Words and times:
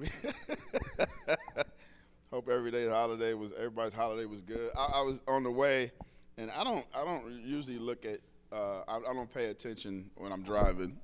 Hope 2.30 2.48
every 2.48 2.70
day 2.70 2.88
holiday 2.88 3.34
was 3.34 3.52
everybody's 3.56 3.92
holiday 3.92 4.24
was 4.24 4.42
good. 4.42 4.70
I, 4.78 4.84
I, 4.94 5.00
was 5.02 5.22
on 5.28 5.42
the 5.42 5.50
way, 5.50 5.90
and 6.38 6.50
I 6.50 6.64
don't 6.64 6.86
I 6.94 7.04
don't 7.04 7.42
usually 7.44 7.78
look 7.78 8.04
at 8.04 8.20
uh, 8.52 8.82
I, 8.88 8.96
I, 8.98 9.14
don't 9.14 9.32
pay 9.32 9.46
attention 9.46 10.10
when 10.16 10.32
I'm 10.32 10.42
driving 10.42 10.96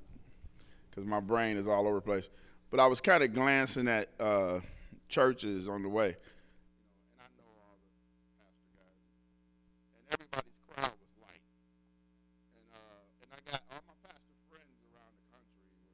because 0.89 1.05
my 1.05 1.19
brain 1.19 1.57
is 1.57 1.67
all 1.67 1.85
over 1.87 1.95
the 1.95 2.01
place. 2.01 2.29
But 2.71 2.79
I 2.79 2.87
was 2.87 3.01
kind 3.01 3.23
of 3.23 3.33
glancing 3.33 3.87
at 3.87 4.09
uh, 4.19 4.59
churches 5.09 5.67
on 5.67 5.83
the 5.83 5.89
way, 5.89 6.07
and 6.07 6.15
I 7.21 7.27
know 7.37 7.47
all 7.63 7.77
the 7.79 7.87
pastor 8.39 8.67
guys, 8.75 9.07
and 9.95 10.03
everybody's 10.11 10.59
crowd 10.67 10.91
was 10.99 11.13
light, 11.21 11.43
and 12.55 12.67
uh, 12.73 13.23
and 13.23 13.29
I 13.31 13.39
got 13.51 13.61
all 13.71 13.83
my 13.87 13.95
pastor 14.03 14.35
friends 14.51 14.75
around 14.91 15.11
the 15.15 15.23
country 15.31 15.63
were 15.71 15.87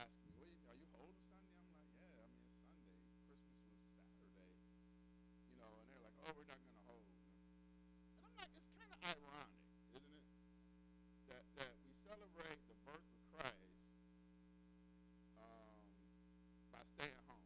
asking 0.00 0.32
me, 0.40 0.48
"Are 0.72 0.76
you 0.80 0.88
holding 0.96 1.20
Sunday?" 1.36 1.68
I'm 1.68 2.00
like, 2.00 2.16
"Yeah, 2.16 2.24
I 2.24 2.32
mean 2.32 2.48
it's 2.48 2.56
Sunday. 2.64 2.96
Christmas 3.28 3.60
was 3.68 3.84
Saturday, 4.16 4.56
you 5.52 5.56
know." 5.60 5.68
And 5.76 5.84
they're 5.92 6.04
like, 6.08 6.16
"Oh, 6.24 6.32
we're 6.32 6.48
not 6.48 6.56
going 6.64 6.76
to 6.80 6.84
hold." 6.88 7.04
And 7.04 8.24
I'm 8.24 8.34
like, 8.40 8.52
it's 8.56 8.72
kind 8.80 8.92
of 8.96 9.00
ironic, 9.04 9.60
isn't 9.92 10.16
it, 10.16 10.26
that 11.28 11.44
that 11.60 11.72
we 11.84 11.92
celebrate 12.08 12.56
the 12.68 12.76
birth 12.88 13.04
of 13.04 13.20
Christ 13.36 13.68
um, 15.36 15.80
by 16.72 16.80
staying 16.96 17.20
home. 17.28 17.44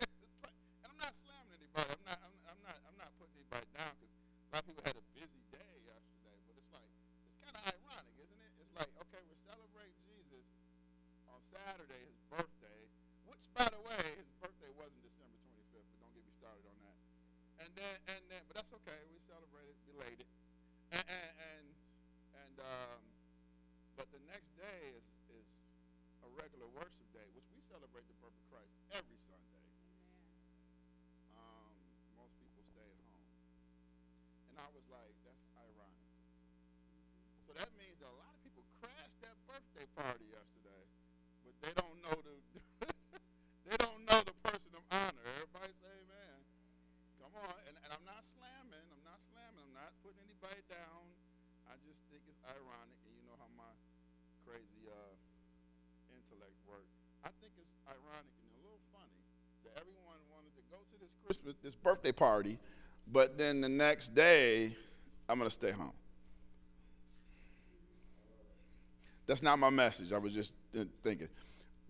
It's 0.00 0.36
like- 0.42 0.56
and 0.82 0.88
I'm 0.92 1.00
not 1.00 1.14
slamming 1.24 1.54
anybody. 1.56 1.88
I'm 1.92 2.04
not. 2.06 2.18
I'm, 2.24 2.34
I'm 2.48 2.60
not. 2.64 2.76
I'm 2.88 2.96
not 2.98 3.10
putting 3.20 3.36
anybody 3.40 3.68
down 3.76 3.92
because 4.00 4.14
a 4.16 4.48
lot 4.54 4.60
of 4.62 4.66
people 4.70 4.84
had 4.86 4.96
a 4.96 5.06
busy 5.14 5.42
day 5.52 5.74
yesterday. 5.86 6.36
But 6.48 6.54
it's 6.58 6.72
like 6.72 6.90
it's 7.26 7.38
kind 7.44 7.56
of 7.56 7.62
ironic, 7.68 8.14
isn't 8.20 8.40
it? 8.40 8.52
It's 8.60 8.72
like 8.74 8.90
okay, 9.08 9.20
we're 9.28 9.42
celebrating 9.46 9.98
Jesus 10.08 10.46
on 11.30 11.38
Saturday, 11.52 12.02
his 12.06 12.20
birthday. 12.32 12.80
Which, 13.28 13.42
by 13.52 13.66
the 13.68 13.82
way, 13.82 14.02
his 14.16 14.30
birthday 14.40 14.70
wasn't 14.78 15.02
December 15.04 15.36
25th. 15.50 15.86
But 15.90 15.98
don't 16.00 16.14
get 16.14 16.24
me 16.24 16.32
started 16.38 16.64
on 16.70 16.78
that. 16.86 16.96
And 17.66 17.70
then, 17.74 17.94
and 18.12 18.22
then, 18.30 18.42
but 18.48 18.54
that's 18.56 18.72
okay. 18.84 19.00
We 19.10 19.18
celebrated 19.26 19.74
belated. 19.90 20.28
And 20.94 21.02
and 21.06 21.30
and, 21.42 21.66
and 22.40 22.54
um, 22.62 23.00
but 23.98 24.06
the 24.14 24.22
next 24.30 24.48
day 24.56 24.94
is 24.94 25.04
is 25.34 25.46
a 26.22 26.28
regular 26.38 26.68
worship 26.76 27.06
day, 27.12 27.26
which 27.34 27.46
we 27.54 27.60
celebrate 27.68 28.06
the 28.06 28.16
birth 28.22 28.34
of 28.36 28.44
Christ 28.52 28.72
every 28.94 29.18
Sunday. 29.26 29.64
Um, 31.34 31.72
most 32.16 32.34
people 32.38 32.62
stay 32.74 32.86
at 32.86 33.00
home. 33.08 33.26
And 34.52 34.56
I 34.60 34.68
was 34.74 34.84
like, 34.92 35.14
that's 35.24 35.44
ironic. 35.56 36.12
So 37.48 37.50
that 37.56 37.70
means 37.80 37.96
that 38.02 38.10
a 38.10 38.18
lot 38.20 38.32
of 38.34 38.40
people 38.44 38.62
crashed 38.82 39.18
that 39.24 39.36
birthday 39.48 39.86
party 39.96 40.26
yesterday, 40.30 40.82
but 41.44 41.54
they 41.62 41.72
don't 41.76 41.98
know 42.04 42.16
the 42.22 42.34
they 43.66 43.76
don't 43.82 44.02
know 44.06 44.20
the 44.22 44.36
person 44.46 44.70
of 44.78 44.84
honor. 44.94 45.24
Everybody 45.40 45.72
say 45.82 45.90
amen. 46.06 46.38
Come 47.18 47.34
on. 47.42 47.56
And, 47.66 47.74
and 47.82 47.90
I'm 47.90 48.06
not 48.06 48.22
slamming. 48.38 48.86
I'm 48.94 49.02
not 49.06 49.18
slamming. 49.32 49.58
I'm 49.62 49.74
not 49.76 49.90
putting 50.06 50.22
anybody 50.22 50.62
down. 50.70 51.02
I 51.66 51.74
just 51.82 51.98
think 52.10 52.22
it's 52.30 52.38
ironic, 52.46 52.98
and 53.06 53.12
you 53.18 53.22
know 53.26 53.34
how 53.42 53.50
my 53.58 53.72
crazy 54.46 54.86
uh, 54.86 55.14
intellect 56.14 56.54
works. 56.66 56.94
I 57.26 57.30
think 57.42 57.58
it's 57.58 57.74
ironic 57.90 58.30
and 58.38 58.46
a 58.54 58.58
little 58.62 58.82
funny 58.94 59.18
that 59.66 59.74
everyone 59.82 60.22
wanted 60.30 60.54
to 60.54 60.62
go 60.70 60.78
to 60.78 60.95
this 61.28 61.38
Christmas, 61.38 61.54
this 61.62 61.74
birthday 61.74 62.12
party, 62.12 62.58
but 63.12 63.38
then 63.38 63.60
the 63.60 63.68
next 63.68 64.14
day, 64.14 64.76
I'm 65.28 65.38
gonna 65.38 65.50
stay 65.50 65.70
home. 65.70 65.92
That's 69.26 69.42
not 69.42 69.58
my 69.58 69.70
message. 69.70 70.12
I 70.12 70.18
was 70.18 70.32
just 70.32 70.54
thinking. 71.02 71.28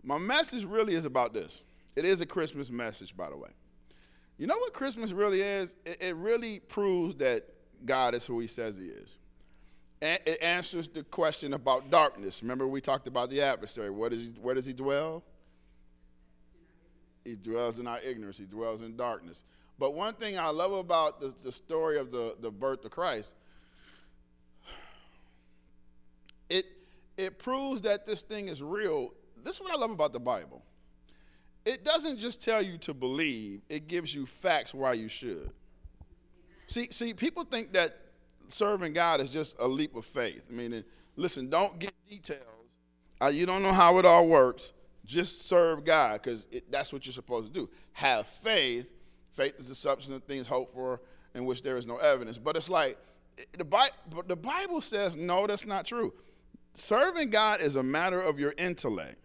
My 0.03 0.17
message 0.17 0.63
really 0.63 0.95
is 0.95 1.05
about 1.05 1.33
this. 1.33 1.61
It 1.95 2.05
is 2.05 2.21
a 2.21 2.25
Christmas 2.25 2.69
message, 2.69 3.15
by 3.15 3.29
the 3.29 3.37
way. 3.37 3.49
You 4.37 4.47
know 4.47 4.57
what 4.57 4.73
Christmas 4.73 5.11
really 5.11 5.41
is? 5.41 5.75
It, 5.85 6.01
it 6.01 6.15
really 6.15 6.59
proves 6.59 7.15
that 7.15 7.43
God 7.85 8.15
is 8.15 8.25
who 8.25 8.39
He 8.39 8.47
says 8.47 8.77
He 8.77 8.85
is. 8.85 9.17
And 10.01 10.19
it 10.25 10.41
answers 10.41 10.89
the 10.89 11.03
question 11.03 11.53
about 11.53 11.89
darkness. 11.89 12.41
Remember, 12.43 12.67
we 12.67 12.81
talked 12.81 13.07
about 13.07 13.29
the 13.31 13.41
adversary. 13.41 13.89
What 13.89 14.13
is 14.13 14.27
he, 14.27 14.27
where 14.39 14.53
does 14.53 14.65
he 14.65 14.73
dwell? 14.73 15.23
He 17.27 17.35
dwells 17.35 17.79
in 17.79 17.87
our 17.87 17.99
ignorance, 17.99 18.37
he 18.37 18.45
dwells 18.45 18.81
in 18.81 18.95
darkness. 18.95 19.43
But 19.77 19.93
one 19.93 20.13
thing 20.13 20.39
I 20.39 20.47
love 20.47 20.71
about 20.71 21.19
the, 21.19 21.33
the 21.43 21.51
story 21.51 21.99
of 21.99 22.09
the, 22.09 22.37
the 22.39 22.49
birth 22.49 22.85
of 22.85 22.91
Christ, 22.91 23.35
it, 26.49 26.65
it 27.17 27.37
proves 27.37 27.81
that 27.81 28.05
this 28.05 28.21
thing 28.21 28.47
is 28.47 28.63
real. 28.63 29.13
This 29.43 29.55
is 29.55 29.61
what 29.61 29.71
I 29.71 29.75
love 29.75 29.91
about 29.91 30.13
the 30.13 30.21
Bible. 30.21 30.63
It 31.65 31.83
doesn't 31.83 32.17
just 32.17 32.41
tell 32.41 32.61
you 32.61 32.77
to 32.77 32.93
believe, 32.93 33.59
it 33.67 33.89
gives 33.89 34.15
you 34.15 34.25
facts 34.25 34.73
why 34.73 34.93
you 34.93 35.09
should. 35.09 35.51
See, 36.67 36.87
see, 36.91 37.13
people 37.13 37.43
think 37.43 37.73
that 37.73 37.97
serving 38.47 38.93
God 38.93 39.19
is 39.19 39.29
just 39.29 39.57
a 39.59 39.67
leap 39.67 39.97
of 39.97 40.05
faith. 40.05 40.43
I 40.49 40.53
mean, 40.53 40.81
listen, 41.17 41.49
don't 41.49 41.77
get 41.77 41.91
details. 42.09 42.41
You 43.33 43.45
don't 43.45 43.63
know 43.63 43.73
how 43.73 43.97
it 43.97 44.05
all 44.05 44.27
works. 44.27 44.71
Just 45.07 45.47
serve 45.47 45.85
God 45.85 46.21
because 46.21 46.47
that's 46.69 46.93
what 46.93 47.05
you're 47.05 47.13
supposed 47.13 47.51
to 47.51 47.59
do. 47.59 47.69
Have 47.93 48.27
faith. 48.27 48.93
Faith 49.31 49.53
is 49.57 49.69
the 49.69 49.75
substance 49.75 50.15
of 50.15 50.23
things 50.23 50.47
hoped 50.47 50.73
for, 50.73 51.01
in 51.33 51.45
which 51.45 51.63
there 51.63 51.77
is 51.77 51.87
no 51.87 51.97
evidence. 51.97 52.37
But 52.37 52.57
it's 52.57 52.69
like 52.69 52.97
the 53.57 53.63
Bible, 53.63 53.93
the 54.27 54.35
Bible 54.35 54.81
says, 54.81 55.15
no, 55.15 55.47
that's 55.47 55.65
not 55.65 55.85
true. 55.85 56.13
Serving 56.73 57.29
God 57.29 57.61
is 57.61 57.75
a 57.75 57.83
matter 57.83 58.19
of 58.19 58.39
your 58.39 58.53
intellect. 58.57 59.15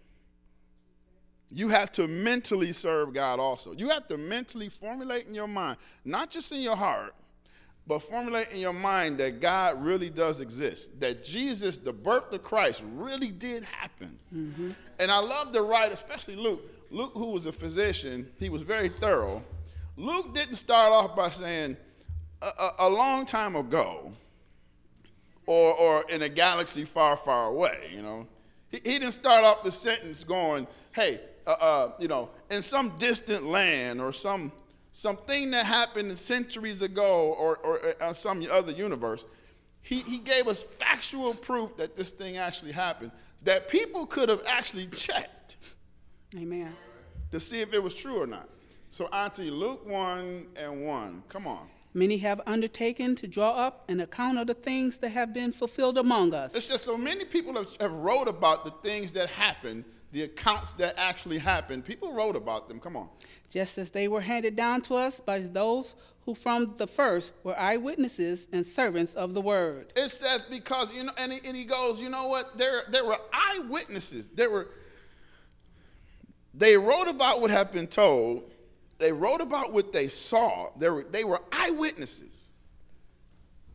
You 1.51 1.69
have 1.69 1.93
to 1.93 2.09
mentally 2.09 2.73
serve 2.73 3.13
God 3.13 3.39
also. 3.39 3.73
You 3.73 3.91
have 3.91 4.07
to 4.09 4.17
mentally 4.17 4.71
formulate 4.71 5.27
in 5.27 5.35
your 5.35 5.49
mind, 5.49 5.77
not 6.05 6.31
just 6.31 6.53
in 6.53 6.61
your 6.61 6.77
heart, 6.77 7.15
but 7.87 7.99
formulate 8.01 8.51
in 8.51 8.61
your 8.61 8.73
mind 8.73 9.19
that 9.19 9.41
God 9.41 9.85
really 9.85 10.11
does 10.11 10.41
exist, 10.41 11.01
that 11.01 11.25
Jesus, 11.25 11.77
the 11.77 11.93
birth 11.93 12.33
of 12.33 12.43
Christ, 12.43 12.85
really 12.95 13.31
did 13.31 13.65
happen. 13.65 14.19
Mm-hmm. 14.35 14.71
And 15.01 15.11
I 15.11 15.19
love 15.19 15.53
the 15.53 15.63
writer, 15.63 15.93
especially 15.93 16.37
Luke. 16.37 16.63
Luke, 16.91 17.13
who 17.15 17.31
was 17.31 17.47
a 17.47 17.53
physician, 17.53 18.31
he 18.39 18.51
was 18.51 18.63
very 18.63 18.89
thorough. 18.89 19.43
Luke 19.97 20.35
didn't 20.35 20.57
start 20.57 20.93
off 20.93 21.17
by 21.17 21.31
saying, 21.31 21.77
a, 22.43 22.47
a, 22.47 22.73
a 22.81 22.89
long 22.89 23.25
time 23.25 23.57
ago, 23.57 24.13
or, 25.47 25.75
or 25.75 26.05
in 26.11 26.23
a 26.23 26.29
galaxy 26.29 26.85
far, 26.85 27.17
far 27.17 27.47
away, 27.47 27.91
you 27.95 28.03
know. 28.03 28.27
He, 28.69 28.77
he 28.85 28.99
didn't 28.99 29.13
start 29.13 29.45
off 29.45 29.65
the 29.65 29.71
sentence 29.71 30.23
going, 30.23 30.67
hey, 30.93 31.21
uh, 31.47 31.51
uh, 31.51 31.93
you 31.99 32.09
know, 32.09 32.31
in 32.51 32.63
some 32.63 32.97
distant 32.99 33.45
land 33.45 34.01
or 34.01 34.13
some 34.13 34.53
something 34.93 35.51
that 35.51 35.67
happened 35.67 36.17
centuries 36.19 36.83
ago 36.83 37.35
or, 37.39 37.57
or 37.59 37.95
uh, 38.01 38.13
some 38.13 38.47
other 38.51 38.73
universe. 38.73 39.25
He, 39.81 40.01
he 40.01 40.19
gave 40.19 40.47
us 40.47 40.63
factual 40.63 41.35
proof 41.35 41.77
that 41.79 41.97
this 41.97 42.13
thing 42.13 42.37
actually 42.37 42.73
happened, 42.73 43.11
that 43.43 43.69
people 43.69 44.07
could 44.07 44.29
have 44.29 44.43
actually 44.47 44.87
checked. 44.87 45.57
Amen. 46.37 46.75
To 47.33 47.41
see 47.41 47.61
if 47.61 47.73
it 47.73 47.83
was 47.83 47.95
true 47.95 48.23
or 48.23 48.27
not. 48.27 48.49
So, 48.91 49.07
Auntie, 49.07 49.51
Luke 49.51 49.87
1 49.87 50.47
and 50.55 50.87
1. 50.87 51.23
Come 51.29 51.47
on. 51.47 51.69
Many 51.95 52.19
have 52.19 52.41
undertaken 52.47 53.17
to 53.17 53.27
draw 53.27 53.51
up 53.51 53.85
an 53.89 54.01
account 54.01 54.39
of 54.39 54.47
the 54.47 54.55
things 54.55 54.99
that 54.99 55.11
have 55.11 55.35
been 55.35 55.53
fulfilled 55.53 55.99
among 55.99 56.33
us. 56.33 56.55
It's 56.55 56.69
just 56.69 56.85
so 56.85 56.97
many 56.97 57.25
people 57.25 57.55
have, 57.55 57.69
have 57.81 57.93
wrote 57.93 58.29
about 58.29 58.65
the 58.65 58.71
things 58.83 59.13
that 59.13 59.29
happened, 59.29 59.85
the 60.13 60.23
accounts 60.23 60.73
that 60.75 60.95
actually 60.97 61.39
happened. 61.39 61.85
People 61.85 62.13
wrote 62.13 62.37
about 62.37 62.69
them. 62.69 62.81
Come 62.81 62.97
on. 62.97 63.09
Just 63.53 63.77
as 63.77 63.91
they 63.91 64.09
were 64.09 64.23
handed 64.23 64.57
down 64.57 64.81
to 64.83 64.95
us 64.95 65.21
by 65.21 65.41
those 65.41 65.95
who 66.25 66.35
from 66.35 66.75
the 66.79 66.87
first 66.87 67.35
were 67.45 67.59
eyewitnesses 67.59 68.49
and 68.51 68.67
servants 68.67 69.13
of 69.13 69.35
the 69.35 69.43
word. 69.43 69.93
It 69.95 70.09
says 70.09 70.43
because 70.49 70.91
you 70.91 71.05
know, 71.05 71.13
and 71.19 71.35
he, 71.35 71.41
and 71.47 71.55
he 71.55 71.65
goes, 71.65 72.01
you 72.01 72.09
know 72.09 72.29
what? 72.29 72.57
There 72.57 72.85
there 72.91 73.05
were 73.05 73.19
eyewitnesses. 73.31 74.31
There 74.35 74.49
were. 74.49 74.69
They 76.55 76.79
wrote 76.79 77.09
about 77.09 77.43
what 77.43 77.51
had 77.51 77.73
been 77.73 77.89
told. 77.89 78.51
They 78.99 79.13
wrote 79.13 79.43
about 79.43 79.75
what 79.75 79.93
they 79.93 80.09
saw. 80.09 80.69
They 80.79 80.89
were, 80.89 81.05
they 81.05 81.25
were 81.25 81.43
eyewitnesses. 81.53 82.31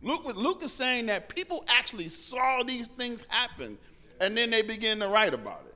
Luke, 0.02 0.24
Luke 0.36 0.64
is 0.64 0.72
saying 0.72 1.08
that 1.08 1.30
people 1.30 1.66
actually 1.68 2.08
saw 2.08 2.64
these 2.64 2.88
things 2.88 3.26
happen, 3.28 3.78
and 4.22 4.36
then 4.38 4.50
they 4.50 4.62
begin 4.62 5.00
to 5.00 5.08
write 5.08 5.34
about 5.34 5.64
it. 5.68 5.76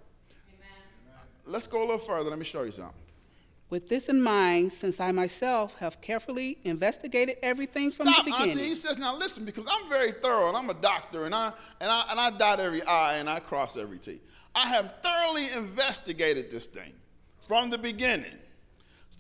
Amen. 0.58 1.26
Let's 1.46 1.68
go 1.68 1.80
a 1.80 1.86
little 1.86 1.98
further. 1.98 2.30
Let 2.30 2.40
me 2.40 2.46
show 2.46 2.64
you 2.64 2.72
something. 2.72 2.96
With 3.72 3.88
this 3.88 4.10
in 4.10 4.22
mind, 4.22 4.74
since 4.74 5.00
I 5.00 5.14
myself 5.14 5.80
have 5.80 6.02
carefully 6.02 6.58
investigated 6.66 7.38
everything 7.42 7.90
Stop, 7.90 8.06
from 8.06 8.14
the 8.14 8.32
beginning. 8.32 8.50
Auntie. 8.50 8.68
He 8.68 8.76
says, 8.76 9.00
now 9.00 9.16
listen, 9.16 9.46
because 9.46 9.66
I'm 9.72 9.88
very 9.88 10.12
thorough 10.12 10.50
and 10.50 10.58
I'm 10.58 10.70
a 10.70 10.74
doctor 10.74 11.24
and 11.24 11.34
I, 11.34 11.54
and, 11.80 11.90
I, 11.90 12.06
and 12.12 12.20
I 12.20 12.32
dot 12.32 12.60
every 12.60 12.84
I 12.84 13.16
and 13.16 13.30
I 13.30 13.40
cross 13.40 13.78
every 13.78 13.98
T. 13.98 14.20
I 14.54 14.68
have 14.68 14.96
thoroughly 15.02 15.54
investigated 15.54 16.52
this 16.52 16.66
thing 16.66 16.92
from 17.48 17.70
the 17.70 17.78
beginning. 17.78 18.38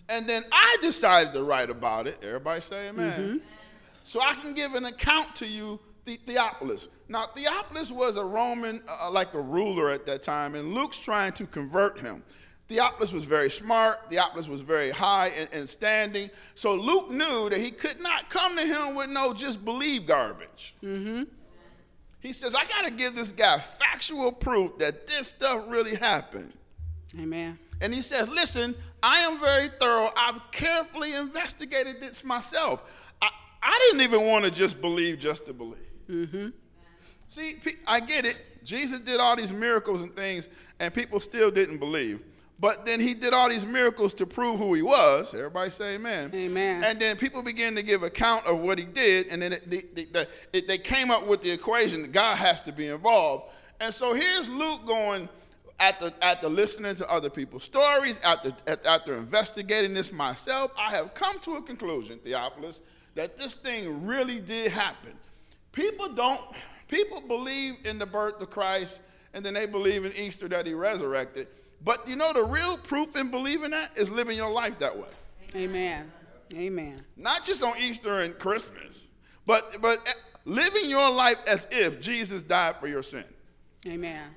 And 0.10 0.28
then 0.28 0.44
I 0.52 0.76
decided 0.82 1.32
to 1.32 1.44
write 1.44 1.70
about 1.70 2.06
it. 2.06 2.20
Everybody 2.22 2.60
say 2.60 2.90
amen. 2.90 3.20
Mm-hmm. 3.20 3.38
So 4.04 4.20
I 4.20 4.34
can 4.34 4.54
give 4.54 4.74
an 4.74 4.84
account 4.84 5.34
to 5.36 5.48
you, 5.48 5.80
the- 6.04 6.20
Theophilus. 6.26 6.90
Now, 7.08 7.28
Theophilus 7.28 7.90
was 7.90 8.18
a 8.18 8.26
Roman, 8.26 8.82
uh, 8.86 9.10
like 9.12 9.34
a 9.34 9.40
ruler 9.40 9.90
at 9.90 10.06
that 10.08 10.24
time, 10.24 10.56
and 10.56 10.74
Luke's 10.74 10.98
trying 10.98 11.32
to 11.34 11.46
convert 11.46 12.02
him. 12.02 12.22
Theophilus 12.72 13.12
was 13.12 13.26
very 13.26 13.50
smart. 13.50 14.10
Theophilus 14.10 14.48
was 14.48 14.62
very 14.62 14.92
high 14.92 15.28
in, 15.28 15.50
in, 15.52 15.68
standing. 15.68 16.30
So 16.56 16.74
Luke 16.74 17.12
knew 17.12 17.50
that 17.50 17.60
he 17.60 17.70
could 17.70 18.00
not 18.00 18.30
come 18.30 18.56
to 18.56 18.66
him 18.66 18.96
with 18.96 19.10
no 19.10 19.34
just 19.34 19.66
believe 19.66 20.08
garbage. 20.08 20.74
Mm-hmm. 20.82 21.24
He 22.22 22.32
says, 22.32 22.56
I 22.56 22.64
got 22.68 22.86
to 22.86 22.92
give 22.92 23.14
this 23.14 23.34
guy 23.34 23.60
factual 23.60 24.32
proof 24.32 24.78
that 24.78 25.06
this 25.06 25.28
stuff 25.28 25.66
really 25.68 25.96
happened. 25.96 26.54
Amen. 27.20 27.60
And 27.82 27.94
he 27.94 28.02
says, 28.02 28.30
Listen, 28.30 28.74
I 29.04 29.20
am 29.20 29.42
very 29.42 29.70
thorough. 29.78 30.10
I've 30.16 30.40
carefully 30.54 31.14
investigated 31.16 32.00
this 32.00 32.24
myself. 32.24 32.90
I, 33.22 33.28
I 33.62 33.78
didn't 33.90 34.04
even 34.04 34.26
want 34.28 34.46
to 34.46 34.52
just 34.52 34.80
believe 34.80 35.20
just 35.20 35.46
to 35.48 35.54
believe. 35.54 35.92
Mm-hmm. 36.10 36.48
See, 37.28 37.58
I 37.86 38.00
get 38.00 38.24
it. 38.24 38.40
Jesus 38.64 39.02
did 39.02 39.20
all 39.20 39.36
these 39.36 39.52
miracles 39.52 40.04
and 40.04 40.16
things, 40.16 40.48
and 40.80 40.94
people 40.94 41.20
still 41.20 41.52
didn't 41.52 41.80
believe. 41.80 42.22
But 42.62 42.86
then 42.86 43.00
he 43.00 43.16
did 43.16 43.34
all 43.34 43.50
these 43.50 43.66
miracles 43.66 44.14
to 44.14 44.28
prove 44.28 44.60
who 44.60 44.76
he 44.76 44.84
was. 44.84 45.34
Everybody 45.34 45.72
say 45.72 45.96
amen. 45.96 46.30
Amen. 46.32 46.84
And 46.84 47.00
then 47.00 47.18
people 47.18 47.42
began 47.42 47.74
to 47.74 47.82
give 47.82 48.04
account 48.04 48.46
of 48.46 48.60
what 48.60 48.78
he 48.78 48.86
did, 48.86 49.28
and 49.28 49.42
then 49.42 49.54
it, 49.54 49.68
the, 49.68 49.84
the, 49.96 50.28
it, 50.54 50.68
they 50.68 50.78
came 50.78 51.10
up 51.10 51.26
with 51.26 51.42
the 51.42 51.50
equation 51.50 52.04
that 52.04 52.12
God 52.12 52.38
has 52.38 52.62
to 52.62 52.72
be 52.72 52.86
involved. 52.86 53.52
And 53.80 53.92
so 53.92 54.14
here's 54.14 54.48
Luke 54.48 54.86
going, 54.86 55.28
after, 55.80 56.14
after 56.22 56.48
listening 56.48 56.96
to 56.98 57.12
other 57.12 57.32
people's 57.32 57.64
stories, 57.64 58.20
after, 58.24 58.54
after 58.86 59.16
investigating 59.16 59.96
this 59.96 60.12
myself, 60.12 60.72
I 60.78 60.92
have 60.92 61.16
come 61.16 61.40
to 61.40 61.56
a 61.56 61.64
conclusion, 61.64 62.20
Theophilus, 62.20 62.82
that 63.16 63.40
this 63.40 63.56
thing 63.56 64.06
really 64.06 64.40
did 64.40 64.72
happen. 64.72 65.14
People 65.72 66.10
don't, 66.10 66.40
people 66.88 67.22
believe 67.22 67.78
in 67.86 67.98
the 67.98 68.06
birth 68.06 68.40
of 68.40 68.52
Christ, 68.52 69.02
and 69.34 69.44
then 69.44 69.56
they 69.56 69.66
believe 69.66 70.06
in 70.06 70.14
Easter 70.16 70.48
that 70.50 70.68
he 70.68 70.76
resurrected. 70.76 71.48
But 71.84 72.08
you 72.08 72.16
know, 72.16 72.34
the 72.34 72.44
real 72.44 72.78
proof 72.78 73.16
in 73.16 73.32
believing 73.32 73.72
that 73.72 73.98
is 73.98 74.10
living 74.10 74.38
your 74.38 74.52
life 74.52 74.80
that 74.80 74.96
way. 74.96 75.08
Amen. 75.56 76.12
Amen. 76.54 77.02
Not 77.18 77.44
just 77.44 77.64
on 77.64 77.78
Easter 77.80 78.20
and 78.20 78.38
Christmas, 78.38 79.08
but, 79.46 79.78
but 79.82 80.06
living 80.46 80.90
your 80.90 81.10
life 81.10 81.38
as 81.48 81.68
if 81.72 82.02
Jesus 82.02 82.42
died 82.42 82.78
for 82.78 82.88
your 82.88 83.04
sin. 83.04 83.24
Amen. 83.88 84.30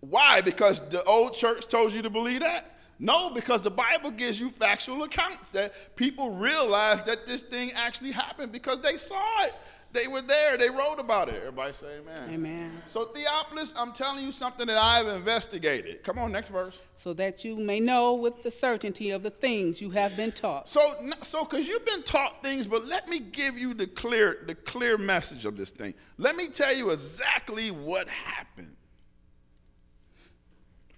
Why? 0.00 0.40
Because 0.40 0.80
the 0.88 1.02
old 1.04 1.34
church 1.34 1.66
told 1.68 1.92
you 1.92 2.02
to 2.02 2.10
believe 2.10 2.40
that? 2.40 2.76
No, 2.98 3.30
because 3.30 3.60
the 3.60 3.70
Bible 3.70 4.10
gives 4.10 4.40
you 4.40 4.50
factual 4.50 5.02
accounts 5.02 5.50
that 5.50 5.96
people 5.96 6.30
realize 6.30 7.02
that 7.02 7.26
this 7.26 7.42
thing 7.42 7.72
actually 7.72 8.12
happened 8.12 8.52
because 8.52 8.80
they 8.80 8.96
saw 8.96 9.44
it. 9.44 9.54
They 9.92 10.08
were 10.08 10.20
there. 10.20 10.58
They 10.58 10.68
wrote 10.68 10.98
about 10.98 11.28
it. 11.28 11.36
Everybody 11.36 11.72
say 11.72 11.98
amen. 11.98 12.30
Amen. 12.30 12.82
So 12.86 13.06
Theophilus, 13.06 13.72
I'm 13.76 13.92
telling 13.92 14.24
you 14.24 14.30
something 14.30 14.66
that 14.66 14.76
I've 14.76 15.06
investigated. 15.06 16.02
Come 16.02 16.18
on, 16.18 16.32
next 16.32 16.48
verse. 16.48 16.82
So 16.96 17.14
that 17.14 17.44
you 17.44 17.56
may 17.56 17.80
know 17.80 18.14
with 18.14 18.42
the 18.42 18.50
certainty 18.50 19.10
of 19.10 19.22
the 19.22 19.30
things 19.30 19.80
you 19.80 19.90
have 19.90 20.16
been 20.16 20.32
taught. 20.32 20.68
So, 20.68 20.94
so 21.22 21.44
because 21.44 21.66
you've 21.66 21.86
been 21.86 22.02
taught 22.02 22.42
things, 22.42 22.66
but 22.66 22.84
let 22.86 23.08
me 23.08 23.20
give 23.20 23.56
you 23.56 23.72
the 23.72 23.86
clear, 23.86 24.38
the 24.46 24.54
clear 24.54 24.98
message 24.98 25.46
of 25.46 25.56
this 25.56 25.70
thing. 25.70 25.94
Let 26.18 26.36
me 26.36 26.48
tell 26.48 26.74
you 26.74 26.90
exactly 26.90 27.70
what 27.70 28.08
happened 28.08 28.76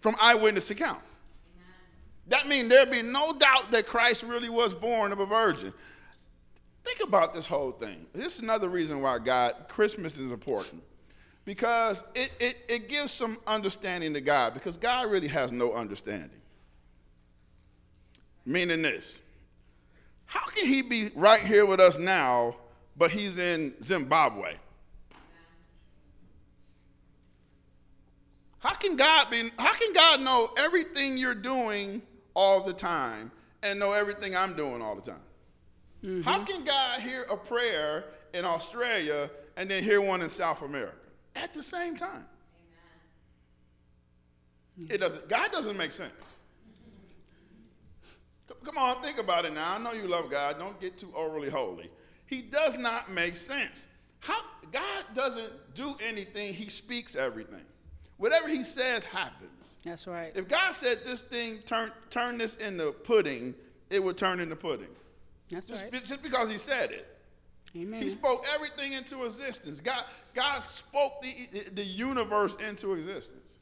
from 0.00 0.16
eyewitness 0.20 0.70
account. 0.70 1.00
That 2.28 2.46
means 2.46 2.68
there'd 2.68 2.90
be 2.90 3.02
no 3.02 3.32
doubt 3.32 3.70
that 3.70 3.86
Christ 3.86 4.22
really 4.22 4.50
was 4.50 4.74
born 4.74 5.12
of 5.12 5.20
a 5.20 5.26
virgin. 5.26 5.72
Think 6.88 7.06
about 7.06 7.34
this 7.34 7.46
whole 7.46 7.72
thing. 7.72 8.06
This 8.14 8.36
is 8.36 8.38
another 8.40 8.70
reason 8.70 9.02
why 9.02 9.18
God, 9.18 9.54
Christmas 9.68 10.18
is 10.18 10.32
important. 10.32 10.82
Because 11.44 12.02
it, 12.14 12.30
it, 12.40 12.56
it 12.66 12.88
gives 12.88 13.12
some 13.12 13.36
understanding 13.46 14.14
to 14.14 14.22
God, 14.22 14.54
because 14.54 14.78
God 14.78 15.10
really 15.10 15.28
has 15.28 15.52
no 15.52 15.74
understanding. 15.74 16.40
Meaning 18.46 18.80
this 18.80 19.20
how 20.24 20.46
can 20.46 20.66
he 20.66 20.80
be 20.80 21.10
right 21.14 21.42
here 21.42 21.66
with 21.66 21.78
us 21.78 21.98
now, 21.98 22.56
but 22.96 23.10
he's 23.10 23.38
in 23.38 23.74
Zimbabwe? 23.82 24.54
How 28.60 28.72
can 28.72 28.96
God 28.96 29.30
be 29.30 29.50
how 29.58 29.74
can 29.74 29.92
God 29.92 30.20
know 30.20 30.50
everything 30.56 31.18
you're 31.18 31.34
doing 31.34 32.00
all 32.32 32.62
the 32.62 32.72
time 32.72 33.30
and 33.62 33.78
know 33.78 33.92
everything 33.92 34.34
I'm 34.34 34.56
doing 34.56 34.80
all 34.80 34.94
the 34.94 35.02
time? 35.02 35.20
Mm-hmm. 36.04 36.22
How 36.22 36.44
can 36.44 36.64
God 36.64 37.00
hear 37.00 37.24
a 37.24 37.36
prayer 37.36 38.04
in 38.32 38.44
Australia 38.44 39.30
and 39.56 39.70
then 39.70 39.82
hear 39.82 40.00
one 40.00 40.22
in 40.22 40.28
South 40.28 40.62
America 40.62 40.94
at 41.34 41.52
the 41.52 41.62
same 41.62 41.96
time? 41.96 42.24
Amen. 44.78 44.88
It 44.90 44.98
doesn't 44.98 45.28
God 45.28 45.50
doesn't 45.50 45.76
make 45.76 45.92
sense. 45.92 46.12
Come 48.64 48.78
on, 48.78 49.02
think 49.02 49.18
about 49.18 49.44
it 49.44 49.52
now. 49.52 49.74
I 49.74 49.78
know 49.78 49.92
you 49.92 50.06
love 50.06 50.30
God. 50.30 50.58
Don't 50.58 50.80
get 50.80 50.96
too 50.98 51.12
overly 51.14 51.50
holy. 51.50 51.90
He 52.26 52.42
does 52.42 52.78
not 52.78 53.10
make 53.10 53.36
sense. 53.36 53.86
How 54.20 54.40
God 54.72 55.04
doesn't 55.14 55.52
do 55.74 55.94
anything, 56.04 56.54
he 56.54 56.68
speaks 56.68 57.16
everything. 57.16 57.64
Whatever 58.18 58.48
he 58.48 58.62
says 58.64 59.04
happens. 59.04 59.76
That's 59.84 60.06
right. 60.06 60.32
If 60.34 60.48
God 60.48 60.72
said 60.72 60.98
this 61.04 61.22
thing 61.22 61.58
turn 61.64 61.92
turn 62.10 62.38
this 62.38 62.56
into 62.56 62.92
pudding, 62.92 63.54
it 63.90 64.02
would 64.02 64.16
turn 64.16 64.40
into 64.40 64.56
pudding. 64.56 64.88
That's 65.50 65.66
just, 65.66 65.82
right. 65.82 66.04
Just 66.04 66.22
because 66.22 66.50
he 66.50 66.58
said 66.58 66.90
it. 66.90 67.06
Amen. 67.76 68.02
He 68.02 68.10
spoke 68.10 68.44
everything 68.54 68.92
into 68.92 69.24
existence. 69.24 69.80
God, 69.80 70.04
God 70.34 70.60
spoke 70.60 71.22
the, 71.22 71.70
the 71.74 71.84
universe 71.84 72.56
into 72.66 72.94
existence. 72.94 73.58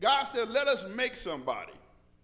God 0.00 0.24
said, 0.24 0.48
let 0.48 0.66
us 0.66 0.86
make 0.94 1.14
somebody. 1.16 1.72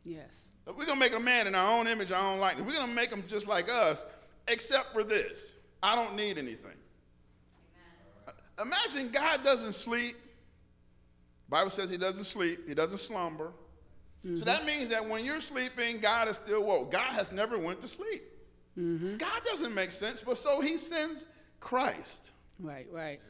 Yes. 0.04 0.48
We're 0.66 0.86
going 0.86 0.88
to 0.88 0.96
make 0.96 1.14
a 1.14 1.20
man 1.20 1.46
in 1.46 1.54
our 1.54 1.78
own 1.78 1.86
image, 1.86 2.10
our 2.10 2.32
own 2.32 2.38
likeness. 2.38 2.66
We're 2.66 2.74
going 2.74 2.88
to 2.88 2.94
make 2.94 3.10
them 3.10 3.24
just 3.26 3.46
like 3.46 3.68
us, 3.68 4.06
except 4.48 4.92
for 4.92 5.02
this. 5.02 5.56
I 5.82 5.94
don't 5.94 6.16
need 6.16 6.38
anything. 6.38 6.76
Amen. 8.58 8.72
Imagine 8.72 9.10
God 9.10 9.42
doesn't 9.42 9.74
sleep 9.74 10.16
Bible 11.50 11.70
says 11.70 11.90
he 11.90 11.96
doesn't 11.96 12.24
sleep, 12.24 12.68
he 12.68 12.74
doesn't 12.74 12.98
slumber. 12.98 13.52
Mm-hmm. 14.24 14.36
So 14.36 14.44
that 14.44 14.64
means 14.64 14.88
that 14.90 15.06
when 15.06 15.24
you're 15.24 15.40
sleeping, 15.40 15.98
God 15.98 16.28
is 16.28 16.36
still 16.36 16.62
woke. 16.62 16.92
God 16.92 17.12
has 17.12 17.32
never 17.32 17.58
went 17.58 17.80
to 17.80 17.88
sleep. 17.88 18.22
Mm-hmm. 18.78 19.16
God 19.16 19.42
doesn't 19.44 19.74
make 19.74 19.92
sense, 19.92 20.22
but 20.22 20.36
so 20.36 20.60
he 20.60 20.78
sends 20.78 21.26
Christ. 21.60 22.30
Right, 22.58 22.86
right. 22.92 23.20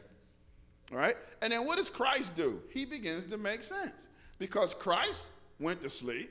Right? 0.91 1.17
And 1.43 1.53
then 1.53 1.67
what 1.67 1.77
does 1.77 1.89
Christ 1.89 2.35
do? 2.35 2.61
He 2.71 2.85
begins 2.85 3.27
to 3.27 3.39
make 3.39 3.63
sense. 3.63 4.09
Because 4.39 4.75
Christ 4.75 5.31
went 5.59 5.81
to 5.83 5.91
sleep. 5.91 6.31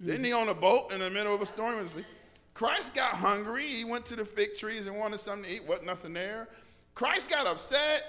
Mm-hmm. 0.00 0.06
Didn't 0.06 0.24
he 0.24 0.32
on 0.32 0.48
a 0.48 0.54
boat 0.54 0.92
in 0.92 1.00
the 1.00 1.10
middle 1.10 1.34
of 1.34 1.40
a 1.40 1.46
storm 1.46 1.78
and 1.78 1.88
sleep? 1.88 2.06
Christ 2.54 2.94
got 2.94 3.14
hungry. 3.14 3.66
He 3.66 3.84
went 3.84 4.04
to 4.06 4.16
the 4.16 4.24
fig 4.24 4.56
trees 4.56 4.86
and 4.86 4.96
wanted 4.96 5.20
something 5.20 5.48
to 5.48 5.56
eat. 5.56 5.66
Wasn't 5.66 5.86
nothing 5.86 6.12
there. 6.12 6.48
Christ 6.94 7.30
got 7.30 7.46
upset. 7.46 8.02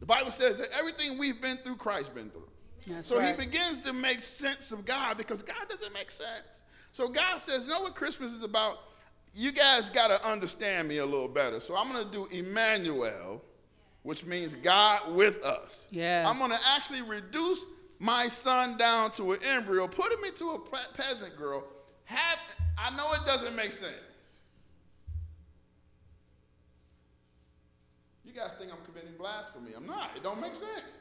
The 0.00 0.06
Bible 0.06 0.30
says 0.30 0.58
that 0.58 0.68
everything 0.78 1.18
we've 1.18 1.40
been 1.40 1.56
through, 1.58 1.76
Christ 1.76 2.14
been 2.14 2.30
through. 2.30 2.48
That's 2.86 3.08
so 3.08 3.18
right. 3.18 3.28
he 3.28 3.44
begins 3.44 3.80
to 3.80 3.92
make 3.92 4.22
sense 4.22 4.70
of 4.70 4.84
God 4.84 5.16
because 5.16 5.42
God 5.42 5.68
doesn't 5.68 5.92
make 5.92 6.10
sense. 6.10 6.62
So 6.92 7.08
God 7.08 7.38
says, 7.38 7.64
you 7.64 7.70
know 7.70 7.82
what 7.82 7.94
Christmas 7.94 8.32
is 8.32 8.42
about? 8.42 8.78
You 9.34 9.52
guys 9.52 9.88
got 9.88 10.08
to 10.08 10.26
understand 10.26 10.88
me 10.88 10.98
a 10.98 11.06
little 11.06 11.28
better. 11.28 11.60
So 11.60 11.76
I'm 11.76 11.92
going 11.92 12.04
to 12.04 12.10
do 12.10 12.26
Emmanuel, 12.36 13.42
which 14.02 14.24
means 14.24 14.54
God 14.56 15.14
with 15.14 15.44
us. 15.44 15.86
I'm 16.28 16.38
going 16.38 16.50
to 16.50 16.58
actually 16.66 17.02
reduce 17.02 17.64
my 18.00 18.28
son 18.28 18.76
down 18.78 19.10
to 19.12 19.32
an 19.32 19.42
embryo, 19.42 19.86
put 19.86 20.12
him 20.12 20.24
into 20.24 20.50
a 20.50 20.58
peasant 20.94 21.36
girl. 21.36 21.64
Have, 22.04 22.38
I 22.78 22.94
know 22.96 23.12
it 23.12 23.24
doesn't 23.26 23.54
make 23.54 23.72
sense. 23.72 23.92
You 28.24 28.32
guys 28.32 28.52
think 28.58 28.72
I'm 28.72 28.84
committing 28.84 29.16
blasphemy. 29.18 29.72
I'm 29.76 29.86
not. 29.86 30.16
It 30.16 30.22
don't 30.22 30.40
make 30.40 30.54
sense. 30.54 30.98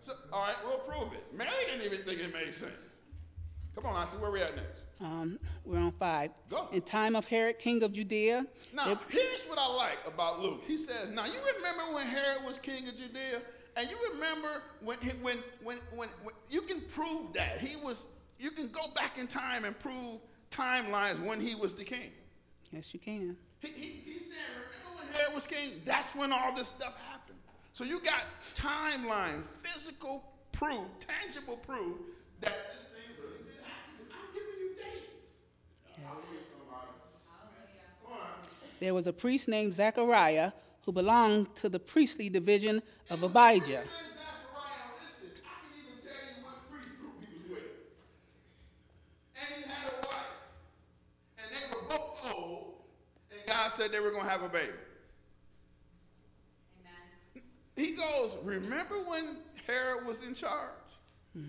So, 0.00 0.14
all 0.32 0.42
right, 0.42 0.54
we'll 0.64 0.78
prove 0.78 1.12
it. 1.12 1.24
Mary 1.36 1.50
didn't 1.66 1.84
even 1.84 2.04
think 2.06 2.20
it 2.20 2.32
made 2.32 2.54
sense. 2.54 2.72
Come 3.74 3.86
on, 3.86 3.96
Auntie, 3.96 4.16
where 4.16 4.30
we 4.30 4.40
at 4.40 4.54
next? 4.56 4.82
Um, 5.00 5.38
we're 5.64 5.78
on 5.78 5.92
five. 5.92 6.30
Go. 6.50 6.68
In 6.72 6.82
time 6.82 7.14
of 7.14 7.24
Herod, 7.26 7.58
king 7.58 7.82
of 7.82 7.92
Judea. 7.92 8.44
Now, 8.74 8.90
it, 8.90 8.98
here's 9.08 9.44
what 9.44 9.58
I 9.58 9.66
like 9.66 9.98
about 10.06 10.40
Luke. 10.40 10.62
He 10.66 10.76
says, 10.76 11.10
now 11.10 11.26
you 11.26 11.38
remember 11.56 11.94
when 11.94 12.06
Herod 12.06 12.44
was 12.44 12.58
king 12.58 12.88
of 12.88 12.96
Judea? 12.96 13.40
And 13.76 13.88
you 13.88 13.96
remember 14.12 14.62
when, 14.82 14.98
when, 15.22 15.38
when, 15.62 15.78
when, 15.94 16.08
when 16.24 16.34
you 16.50 16.62
can 16.62 16.80
prove 16.80 17.32
that. 17.34 17.58
He 17.58 17.76
was, 17.76 18.06
you 18.40 18.50
can 18.50 18.68
go 18.68 18.90
back 18.94 19.18
in 19.18 19.28
time 19.28 19.64
and 19.64 19.78
prove 19.78 20.20
timelines 20.50 21.24
when 21.24 21.40
he 21.40 21.54
was 21.54 21.72
the 21.74 21.84
king. 21.84 22.10
Yes, 22.72 22.92
you 22.92 22.98
can. 22.98 23.36
He, 23.60 23.68
he, 23.68 24.12
he 24.12 24.18
said, 24.18 24.36
Herod 25.12 25.34
was 25.34 25.46
king, 25.46 25.80
that's 25.84 26.14
when 26.14 26.32
all 26.32 26.54
this 26.54 26.68
stuff 26.68 26.94
happened. 27.10 27.38
So 27.72 27.84
you 27.84 28.00
got 28.00 28.24
timeline, 28.54 29.44
physical 29.62 30.24
proof, 30.52 30.84
tangible 30.98 31.56
proof 31.56 31.96
that 32.40 32.56
this 32.72 32.84
thing 32.84 33.14
really 33.22 33.44
did 33.46 33.62
happen. 33.62 34.10
I'm 34.10 34.34
giving 34.34 34.58
you 34.58 34.74
dates. 34.74 35.38
Yeah. 35.98 36.04
There 38.80 38.94
was 38.94 39.06
a 39.06 39.12
priest 39.12 39.48
named 39.48 39.74
Zechariah 39.74 40.52
who 40.84 40.92
belonged 40.92 41.54
to 41.56 41.68
the 41.68 41.78
priestly 41.78 42.28
division 42.28 42.82
of 43.10 43.22
Abijah. 43.22 43.64
Zechariah, 43.64 43.84
listen, 45.00 45.30
I 45.44 45.66
can 45.66 45.72
even 45.78 46.02
tell 46.02 46.12
you 46.12 46.44
what 46.44 46.70
priest 46.70 46.88
group 47.00 47.14
he 47.20 47.50
was 47.52 47.60
with. 47.60 47.68
And 49.36 49.48
he 49.56 49.68
had 49.68 49.92
a 49.92 50.06
wife. 50.06 50.38
And 51.38 51.46
they 51.52 51.74
were 51.74 51.84
both 51.88 52.32
old. 52.34 52.74
And 53.30 53.40
God 53.46 53.68
said 53.72 53.90
they 53.92 54.00
were 54.00 54.10
going 54.10 54.24
to 54.24 54.30
have 54.30 54.42
a 54.42 54.48
baby. 54.48 54.72
Amen. 56.80 57.44
He 57.76 57.94
goes, 57.94 58.36
Remember 58.44 59.02
when 59.04 59.38
Herod 59.66 60.06
was 60.06 60.22
in 60.22 60.34
charge? 60.34 60.72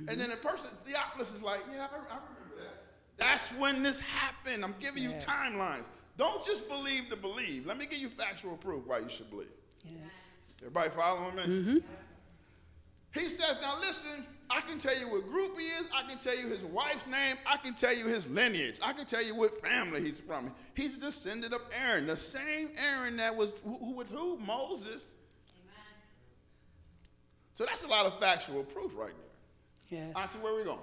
And 0.08 0.20
then 0.22 0.30
the 0.30 0.36
person, 0.36 0.70
Theophilus, 0.86 1.34
is 1.34 1.42
like, 1.42 1.62
Yeah, 1.72 1.88
I, 1.92 1.96
I 1.96 2.18
remember 2.18 2.58
that. 2.58 2.84
That's 3.18 3.48
when 3.54 3.82
this 3.82 4.00
happened. 4.00 4.64
I'm 4.64 4.76
giving 4.80 5.02
Yes. 5.02 5.24
you 5.26 5.28
timelines. 5.28 5.90
Don't 6.20 6.44
just 6.46 6.68
believe 6.68 7.08
to 7.10 7.16
believe. 7.16 7.66
Let 7.66 7.78
me 7.78 7.86
give 7.86 8.00
you 8.00 8.10
factual 8.10 8.58
proof 8.58 8.86
why 8.86 9.00
you 9.00 9.08
should 9.08 9.30
believe. 9.30 9.48
Yes. 9.86 10.34
Everybody 10.60 10.90
following 10.90 11.36
me? 11.38 11.44
Mm-hmm. 11.44 11.78
He 13.14 13.30
says, 13.30 13.58
now 13.62 13.80
listen, 13.80 14.26
I 14.50 14.60
can 14.60 14.78
tell 14.80 15.00
you 15.00 15.10
what 15.10 15.26
group 15.28 15.58
he 15.58 15.68
is. 15.68 15.90
I 15.96 16.06
can 16.08 16.20
tell 16.20 16.38
you 16.38 16.50
his 16.50 16.66
wife's 16.66 17.08
name. 17.08 17.38
I 17.48 17.56
can 17.56 17.74
tell 17.74 17.96
you 17.96 18.06
his 18.06 18.30
lineage. 18.30 18.80
I 18.84 18.92
can 18.92 19.06
tell 19.06 19.24
you 19.24 19.34
what 19.34 19.62
family 19.62 20.02
he's 20.02 20.20
from. 20.20 20.52
He's 20.76 20.98
descendant 20.98 21.54
of 21.54 21.62
Aaron, 21.74 22.06
the 22.06 22.18
same 22.18 22.72
Aaron 22.78 23.16
that 23.16 23.34
was 23.34 23.54
who, 23.64 23.78
who 23.78 23.92
was 23.94 24.10
who? 24.10 24.38
Moses. 24.40 25.08
So 27.54 27.66
that's 27.66 27.86
a 27.86 27.88
lot 27.88 28.06
of 28.06 28.20
factual 28.20 28.66
proof 28.66 28.92
right 28.94 29.14
there. 29.90 30.00
Yes. 30.00 30.14
On 30.16 30.28
to 30.28 30.38
where 30.40 30.56
we 30.56 30.66
going? 30.66 30.80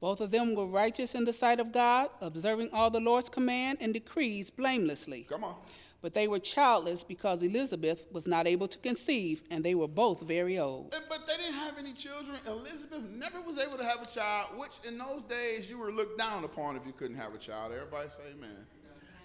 Both 0.00 0.20
of 0.22 0.30
them 0.30 0.54
were 0.54 0.66
righteous 0.66 1.14
in 1.14 1.26
the 1.26 1.32
sight 1.32 1.60
of 1.60 1.72
God, 1.72 2.08
observing 2.22 2.70
all 2.72 2.90
the 2.90 3.00
Lord's 3.00 3.28
command 3.28 3.78
and 3.80 3.92
decrees 3.92 4.48
blamelessly. 4.48 5.26
Come 5.28 5.44
on. 5.44 5.56
But 6.02 6.14
they 6.14 6.26
were 6.26 6.38
childless 6.38 7.04
because 7.04 7.42
Elizabeth 7.42 8.06
was 8.10 8.26
not 8.26 8.46
able 8.46 8.66
to 8.68 8.78
conceive, 8.78 9.42
and 9.50 9.62
they 9.62 9.74
were 9.74 9.86
both 9.86 10.22
very 10.22 10.58
old. 10.58 10.96
But 11.10 11.26
they 11.26 11.36
didn't 11.36 11.52
have 11.52 11.76
any 11.76 11.92
children. 11.92 12.38
Elizabeth 12.46 13.02
never 13.10 13.42
was 13.42 13.58
able 13.58 13.76
to 13.76 13.84
have 13.84 14.00
a 14.00 14.06
child, 14.06 14.56
which 14.56 14.78
in 14.88 14.96
those 14.96 15.20
days 15.28 15.68
you 15.68 15.76
were 15.76 15.92
looked 15.92 16.18
down 16.18 16.44
upon 16.44 16.76
if 16.76 16.86
you 16.86 16.94
couldn't 16.94 17.16
have 17.16 17.34
a 17.34 17.38
child. 17.38 17.72
Everybody 17.72 18.08
say 18.08 18.22
amen. 18.34 18.56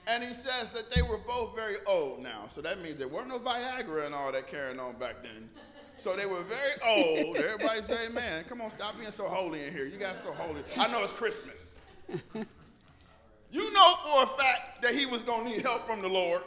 And 0.07 0.23
he 0.23 0.33
says 0.33 0.69
that 0.71 0.91
they 0.93 1.01
were 1.01 1.17
both 1.25 1.55
very 1.55 1.77
old 1.87 2.19
now. 2.21 2.47
So 2.49 2.61
that 2.61 2.81
means 2.81 2.99
there 2.99 3.07
weren't 3.07 3.29
no 3.29 3.39
Viagra 3.39 4.05
and 4.05 4.13
all 4.13 4.31
that 4.33 4.47
carrying 4.47 4.79
on 4.79 4.99
back 4.99 5.23
then. 5.23 5.49
So 5.97 6.15
they 6.15 6.25
were 6.25 6.43
very 6.43 6.73
old. 6.85 7.37
Everybody 7.37 7.81
say 7.81 8.09
man, 8.09 8.43
Come 8.45 8.61
on, 8.61 8.69
stop 8.69 8.97
being 8.97 9.11
so 9.11 9.27
holy 9.27 9.63
in 9.63 9.73
here. 9.73 9.85
You 9.85 9.97
guys 9.97 10.21
so 10.21 10.31
holy. 10.33 10.61
I 10.77 10.91
know 10.91 11.03
it's 11.03 11.11
Christmas. 11.11 11.69
You 13.51 13.73
know 13.73 13.95
for 14.03 14.23
a 14.23 14.37
fact 14.37 14.81
that 14.81 14.93
he 14.93 15.05
was 15.05 15.21
going 15.21 15.45
to 15.45 15.51
need 15.51 15.61
help 15.61 15.87
from 15.87 16.01
the 16.01 16.09
Lord. 16.09 16.41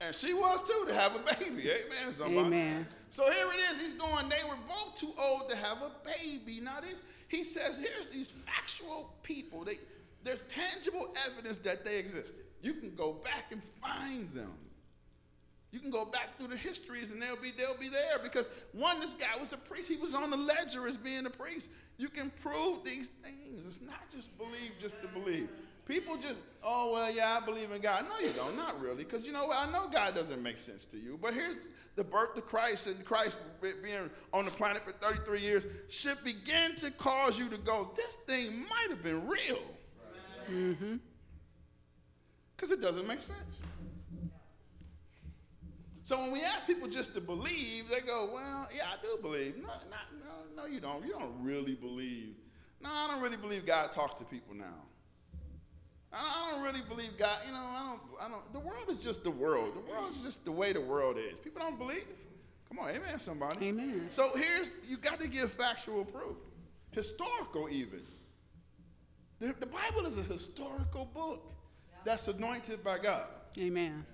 And 0.00 0.14
she 0.14 0.32
was 0.32 0.62
too 0.64 0.86
to 0.88 0.94
have 0.94 1.14
a 1.14 1.18
baby. 1.38 1.70
Amen, 1.70 2.10
somebody. 2.10 2.46
Amen. 2.46 2.86
So 3.10 3.30
here 3.30 3.46
it 3.52 3.70
is. 3.70 3.78
He's 3.78 3.92
going, 3.92 4.28
they 4.28 4.42
were 4.48 4.56
both 4.66 4.94
too 4.94 5.12
old 5.18 5.48
to 5.50 5.56
have 5.56 5.78
a 5.82 5.90
baby. 6.04 6.60
Now, 6.60 6.80
this, 6.80 7.02
he 7.28 7.44
says, 7.44 7.78
here's 7.78 8.06
these 8.12 8.32
factual 8.46 9.14
people. 9.22 9.64
They, 9.64 9.78
there's 10.24 10.42
tangible 10.44 11.14
evidence 11.28 11.58
that 11.58 11.84
they 11.84 11.98
existed. 11.98 12.34
You 12.62 12.74
can 12.74 12.94
go 12.94 13.12
back 13.12 13.52
and 13.52 13.62
find 13.80 14.32
them. 14.32 14.54
You 15.72 15.78
can 15.78 15.90
go 15.90 16.04
back 16.04 16.36
through 16.36 16.48
the 16.48 16.56
histories 16.56 17.12
and 17.12 17.22
they'll 17.22 17.40
be 17.40 17.52
they'll 17.56 17.78
be 17.78 17.88
there 17.88 18.18
because 18.22 18.50
one, 18.72 18.98
this 19.00 19.14
guy 19.14 19.38
was 19.38 19.52
a 19.52 19.56
priest. 19.56 19.88
He 19.88 19.96
was 19.96 20.14
on 20.14 20.30
the 20.30 20.36
ledger 20.36 20.86
as 20.88 20.96
being 20.96 21.26
a 21.26 21.30
priest. 21.30 21.70
You 21.96 22.08
can 22.08 22.30
prove 22.42 22.84
these 22.84 23.10
things. 23.22 23.66
It's 23.66 23.80
not 23.80 24.10
just 24.12 24.36
believe 24.36 24.72
just 24.80 25.00
to 25.02 25.08
believe. 25.08 25.48
People 25.86 26.16
just, 26.16 26.40
oh 26.62 26.92
well, 26.92 27.12
yeah, 27.12 27.38
I 27.40 27.44
believe 27.44 27.70
in 27.72 27.80
God. 27.80 28.04
No, 28.08 28.18
you 28.24 28.32
don't, 28.34 28.56
not 28.56 28.80
really, 28.80 29.04
because 29.04 29.26
you 29.26 29.32
know 29.32 29.46
what? 29.46 29.58
I 29.58 29.70
know 29.70 29.88
God 29.88 30.14
doesn't 30.14 30.42
make 30.42 30.56
sense 30.56 30.84
to 30.86 30.96
you. 30.96 31.18
But 31.20 31.34
here's 31.34 31.56
the 31.96 32.04
birth 32.04 32.36
of 32.36 32.46
Christ 32.46 32.86
and 32.86 33.04
Christ 33.04 33.36
being 33.60 34.10
on 34.32 34.44
the 34.44 34.50
planet 34.50 34.84
for 34.84 34.92
33 34.92 35.40
years 35.40 35.66
should 35.88 36.22
begin 36.24 36.74
to 36.76 36.90
cause 36.92 37.38
you 37.38 37.48
to 37.48 37.58
go, 37.58 37.90
this 37.96 38.16
thing 38.26 38.66
might 38.68 38.88
have 38.88 39.02
been 39.02 39.26
real. 39.26 39.58
Mm-hmm. 40.50 40.96
Because 42.56 42.72
it 42.72 42.80
doesn't 42.80 43.06
make 43.06 43.20
sense. 43.20 43.60
So 46.10 46.18
when 46.18 46.32
we 46.32 46.42
ask 46.42 46.66
people 46.66 46.88
just 46.88 47.14
to 47.14 47.20
believe, 47.20 47.88
they 47.88 48.00
go, 48.00 48.30
"Well, 48.34 48.66
yeah, 48.74 48.88
I 48.92 49.00
do 49.00 49.16
believe." 49.22 49.56
No, 49.58 49.68
not, 49.68 50.08
no, 50.24 50.62
no, 50.62 50.66
you 50.66 50.80
don't. 50.80 51.06
You 51.06 51.12
don't 51.12 51.40
really 51.40 51.76
believe. 51.76 52.34
No, 52.80 52.90
I 52.90 53.06
don't 53.06 53.22
really 53.22 53.36
believe 53.36 53.64
God 53.64 53.92
talks 53.92 54.18
to 54.18 54.24
people 54.24 54.56
now. 54.56 54.74
I 56.12 56.50
don't 56.50 56.64
really 56.64 56.80
believe 56.88 57.16
God. 57.16 57.38
You 57.46 57.52
know, 57.52 57.60
I 57.60 57.88
don't. 57.88 58.00
I 58.20 58.28
don't. 58.28 58.52
The 58.52 58.58
world 58.58 58.88
is 58.88 58.98
just 58.98 59.22
the 59.22 59.30
world. 59.30 59.72
The 59.76 59.88
world 59.88 60.10
is 60.10 60.18
just 60.18 60.44
the 60.44 60.50
way 60.50 60.72
the 60.72 60.80
world 60.80 61.16
is. 61.16 61.38
People 61.38 61.62
don't 61.62 61.78
believe. 61.78 62.08
Come 62.68 62.80
on, 62.80 62.90
amen, 62.90 63.20
somebody. 63.20 63.68
Amen. 63.68 64.06
So 64.08 64.30
here's 64.34 64.72
you 64.88 64.96
got 64.96 65.20
to 65.20 65.28
give 65.28 65.52
factual 65.52 66.04
proof, 66.04 66.38
historical 66.90 67.68
even. 67.70 68.00
The, 69.38 69.54
the 69.60 69.66
Bible 69.66 70.06
is 70.06 70.18
a 70.18 70.24
historical 70.24 71.04
book 71.04 71.52
that's 72.04 72.26
anointed 72.26 72.82
by 72.82 72.98
God 72.98 73.26
Amen. 73.56 74.04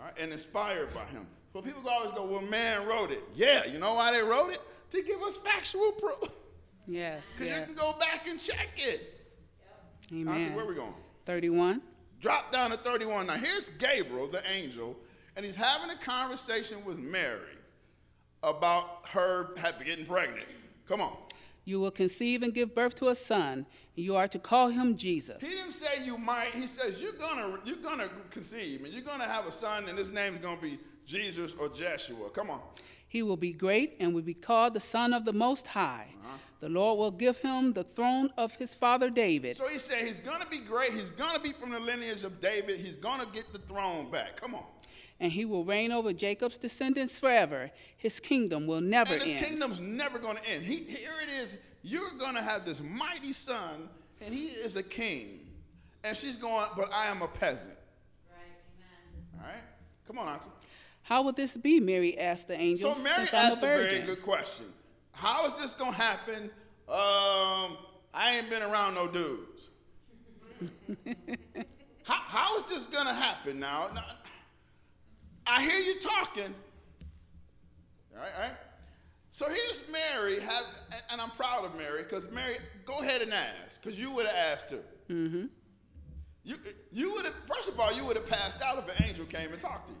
all 0.00 0.06
right, 0.06 0.14
and 0.18 0.32
inspired 0.32 0.92
by 0.92 1.04
him. 1.04 1.28
So 1.54 1.62
people 1.62 1.88
always 1.88 2.10
go, 2.10 2.24
well, 2.24 2.42
man 2.42 2.84
wrote 2.84 3.12
it. 3.12 3.22
Yeah, 3.32 3.64
you 3.64 3.78
know 3.78 3.94
why 3.94 4.10
they 4.10 4.22
wrote 4.22 4.50
it? 4.50 4.60
To 4.90 5.02
give 5.02 5.22
us 5.22 5.36
factual 5.36 5.92
proof. 5.92 6.30
Yes. 6.86 7.24
Because 7.38 7.46
Yeah. 7.46 7.60
you 7.60 7.66
can 7.66 7.74
go 7.76 7.94
back 7.98 8.26
and 8.26 8.40
check 8.40 8.70
it. 8.76 9.20
So 10.10 10.16
Amen. 10.16 10.52
where 10.54 10.66
we 10.66 10.74
going? 10.74 10.94
31. 11.26 11.80
Drop 12.20 12.50
down 12.50 12.70
to 12.70 12.76
31. 12.76 13.28
Now 13.28 13.36
here's 13.36 13.68
Gabriel, 13.68 14.26
the 14.26 14.42
angel, 14.50 14.96
and 15.36 15.46
he's 15.46 15.54
having 15.54 15.90
a 15.90 15.96
conversation 15.96 16.84
with 16.84 16.98
Mary 16.98 17.56
about 18.42 19.02
her 19.10 19.50
getting 19.84 20.06
pregnant. 20.06 20.46
Come 20.88 21.00
on. 21.00 21.16
You 21.64 21.78
will 21.78 21.92
conceive 21.92 22.42
and 22.42 22.52
give 22.52 22.74
birth 22.74 22.96
to 22.96 23.08
a 23.08 23.14
son, 23.14 23.64
you 23.94 24.16
are 24.16 24.28
to 24.28 24.38
call 24.40 24.68
him 24.68 24.96
Jesus. 24.96 25.40
He 25.40 25.50
didn't 25.50 25.70
say 25.70 26.04
you 26.04 26.18
might. 26.18 26.50
He 26.50 26.66
says 26.66 27.00
you're 27.00 27.12
gonna 27.12 27.58
you're 27.64 27.76
gonna 27.76 28.08
conceive 28.30 28.84
and 28.84 28.92
you're 28.92 29.04
gonna 29.04 29.24
have 29.24 29.46
a 29.46 29.52
son, 29.52 29.88
and 29.88 29.96
his 29.96 30.10
name's 30.10 30.40
gonna 30.42 30.60
be 30.60 30.78
Jesus 31.06 31.54
or 31.58 31.68
Joshua. 31.68 32.30
Come 32.30 32.50
on. 32.50 32.60
He 33.08 33.22
will 33.22 33.36
be 33.36 33.52
great 33.52 33.96
and 34.00 34.14
will 34.14 34.22
be 34.22 34.34
called 34.34 34.74
the 34.74 34.80
Son 34.80 35.12
of 35.12 35.24
the 35.24 35.32
Most 35.32 35.66
High. 35.68 36.08
Uh-huh. 36.24 36.36
The 36.60 36.68
Lord 36.68 36.98
will 36.98 37.10
give 37.10 37.36
him 37.38 37.72
the 37.72 37.84
throne 37.84 38.30
of 38.38 38.54
his 38.56 38.74
father 38.74 39.10
David, 39.10 39.54
So 39.56 39.68
he 39.68 39.78
said 39.78 40.04
he's 40.06 40.18
gonna 40.18 40.46
be 40.50 40.58
great. 40.58 40.92
He's 40.94 41.10
gonna 41.10 41.38
be 41.38 41.52
from 41.52 41.70
the 41.70 41.78
lineage 41.80 42.24
of 42.24 42.40
David. 42.40 42.80
He's 42.80 42.96
gonna 42.96 43.26
get 43.32 43.52
the 43.52 43.58
throne 43.60 44.10
back. 44.10 44.36
Come 44.40 44.54
on. 44.54 44.64
and 45.20 45.30
he 45.30 45.44
will 45.44 45.64
reign 45.64 45.92
over 45.92 46.12
Jacob's 46.12 46.58
descendants 46.58 47.20
forever. 47.20 47.70
His 47.96 48.18
kingdom 48.18 48.66
will 48.66 48.80
never 48.80 49.12
And 49.14 49.22
his 49.22 49.32
end. 49.32 49.44
kingdom's 49.44 49.78
never 49.80 50.18
gonna 50.18 50.40
end. 50.46 50.64
He, 50.64 50.78
here 50.84 51.20
it 51.22 51.28
is. 51.28 51.56
You're 51.82 52.12
gonna 52.18 52.42
have 52.42 52.64
this 52.64 52.80
mighty 52.82 53.32
son, 53.32 53.88
and 54.20 54.34
he 54.34 54.46
is 54.46 54.74
a 54.76 54.82
king. 54.82 55.40
And 56.02 56.16
she's 56.16 56.36
going, 56.36 56.66
but 56.76 56.90
I 56.92 57.06
am 57.06 57.22
a 57.22 57.28
peasant. 57.28 57.76
Right. 58.30 58.40
Amen. 58.76 59.40
All 59.40 59.46
right? 59.46 59.62
Come 60.06 60.18
on, 60.18 60.28
Auntie. 60.28 60.48
How 61.04 61.22
will 61.22 61.32
this 61.32 61.56
be? 61.56 61.80
Mary 61.80 62.18
asked 62.18 62.48
the 62.48 62.58
angel. 62.58 62.94
So 62.94 63.02
Mary 63.02 63.28
asked 63.32 63.34
a 63.34 63.58
a 63.58 63.60
very 63.60 64.00
good 64.00 64.22
question. 64.22 64.66
How 65.12 65.46
is 65.46 65.52
this 65.58 65.74
gonna 65.74 65.92
happen? 65.92 66.44
Um, 66.88 67.76
I 68.12 68.36
ain't 68.36 68.48
been 68.48 68.62
around 68.62 68.94
no 68.94 69.08
dudes. 69.08 69.70
how, 72.04 72.20
how 72.26 72.58
is 72.58 72.64
this 72.70 72.84
gonna 72.84 73.12
happen 73.12 73.60
now? 73.60 73.90
Now, 73.94 74.04
I 75.46 75.62
hear 75.62 75.78
you 75.78 76.00
talking. 76.00 76.54
All 78.14 78.22
right, 78.22 78.32
all 78.36 78.42
right. 78.48 78.56
So 79.30 79.46
here's 79.48 79.82
Mary, 79.90 80.40
have, 80.40 80.64
and 81.10 81.20
I'm 81.20 81.30
proud 81.30 81.64
of 81.64 81.74
Mary, 81.74 82.04
because 82.04 82.30
Mary, 82.30 82.56
go 82.86 83.00
ahead 83.00 83.20
and 83.20 83.32
ask, 83.32 83.82
because 83.82 83.98
you 83.98 84.10
would 84.12 84.26
have 84.26 84.34
asked 84.36 84.70
too. 84.70 84.80
Mm-hmm. 85.10 85.46
You, 86.44 86.56
you 86.92 87.12
would 87.14 87.24
have, 87.24 87.34
first 87.52 87.68
of 87.68 87.80
all, 87.80 87.92
you 87.92 88.04
would 88.04 88.16
have 88.16 88.28
passed 88.28 88.62
out 88.62 88.78
if 88.78 88.96
an 88.96 89.04
angel 89.04 89.26
came 89.26 89.52
and 89.52 89.60
talked 89.60 89.88
to 89.88 89.92
you. 89.92 89.98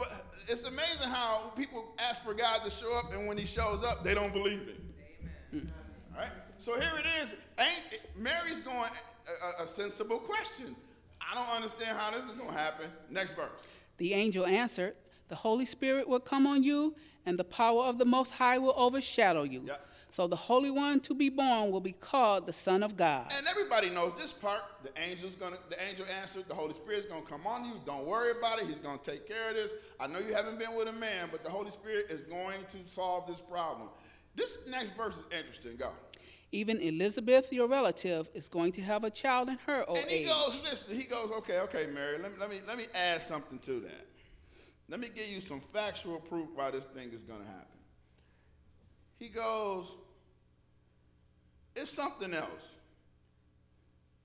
But 0.00 0.24
it's 0.48 0.64
amazing 0.64 1.08
how 1.08 1.52
people 1.54 1.84
ask 1.98 2.24
for 2.24 2.32
God 2.32 2.64
to 2.64 2.70
show 2.70 2.96
up, 2.96 3.12
and 3.12 3.28
when 3.28 3.36
He 3.36 3.44
shows 3.44 3.84
up, 3.84 4.02
they 4.02 4.14
don't 4.14 4.32
believe 4.32 4.60
Him. 4.60 4.94
Amen. 5.52 5.72
All 6.14 6.22
right. 6.22 6.30
So 6.56 6.80
here 6.80 6.92
it 6.98 7.22
is. 7.22 7.36
Ain't 7.58 8.00
Mary's 8.16 8.60
going 8.60 8.90
a, 9.58 9.60
a, 9.60 9.64
a 9.64 9.66
sensible 9.66 10.18
question. 10.18 10.74
I 11.20 11.34
don't 11.34 11.54
understand 11.54 11.98
how 11.98 12.10
this 12.10 12.24
is 12.24 12.32
going 12.32 12.48
to 12.48 12.58
happen. 12.58 12.86
Next 13.10 13.34
verse. 13.34 13.68
The 13.98 14.14
angel 14.14 14.46
answered, 14.46 14.94
The 15.28 15.36
Holy 15.36 15.66
Spirit 15.66 16.08
will 16.08 16.18
come 16.18 16.46
on 16.46 16.62
you, 16.62 16.94
and 17.26 17.38
the 17.38 17.44
power 17.44 17.82
of 17.82 17.98
the 17.98 18.06
Most 18.06 18.30
High 18.30 18.56
will 18.56 18.74
overshadow 18.76 19.42
you. 19.42 19.64
Yep. 19.66 19.86
So 20.12 20.26
the 20.26 20.36
Holy 20.36 20.70
One 20.70 21.00
to 21.00 21.14
be 21.14 21.30
born 21.30 21.70
will 21.70 21.80
be 21.80 21.92
called 21.92 22.46
the 22.46 22.52
Son 22.52 22.82
of 22.82 22.96
God. 22.96 23.32
And 23.36 23.46
everybody 23.46 23.90
knows 23.90 24.12
this 24.16 24.32
part. 24.32 24.62
The 24.82 24.96
angel's 24.98 25.34
gonna, 25.34 25.58
the 25.68 25.80
angel 25.82 26.04
answered, 26.20 26.44
the 26.48 26.54
Holy 26.54 26.72
Spirit's 26.72 27.06
gonna 27.06 27.24
come 27.24 27.46
on 27.46 27.64
you. 27.64 27.74
Don't 27.86 28.06
worry 28.06 28.32
about 28.36 28.60
it. 28.60 28.66
He's 28.66 28.76
gonna 28.76 28.98
take 28.98 29.28
care 29.28 29.50
of 29.50 29.54
this. 29.54 29.72
I 30.00 30.08
know 30.08 30.18
you 30.18 30.34
haven't 30.34 30.58
been 30.58 30.74
with 30.74 30.88
a 30.88 30.92
man, 30.92 31.28
but 31.30 31.44
the 31.44 31.50
Holy 31.50 31.70
Spirit 31.70 32.06
is 32.10 32.22
going 32.22 32.60
to 32.68 32.78
solve 32.86 33.26
this 33.28 33.40
problem. 33.40 33.88
This 34.34 34.58
next 34.68 34.96
verse 34.96 35.14
is 35.14 35.24
interesting. 35.36 35.76
Go. 35.76 35.92
Even 36.52 36.80
Elizabeth, 36.80 37.52
your 37.52 37.68
relative, 37.68 38.28
is 38.34 38.48
going 38.48 38.72
to 38.72 38.82
have 38.82 39.04
a 39.04 39.10
child 39.10 39.48
in 39.48 39.58
her 39.66 39.84
old 39.88 39.98
age. 39.98 40.02
And 40.02 40.10
he 40.10 40.18
age. 40.22 40.28
goes, 40.28 40.60
listen, 40.68 40.96
he 40.96 41.04
goes, 41.04 41.30
okay, 41.30 41.60
okay, 41.60 41.86
Mary, 41.86 42.18
let 42.18 42.32
me, 42.32 42.38
let 42.40 42.50
me, 42.50 42.60
let 42.66 42.76
me 42.76 42.86
add 42.92 43.22
something 43.22 43.60
to 43.60 43.80
that. 43.80 44.06
let 44.88 44.98
me 44.98 45.08
give 45.14 45.26
you 45.26 45.40
some 45.40 45.60
factual 45.72 46.18
proof 46.18 46.48
why 46.54 46.72
this 46.72 46.86
thing 46.86 47.10
is 47.12 47.22
going 47.22 47.40
to 47.40 47.46
happen. 47.46 47.79
He 49.20 49.28
goes, 49.28 49.94
it's 51.76 51.92
something 51.92 52.32
else. 52.32 52.68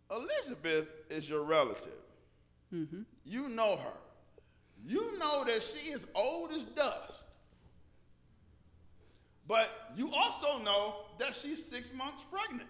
Elizabeth 0.10 0.90
is 1.10 1.30
your 1.30 1.44
relative. 1.44 1.92
Mm-hmm. 2.74 3.02
You 3.26 3.50
know 3.50 3.76
her. 3.76 3.98
You 4.88 5.20
know 5.20 5.44
that 5.44 5.62
she 5.62 5.92
is 5.92 6.08
old 6.16 6.52
as 6.54 6.64
dust. 6.64 7.26
But 9.48 9.70
you 9.96 10.10
also 10.12 10.60
know 10.60 10.96
that 11.20 11.36
she's 11.36 11.64
six 11.64 11.94
months 11.94 12.24
pregnant. 12.32 12.70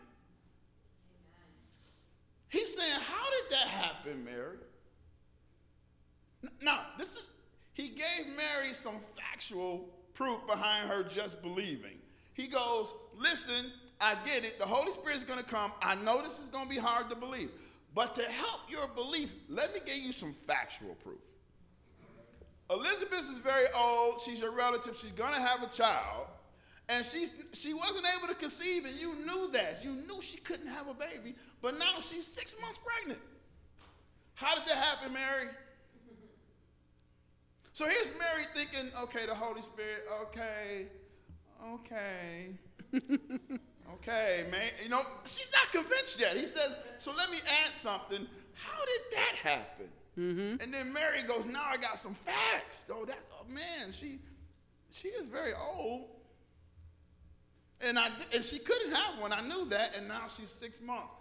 He's 2.50 2.76
saying, 2.76 3.00
How 3.02 3.24
did 3.24 3.52
that 3.52 3.68
happen, 3.68 4.26
Mary? 4.26 4.58
Now, 6.62 6.88
this 6.98 7.16
is, 7.16 7.30
he 7.74 7.90
gave 7.90 8.36
Mary 8.36 8.74
some 8.74 9.00
factual 9.16 9.90
proof 10.14 10.46
behind 10.48 10.90
her 10.90 11.04
just 11.04 11.42
believing. 11.42 12.00
He 12.36 12.48
goes, 12.48 12.94
Listen, 13.18 13.72
I 14.00 14.16
get 14.24 14.44
it. 14.44 14.60
The 14.60 14.66
Holy 14.66 14.92
Spirit 14.92 15.18
is 15.18 15.24
going 15.24 15.40
to 15.40 15.46
come. 15.46 15.72
I 15.82 15.96
know 15.96 16.22
this 16.22 16.38
is 16.38 16.48
going 16.52 16.66
to 16.66 16.70
be 16.70 16.80
hard 16.80 17.10
to 17.10 17.16
believe. 17.16 17.50
But 17.96 18.14
to 18.16 18.24
help 18.24 18.62
your 18.70 18.88
belief, 18.90 19.32
let 19.50 19.74
me 19.74 19.80
give 19.86 19.98
you 19.98 20.12
some 20.12 20.36
factual 20.46 20.96
proof. 20.96 21.20
Elizabeth 22.70 23.22
is 23.22 23.38
very 23.38 23.68
old. 23.76 24.20
She's 24.20 24.42
your 24.42 24.52
relative. 24.52 24.98
She's 24.98 25.12
going 25.12 25.34
to 25.34 25.40
have 25.40 25.64
a 25.64 25.70
child. 25.70 26.28
And 26.90 27.06
she's, 27.06 27.34
she 27.54 27.74
wasn't 27.74 28.06
able 28.18 28.28
to 28.28 28.36
conceive, 28.36 28.86
and 28.86 28.96
you 29.00 29.16
knew 29.26 29.50
that. 29.54 29.84
You 29.84 29.92
knew 29.92 30.22
she 30.22 30.38
couldn't 30.38 30.68
have 30.68 30.88
a 30.88 30.94
baby, 30.94 31.36
but 31.62 31.80
now 31.80 32.00
she's 32.00 32.28
six 32.28 32.54
months 32.62 32.78
pregnant. 32.78 33.20
How 34.36 34.54
did 34.56 34.66
that 34.66 34.76
happen, 34.76 35.14
Mary? 35.14 35.48
So 37.74 37.86
here's 37.88 38.12
Mary 38.20 38.46
thinking, 38.54 38.92
okay, 39.02 39.26
the 39.26 39.34
Holy 39.34 39.62
Spirit, 39.62 40.06
okay, 40.22 40.88
okay, 41.74 42.56
okay, 43.94 44.46
man. 44.52 44.72
You 44.84 44.90
know, 44.90 45.02
she's 45.26 45.50
not 45.54 45.72
convinced 45.72 46.20
yet. 46.20 46.38
He 46.38 46.46
says, 46.46 46.76
so 46.98 47.12
let 47.16 47.30
me 47.30 47.38
add 47.66 47.76
something. 47.76 48.26
How 48.54 48.86
did 48.86 49.18
that 49.18 49.36
happen? 49.44 49.88
Mm-hmm. 50.18 50.62
And 50.62 50.74
then 50.74 50.94
Mary 50.94 51.24
goes, 51.24 51.46
now 51.46 51.64
I 51.70 51.78
got 51.78 52.00
some 52.00 52.14
facts. 52.14 52.86
Though 52.88 53.06
that, 53.06 53.20
oh 53.34 53.52
man, 53.52 53.92
she, 53.92 54.20
she 54.90 55.10
is 55.10 55.26
very 55.26 55.54
old. 55.54 56.06
And, 57.82 58.00
I, 58.00 58.10
and 58.34 58.44
she 58.44 58.60
couldn't 58.60 58.94
have 58.94 59.20
one. 59.20 59.34
I 59.34 59.42
knew 59.42 59.66
that. 59.66 59.96
And 59.98 60.08
now 60.08 60.24
she's 60.30 60.50
six 60.50 60.80
months. 60.80 61.14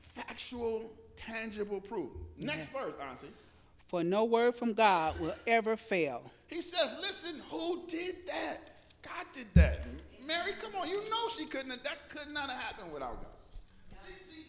Factual, 0.00 0.90
tangible 1.16 1.80
proof. 1.80 2.10
Next 2.36 2.66
Yeah. 2.74 2.82
verse, 2.82 2.94
Auntie. 3.00 3.28
For 3.86 4.02
no 4.02 4.24
word 4.24 4.56
from 4.56 4.72
God 4.72 5.20
will 5.20 5.34
ever 5.46 5.76
fail. 5.76 6.30
He 6.52 6.60
says, 6.60 6.94
listen, 7.00 7.40
who 7.50 7.82
did 7.88 8.26
that? 8.26 8.72
God 9.00 9.24
did 9.32 9.46
that. 9.54 9.86
Mary, 10.26 10.52
come 10.60 10.74
on. 10.74 10.86
You 10.86 10.98
know 11.08 11.28
she 11.34 11.46
couldn't 11.46 11.70
have, 11.70 11.82
that 11.82 12.10
could 12.10 12.30
not 12.30 12.50
have 12.50 12.60
happened 12.60 12.92
without 12.92 13.22
God. 13.22 13.98
See, 14.04 14.12
see, 14.22 14.44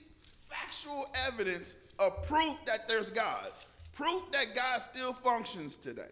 factual 0.50 1.08
evidence 1.28 1.78
of 2.00 2.22
proof 2.24 2.58
that 2.66 2.90
there's 2.90 3.10
God. 3.10 3.48
Proof 3.94 4.24
that 4.34 4.54
God 4.54 4.80
still 4.80 5.14
functions 5.14 5.78
today. 5.78 6.12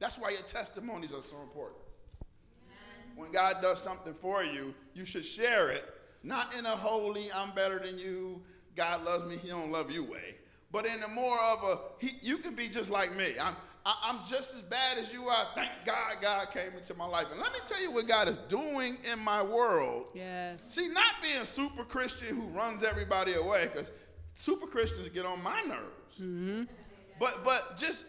That's 0.00 0.18
why 0.18 0.30
your 0.30 0.42
testimonies 0.42 1.14
are 1.14 1.22
so 1.22 1.40
important. 1.40 1.80
When 3.14 3.32
God 3.32 3.62
does 3.62 3.82
something 3.82 4.12
for 4.12 4.44
you, 4.44 4.74
you 4.92 5.06
should 5.06 5.24
share 5.24 5.70
it, 5.70 5.84
not 6.22 6.54
in 6.54 6.66
a 6.66 6.76
holy, 6.76 7.32
I'm 7.32 7.54
better 7.54 7.78
than 7.78 7.98
you, 7.98 8.42
God 8.76 9.02
loves 9.06 9.26
me, 9.26 9.38
he 9.38 9.48
don't 9.48 9.72
love 9.72 9.90
you 9.90 10.04
way, 10.04 10.34
but 10.70 10.84
in 10.84 11.02
a 11.02 11.08
more 11.08 11.38
of 11.40 11.62
a, 11.64 11.78
he, 11.98 12.18
you 12.20 12.36
can 12.36 12.54
be 12.54 12.68
just 12.68 12.90
like 12.90 13.16
me. 13.16 13.32
I'm, 13.40 13.56
I, 13.86 13.94
I'm 14.02 14.18
just 14.28 14.54
as 14.54 14.62
bad 14.62 14.98
as 14.98 15.12
you 15.12 15.28
are. 15.28 15.46
Thank 15.54 15.70
God 15.84 16.16
God 16.20 16.50
came 16.50 16.72
into 16.76 16.94
my 16.94 17.06
life. 17.06 17.28
And 17.30 17.40
let 17.40 17.52
me 17.52 17.60
tell 17.66 17.80
you 17.80 17.92
what 17.92 18.08
God 18.08 18.26
is 18.26 18.36
doing 18.48 18.98
in 19.10 19.20
my 19.20 19.42
world. 19.42 20.08
Yes. 20.12 20.60
See, 20.68 20.88
not 20.88 21.22
being 21.22 21.44
super 21.44 21.84
Christian 21.84 22.34
who 22.34 22.48
runs 22.48 22.82
everybody 22.82 23.34
away, 23.34 23.68
because 23.72 23.92
super 24.34 24.66
Christians 24.66 25.08
get 25.10 25.24
on 25.24 25.40
my 25.40 25.62
nerves. 25.62 26.20
Mm-hmm. 26.20 26.64
But 27.20 27.38
but 27.44 27.78
just 27.78 28.04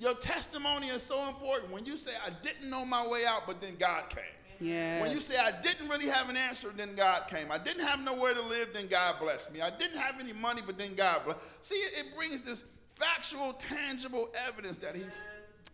your 0.00 0.14
testimony 0.14 0.88
is 0.88 1.02
so 1.02 1.28
important. 1.28 1.72
When 1.72 1.86
you 1.86 1.96
say 1.96 2.10
I 2.26 2.30
didn't 2.42 2.68
know 2.68 2.84
my 2.84 3.06
way 3.06 3.24
out, 3.24 3.42
but 3.46 3.60
then 3.60 3.76
God 3.78 4.10
came. 4.10 4.24
Yes. 4.60 5.00
When 5.00 5.12
you 5.12 5.20
say 5.20 5.36
I 5.38 5.60
didn't 5.60 5.88
really 5.88 6.08
have 6.08 6.28
an 6.28 6.36
answer, 6.36 6.72
then 6.76 6.94
God 6.96 7.28
came. 7.28 7.50
I 7.52 7.58
didn't 7.58 7.84
have 7.86 8.00
nowhere 8.00 8.34
to 8.34 8.42
live, 8.42 8.68
then 8.72 8.88
God 8.88 9.16
blessed 9.20 9.52
me. 9.52 9.60
I 9.60 9.70
didn't 9.70 9.98
have 9.98 10.20
any 10.20 10.32
money, 10.32 10.62
but 10.64 10.76
then 10.76 10.94
God 10.94 11.24
blessed. 11.24 11.40
See, 11.62 11.76
it, 11.76 12.06
it 12.06 12.16
brings 12.16 12.42
this 12.42 12.64
factual, 12.94 13.52
tangible 13.54 14.30
evidence 14.46 14.78
that 14.78 14.94
He's. 14.94 15.20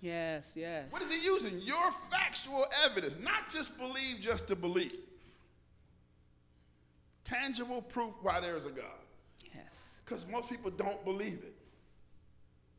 Yes, 0.01 0.53
yes. 0.57 0.91
What 0.91 1.03
is 1.03 1.11
He 1.11 1.23
using? 1.23 1.61
Your 1.61 1.91
factual 2.11 2.67
evidence, 2.85 3.17
not 3.21 3.51
just 3.51 3.77
believe 3.79 4.21
just 4.21 4.49
to 4.49 4.57
believe. 4.57 4.97
Tangible 7.25 7.83
proof 7.83 8.15
why 8.23 8.41
there 8.41 8.57
is 8.57 8.67
a 8.67 8.71
God. 8.71 8.87
Yes. 9.55 10.01
Because 10.05 10.27
most 10.27 10.49
people 10.49 10.71
don't 10.71 11.05
believe 11.05 11.43
it. 11.45 11.55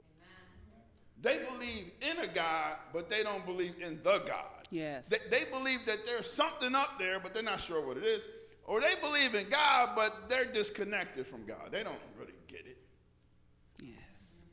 Amen. 0.09 1.21
They 1.21 1.39
believe 1.45 1.91
in 2.01 2.29
a 2.29 2.33
God, 2.33 2.77
but 2.91 3.09
they 3.09 3.23
don't 3.23 3.45
believe 3.45 3.75
in 3.81 3.99
the 4.03 4.21
God. 4.27 4.67
Yes. 4.71 5.07
They, 5.07 5.17
they 5.29 5.49
believe 5.51 5.85
that 5.85 6.05
there's 6.05 6.29
something 6.29 6.73
up 6.75 6.97
there, 6.97 7.19
but 7.19 7.33
they're 7.33 7.43
not 7.43 7.61
sure 7.61 7.85
what 7.85 7.97
it 7.97 8.03
is. 8.03 8.23
Or 8.65 8.79
they 8.79 8.95
believe 9.01 9.35
in 9.35 9.49
God, 9.49 9.91
but 9.95 10.29
they're 10.29 10.51
disconnected 10.51 11.27
from 11.27 11.45
God. 11.45 11.69
They 11.71 11.83
don't 11.83 11.99
really 12.17 12.33
get 12.47 12.65
it. 12.65 12.77
Yes. 13.79 14.43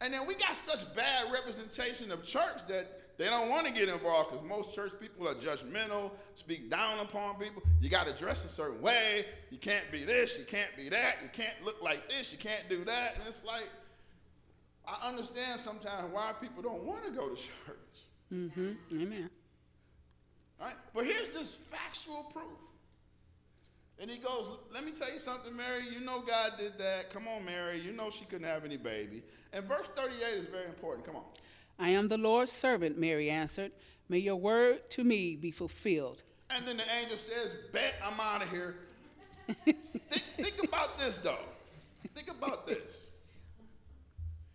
And 0.00 0.12
then 0.12 0.26
we 0.26 0.34
got 0.34 0.56
such 0.56 0.94
bad 0.94 1.32
representation 1.32 2.12
of 2.12 2.22
church 2.22 2.66
that 2.68 3.02
they 3.18 3.26
don't 3.26 3.48
want 3.48 3.66
to 3.66 3.72
get 3.72 3.88
involved 3.88 4.30
because 4.30 4.46
most 4.46 4.74
church 4.74 4.92
people 5.00 5.26
are 5.26 5.34
judgmental, 5.34 6.10
speak 6.34 6.70
down 6.70 6.98
upon 6.98 7.36
people. 7.36 7.62
You 7.80 7.88
got 7.88 8.06
to 8.06 8.12
dress 8.12 8.44
a 8.44 8.48
certain 8.48 8.82
way. 8.82 9.24
You 9.50 9.56
can't 9.56 9.90
be 9.90 10.04
this, 10.04 10.36
you 10.38 10.44
can't 10.44 10.76
be 10.76 10.90
that, 10.90 11.22
you 11.22 11.28
can't 11.32 11.64
look 11.64 11.80
like 11.82 12.10
this, 12.10 12.30
you 12.30 12.38
can't 12.38 12.68
do 12.68 12.84
that. 12.84 13.14
And 13.18 13.26
it's 13.26 13.42
like, 13.42 13.70
I 14.86 15.08
understand 15.08 15.58
sometimes 15.58 16.12
why 16.12 16.32
people 16.40 16.62
don't 16.62 16.84
want 16.84 17.06
to 17.06 17.10
go 17.10 17.30
to 17.30 17.36
church. 17.36 17.96
Mm-hmm. 18.32 18.72
Amen. 18.92 19.30
Right? 20.60 20.74
But 20.94 21.06
here's 21.06 21.30
this 21.30 21.54
factual 21.54 22.24
proof. 22.32 22.58
And 24.00 24.10
he 24.10 24.18
goes, 24.18 24.50
Let 24.72 24.84
me 24.84 24.92
tell 24.92 25.12
you 25.12 25.18
something, 25.18 25.56
Mary. 25.56 25.84
You 25.90 26.00
know 26.00 26.20
God 26.20 26.52
did 26.58 26.78
that. 26.78 27.12
Come 27.12 27.26
on, 27.28 27.44
Mary. 27.44 27.80
You 27.80 27.92
know 27.92 28.10
she 28.10 28.24
couldn't 28.26 28.46
have 28.46 28.64
any 28.64 28.76
baby. 28.76 29.22
And 29.52 29.64
verse 29.64 29.88
38 29.96 30.22
is 30.34 30.46
very 30.46 30.66
important. 30.66 31.06
Come 31.06 31.16
on. 31.16 31.24
I 31.78 31.90
am 31.90 32.08
the 32.08 32.18
Lord's 32.18 32.52
servant, 32.52 32.98
Mary 32.98 33.30
answered. 33.30 33.72
May 34.08 34.18
your 34.18 34.36
word 34.36 34.90
to 34.90 35.04
me 35.04 35.36
be 35.36 35.50
fulfilled. 35.50 36.22
And 36.50 36.66
then 36.66 36.76
the 36.76 36.84
angel 37.00 37.16
says, 37.16 37.52
Bet 37.72 37.94
I'm 38.04 38.20
out 38.20 38.42
of 38.42 38.50
here. 38.50 38.76
think, 39.64 39.78
think 40.36 40.62
about 40.64 40.98
this, 40.98 41.16
though. 41.16 41.38
Think 42.14 42.30
about 42.30 42.66
this. 42.66 43.06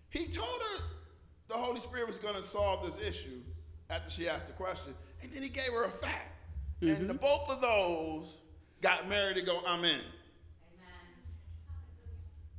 He 0.10 0.28
told 0.28 0.48
her 0.48 0.84
the 1.48 1.56
Holy 1.56 1.80
Spirit 1.80 2.08
was 2.08 2.18
going 2.18 2.36
to 2.36 2.44
solve 2.44 2.86
this 2.86 2.98
issue 3.06 3.42
after 3.90 4.10
she 4.10 4.28
asked 4.28 4.48
the 4.48 4.54
question, 4.54 4.94
and 5.22 5.32
then 5.32 5.44
he 5.44 5.50
gave 5.50 5.72
her 5.72 5.84
a 5.84 5.90
fact. 5.90 6.38
And 6.82 6.90
mm-hmm. 6.90 7.08
the, 7.08 7.14
both 7.14 7.50
of 7.50 7.62
those 7.62 8.40
got 8.82 9.08
married 9.08 9.36
to 9.38 9.42
go, 9.42 9.62
I'm 9.66 9.86
in. 9.86 10.00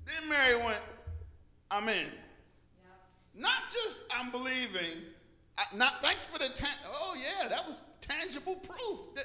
Then 0.04 0.28
Mary 0.28 0.56
went, 0.56 0.80
I'm 1.70 1.88
in. 1.88 2.06
Not 3.34 3.62
just 3.72 4.04
I'm 4.14 4.30
believing. 4.30 5.02
I- 5.56 5.74
Not 5.74 6.02
thanks 6.02 6.24
for 6.26 6.38
the 6.38 6.48
tan- 6.50 6.76
oh 6.86 7.14
yeah, 7.16 7.48
that 7.48 7.66
was 7.66 7.82
tangible 8.00 8.56
proof 8.56 9.14
that 9.14 9.24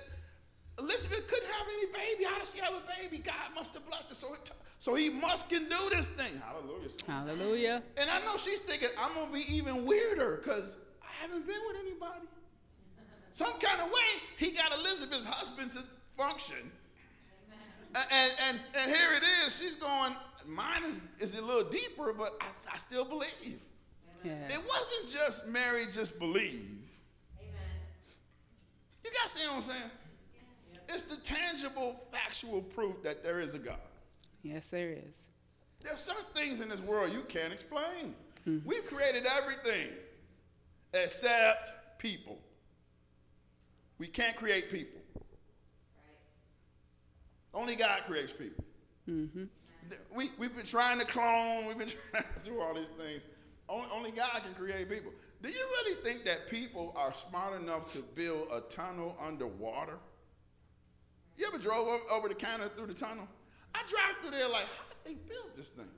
Elizabeth 0.80 1.28
couldn't 1.28 1.50
have 1.52 1.68
any 1.68 1.88
baby. 1.88 2.24
How 2.24 2.38
does 2.40 2.52
she 2.54 2.60
have 2.62 2.74
a 2.74 3.02
baby? 3.02 3.18
God 3.18 3.34
must 3.56 3.74
have 3.74 3.86
blessed 3.88 4.10
her, 4.10 4.16
so 4.16 4.34
it, 4.34 4.52
so 4.78 4.94
He 4.96 5.10
must 5.10 5.50
can 5.50 5.68
do 5.68 5.90
this 5.90 6.08
thing. 6.10 6.40
Hallelujah. 6.46 6.90
Hallelujah. 7.08 7.84
And 7.98 8.10
I 8.10 8.24
know 8.24 8.38
she's 8.38 8.60
thinking 8.60 8.90
I'm 8.98 9.14
gonna 9.16 9.32
be 9.34 9.44
even 9.54 9.86
weirder 9.86 10.38
because 10.42 10.78
I 11.02 11.12
haven't 11.22 11.46
been 11.48 11.60
with 11.68 11.78
anybody. 11.82 12.28
Some 13.32 13.60
kind 13.60 13.82
of 13.82 13.88
way 13.88 14.22
he 14.38 14.52
got 14.52 14.72
Elizabeth's 14.74 15.26
husband 15.26 15.72
to 15.74 15.84
function. 16.16 16.72
And, 17.96 18.32
and, 18.48 18.60
and 18.80 18.92
here 18.92 19.14
it 19.14 19.24
is. 19.46 19.58
She's 19.58 19.76
going, 19.76 20.14
mine 20.46 20.84
is, 20.84 21.00
is 21.20 21.36
a 21.38 21.42
little 21.42 21.70
deeper, 21.70 22.14
but 22.14 22.36
I, 22.42 22.48
I 22.74 22.78
still 22.78 23.06
believe. 23.06 23.60
Yes. 24.24 24.56
It 24.56 24.62
wasn't 24.68 25.10
just 25.10 25.48
Mary 25.48 25.86
just 25.92 26.20
believe. 26.20 26.82
Amen. 27.40 27.54
You 29.04 29.12
guys 29.22 29.32
see 29.32 29.48
what 29.48 29.58
I'm 29.58 29.62
saying? 29.62 29.92
It's 30.90 31.04
the 31.04 31.18
tangible, 31.18 32.00
factual 32.12 32.62
proof 32.62 33.02
that 33.04 33.24
there 33.24 33.40
is 33.40 33.56
a 33.56 33.60
God. 33.60 33.78
Yes, 34.44 34.70
there 34.70 34.92
is. 34.92 35.16
There's 35.82 36.00
certain 36.00 36.26
things 36.34 36.62
in 36.62 36.70
this 36.70 36.82
world 36.82 37.12
you 37.14 37.22
can't 37.28 37.54
explain. 37.54 38.16
Hmm. 38.46 38.60
We've 38.66 38.86
created 38.86 39.26
everything 39.26 39.90
except 40.94 42.00
people. 42.00 42.38
We 43.98 44.08
can't 44.08 44.36
create 44.36 44.72
people. 44.72 45.02
Only 47.58 47.76
God 47.76 48.02
creates 48.06 48.32
people. 48.32 48.64
Mm-hmm. 49.10 49.46
We, 50.16 50.30
we've 50.38 50.56
been 50.56 50.66
trying 50.66 51.00
to 51.00 51.06
clone, 51.06 51.68
we've 51.68 51.78
been 51.78 51.88
trying 52.12 52.24
to 52.24 52.50
do 52.50 52.62
all 52.62 52.76
these 52.76 52.92
things. 53.00 53.26
Only, 53.68 53.88
only 53.92 54.12
God 54.12 54.44
can 54.44 54.54
create 54.54 54.88
people. 54.88 55.12
Do 55.42 55.50
you 55.50 55.66
really 55.66 55.96
think 56.04 56.24
that 56.26 56.50
people 56.50 56.94
are 56.96 57.12
smart 57.16 57.60
enough 57.60 57.92
to 57.94 58.04
build 58.14 58.50
a 58.54 58.62
tunnel 58.70 59.18
underwater? 59.20 59.98
You 61.36 61.48
ever 61.48 61.58
drove 61.58 61.88
over, 61.88 62.04
over 62.12 62.28
the 62.28 62.36
counter 62.36 62.70
through 62.70 62.88
the 62.88 62.94
tunnel? 62.94 63.28
I 63.74 63.80
drive 63.90 64.22
through 64.22 64.38
there 64.38 64.50
like, 64.50 64.66
how 64.66 64.84
did 64.90 65.16
they 65.16 65.20
build 65.28 65.56
this 65.56 65.70
thing? 65.70 65.90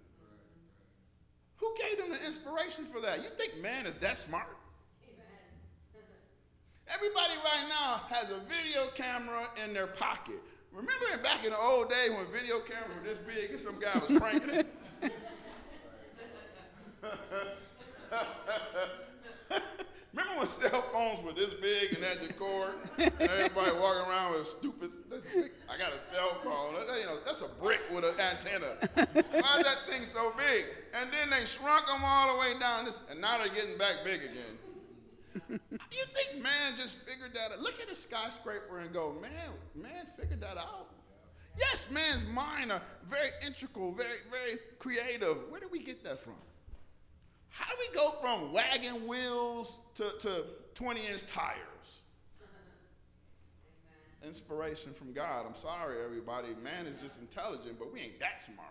Who 1.58 1.76
gave 1.78 1.98
them 1.98 2.10
the 2.10 2.26
inspiration 2.26 2.86
for 2.86 3.02
that? 3.02 3.17
You 3.22 3.30
think 3.38 3.62
man 3.62 3.86
is 3.86 3.95
that 3.95 4.17
smart? 4.17 4.56
Everybody 6.88 7.34
right 7.43 7.67
now 7.67 8.02
has 8.15 8.32
a 8.32 8.39
video 8.48 8.88
camera 8.95 9.48
in 9.62 9.74
their 9.74 9.88
pocket. 9.88 10.41
Remember 10.71 11.23
back 11.23 11.45
in 11.45 11.51
the 11.51 11.58
old 11.58 11.89
days 11.89 12.12
when 12.12 12.25
video 12.32 12.60
cameras 12.60 12.91
were 12.95 13.03
this 13.03 13.17
big 13.19 13.51
and 13.51 13.60
some 13.60 13.79
guy 13.79 13.93
was 13.99 14.19
cranking 14.19 14.49
it? 14.49 14.67
Remember 20.13 20.39
when 20.39 20.49
cell 20.49 20.82
phones 20.91 21.23
were 21.23 21.34
this 21.34 21.53
big 21.55 21.93
and 21.93 22.03
had 22.03 22.19
the 22.21 22.34
and 22.97 23.21
everybody 23.21 23.71
walking 23.77 24.10
around 24.10 24.32
with 24.34 24.41
a 24.41 24.45
stupid. 24.45 24.89
Big, 25.10 25.51
I 25.69 25.77
got 25.77 25.93
a 25.93 25.99
cell 26.13 26.39
phone. 26.43 26.73
You 26.99 27.05
know, 27.05 27.17
that's 27.25 27.41
a 27.41 27.47
brick 27.62 27.82
with 27.93 28.03
an 28.05 28.19
antenna. 28.19 28.75
Why 29.13 29.58
is 29.58 29.65
that 29.65 29.88
thing 29.88 30.03
so 30.10 30.34
big? 30.38 30.65
And 30.93 31.12
then 31.13 31.29
they 31.29 31.45
shrunk 31.45 31.86
them 31.86 32.03
all 32.03 32.34
the 32.34 32.39
way 32.39 32.60
down, 32.60 32.86
this, 32.86 32.97
and 33.10 33.21
now 33.21 33.38
they're 33.38 33.49
getting 33.49 33.77
back 33.77 34.03
big 34.03 34.21
again. 34.21 34.58
You 35.50 36.06
think 36.13 36.44
man 36.44 36.74
just 36.78 36.98
figured 37.00 37.34
that 37.34 37.52
out? 37.52 37.62
Look 37.62 37.82
at 37.82 37.92
a 37.92 37.96
skyscraper 37.96 38.80
and 38.80 38.94
go, 38.94 39.15
man, 39.22 39.32
man 39.76 40.08
figured 40.18 40.42
that 40.42 40.58
out. 40.58 40.88
Yes, 41.58 41.88
man's 41.92 42.26
mind 42.28 42.72
are 42.72 42.82
very 43.10 43.30
integral, 43.46 43.92
very, 43.92 44.18
very 44.30 44.58
creative. 44.80 45.38
Where 45.50 45.60
did 45.60 45.72
we 45.72 45.80
get 45.80 46.04
that 46.04 46.24
from? 46.24 46.36
How 47.50 47.65
do 47.72 47.78
we 47.80 47.94
go 47.94 48.12
from 48.22 48.54
wagon 48.54 49.08
wheels 49.08 49.80
to, 49.96 50.12
to 50.20 50.46
20 50.76 51.08
inch 51.08 51.26
tires? 51.26 52.02
Inspiration 54.24 54.94
from 54.94 55.13
God. 55.13 55.46
I'm 55.48 55.56
sorry, 55.56 56.04
everybody. 56.04 56.50
Man 56.62 56.86
is 56.86 57.02
just 57.02 57.20
intelligent, 57.20 57.80
but 57.80 57.92
we 57.92 58.02
ain't 58.02 58.20
that 58.20 58.44
smart. 58.44 58.70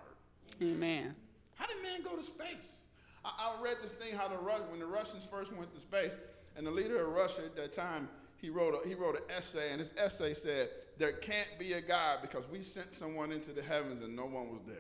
Amen. 0.63 1.15
How 1.55 1.67
did 1.67 1.83
man 1.83 2.03
go 2.03 2.17
to 2.17 2.23
space? 2.23 2.77
I, 3.25 3.31
I 3.39 3.63
read 3.63 3.79
this 3.83 3.93
thing 3.93 4.15
how 4.15 4.29
the 4.29 4.37
when 4.37 4.79
the 4.79 4.87
Russians 4.87 5.27
first 5.31 5.53
went 5.53 5.75
to 5.75 5.81
space, 5.81 6.19
and 6.59 6.67
the 6.67 6.71
leader 6.73 7.07
of 7.07 7.13
Russia 7.13 7.43
at 7.45 7.55
that 7.55 7.73
time, 7.73 8.09
he 8.37 8.51
wrote, 8.51 8.75
a, 8.75 8.87
he 8.87 8.95
wrote 8.95 9.15
an 9.15 9.23
essay, 9.35 9.71
and 9.71 9.79
his 9.79 9.95
essay 9.97 10.35
said, 10.35 10.69
There 10.99 11.13
can't 11.13 11.49
be 11.57 11.75
a 11.75 11.81
God 11.81 12.19
because 12.21 12.49
we 12.49 12.63
sent 12.63 12.93
someone 12.93 13.31
into 13.31 13.53
the 13.53 13.63
heavens 13.63 14.03
and 14.03 14.15
no 14.15 14.25
one 14.25 14.51
was 14.51 14.63
there. 14.67 14.77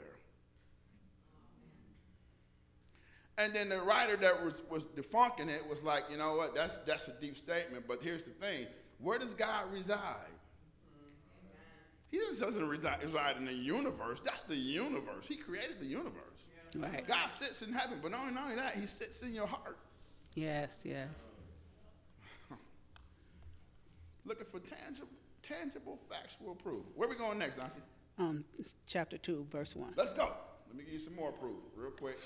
And 3.38 3.54
then 3.54 3.68
the 3.68 3.80
writer 3.80 4.16
that 4.16 4.44
was, 4.44 4.60
was 4.68 4.84
defunking 4.84 5.48
it 5.48 5.62
was 5.70 5.84
like, 5.84 6.02
you 6.10 6.18
know 6.18 6.34
what, 6.34 6.56
that's, 6.56 6.78
that's 6.78 7.06
a 7.06 7.12
deep 7.20 7.36
statement, 7.36 7.84
but 7.86 8.02
here's 8.02 8.24
the 8.24 8.30
thing 8.30 8.66
where 8.98 9.18
does 9.18 9.32
God 9.32 9.72
reside? 9.72 10.16
He 12.10 12.18
doesn't 12.18 12.68
reside, 12.68 13.04
reside 13.04 13.36
in 13.36 13.44
the 13.44 13.52
universe. 13.52 14.20
That's 14.24 14.42
the 14.42 14.56
universe. 14.56 15.26
He 15.28 15.36
created 15.36 15.78
the 15.78 15.86
universe. 15.86 16.48
Right. 16.74 17.06
God 17.06 17.28
sits 17.28 17.62
in 17.62 17.72
heaven, 17.72 18.00
but 18.02 18.10
not 18.10 18.22
only 18.22 18.56
that, 18.56 18.74
He 18.74 18.86
sits 18.86 19.22
in 19.22 19.34
your 19.34 19.46
heart. 19.46 19.78
Yes, 20.34 20.80
yes. 20.84 21.08
Looking 24.28 24.46
for 24.50 24.60
tangible, 24.60 25.08
tangible, 25.42 25.98
factual 26.10 26.54
proof. 26.54 26.84
Where 26.94 27.08
we 27.08 27.16
going 27.16 27.38
next, 27.38 27.58
Auntie? 27.58 27.80
Um, 28.18 28.44
chapter 28.86 29.16
2, 29.16 29.46
verse 29.50 29.74
1. 29.74 29.94
Let's 29.96 30.12
go. 30.12 30.30
Let 30.66 30.76
me 30.76 30.84
give 30.84 30.92
you 30.92 30.98
some 30.98 31.16
more 31.16 31.32
proof, 31.32 31.56
real 31.74 31.92
quick. 31.92 32.18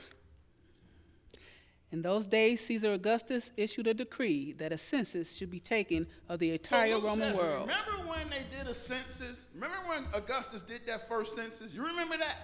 In 1.92 2.02
those 2.02 2.26
days, 2.26 2.60
Caesar 2.66 2.94
Augustus 2.94 3.52
issued 3.56 3.86
a 3.86 3.94
decree 3.94 4.52
that 4.54 4.72
a 4.72 4.78
census 4.78 5.36
should 5.36 5.50
be 5.50 5.60
taken 5.60 6.08
of 6.28 6.40
the 6.40 6.50
entire 6.50 6.90
so 6.90 7.02
Roman 7.02 7.18
says, 7.18 7.36
world. 7.36 7.68
Remember 7.68 8.08
when 8.08 8.28
they 8.30 8.42
did 8.50 8.66
a 8.66 8.74
census? 8.74 9.46
Remember 9.54 9.76
when 9.86 10.06
Augustus 10.12 10.62
did 10.62 10.80
that 10.88 11.06
first 11.08 11.36
census? 11.36 11.72
You 11.72 11.86
remember 11.86 12.16
that? 12.16 12.36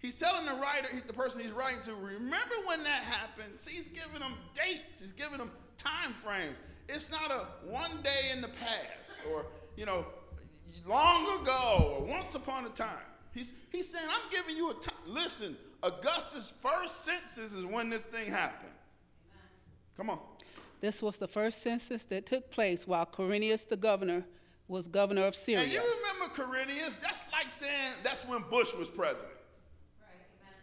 He's 0.00 0.16
telling 0.16 0.46
the 0.46 0.54
writer, 0.54 0.88
the 1.06 1.12
person 1.12 1.42
he's 1.42 1.52
writing 1.52 1.82
to, 1.82 1.94
remember 1.94 2.54
when 2.66 2.82
that 2.82 3.04
happened? 3.04 3.60
See, 3.60 3.76
he's 3.76 3.88
giving 3.88 4.18
them 4.18 4.34
dates. 4.52 5.00
He's 5.00 5.12
giving 5.12 5.38
them 5.38 5.52
time 5.76 6.14
frames. 6.24 6.56
It's 6.92 7.10
not 7.10 7.30
a 7.30 7.46
one 7.66 8.02
day 8.02 8.30
in 8.32 8.40
the 8.40 8.48
past 8.48 9.18
or, 9.32 9.46
you 9.76 9.86
know, 9.86 10.04
long 10.86 11.40
ago 11.40 11.98
or 11.98 12.06
once 12.06 12.34
upon 12.34 12.66
a 12.66 12.70
time. 12.70 12.88
He's, 13.32 13.54
he's 13.70 13.88
saying, 13.88 14.06
I'm 14.08 14.30
giving 14.30 14.56
you 14.56 14.70
a 14.70 14.74
time. 14.74 14.94
Listen, 15.06 15.56
Augustus' 15.82 16.52
first 16.60 17.04
census 17.04 17.52
is 17.52 17.64
when 17.64 17.90
this 17.90 18.00
thing 18.00 18.30
happened. 18.30 18.72
Come 19.96 20.10
on. 20.10 20.18
This 20.80 21.02
was 21.02 21.16
the 21.16 21.28
first 21.28 21.62
census 21.62 22.04
that 22.04 22.26
took 22.26 22.50
place 22.50 22.86
while 22.86 23.06
Quirinius 23.06 23.68
the 23.68 23.76
governor 23.76 24.24
was 24.66 24.88
governor 24.88 25.26
of 25.26 25.34
Syria. 25.34 25.62
And 25.62 25.72
you 25.72 25.80
remember 25.80 26.34
Quirinius? 26.34 27.00
That's 27.00 27.22
like 27.32 27.50
saying 27.50 27.92
that's 28.02 28.26
when 28.26 28.42
Bush 28.50 28.72
was 28.74 28.88
president. 28.88 29.28
Right, 30.00 30.54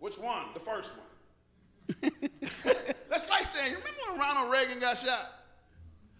Which 0.00 0.18
one? 0.18 0.42
The 0.54 0.60
first 0.60 0.92
one. 0.96 2.10
that's 3.08 3.28
like 3.28 3.46
saying, 3.46 3.70
you 3.70 3.78
remember 3.78 4.00
when 4.10 4.18
Ronald 4.18 4.50
Reagan 4.50 4.80
got 4.80 4.96
shot? 4.98 5.43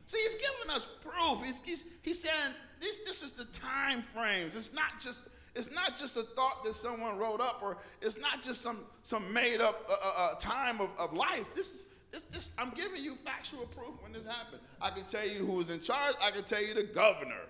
See, 0.06 0.18
he's 0.18 0.34
giving 0.34 0.74
us 0.74 0.86
proof. 1.00 1.42
He's, 1.42 1.60
he's, 1.64 1.84
he's 2.02 2.20
saying 2.20 2.54
this, 2.80 2.98
this 3.06 3.22
is 3.22 3.32
the 3.32 3.46
time 3.46 4.04
frames. 4.14 4.54
It's 4.56 4.72
not 4.72 5.00
just 5.00 5.20
it's 5.54 5.70
not 5.72 5.96
just 5.96 6.16
a 6.16 6.22
thought 6.22 6.64
that 6.64 6.74
someone 6.74 7.16
wrote 7.16 7.40
up, 7.40 7.60
or 7.62 7.76
it's 8.02 8.18
not 8.18 8.42
just 8.42 8.60
some, 8.60 8.80
some 9.02 9.32
made 9.32 9.60
up 9.60 9.88
uh, 9.88 9.92
uh, 9.92 10.12
uh, 10.18 10.34
time 10.40 10.80
of, 10.80 10.90
of 10.98 11.12
life. 11.12 11.46
This 11.54 11.74
is, 11.74 11.84
this, 12.10 12.22
this, 12.22 12.50
I'm 12.58 12.70
giving 12.70 13.02
you 13.02 13.16
factual 13.24 13.66
proof 13.66 13.94
when 14.02 14.12
this 14.12 14.26
happened. 14.26 14.62
I 14.80 14.90
can 14.90 15.04
tell 15.04 15.26
you 15.26 15.46
who 15.46 15.52
was 15.52 15.70
in 15.70 15.80
charge, 15.80 16.16
I 16.20 16.32
can 16.32 16.42
tell 16.44 16.62
you 16.62 16.74
the 16.74 16.82
governor 16.82 17.42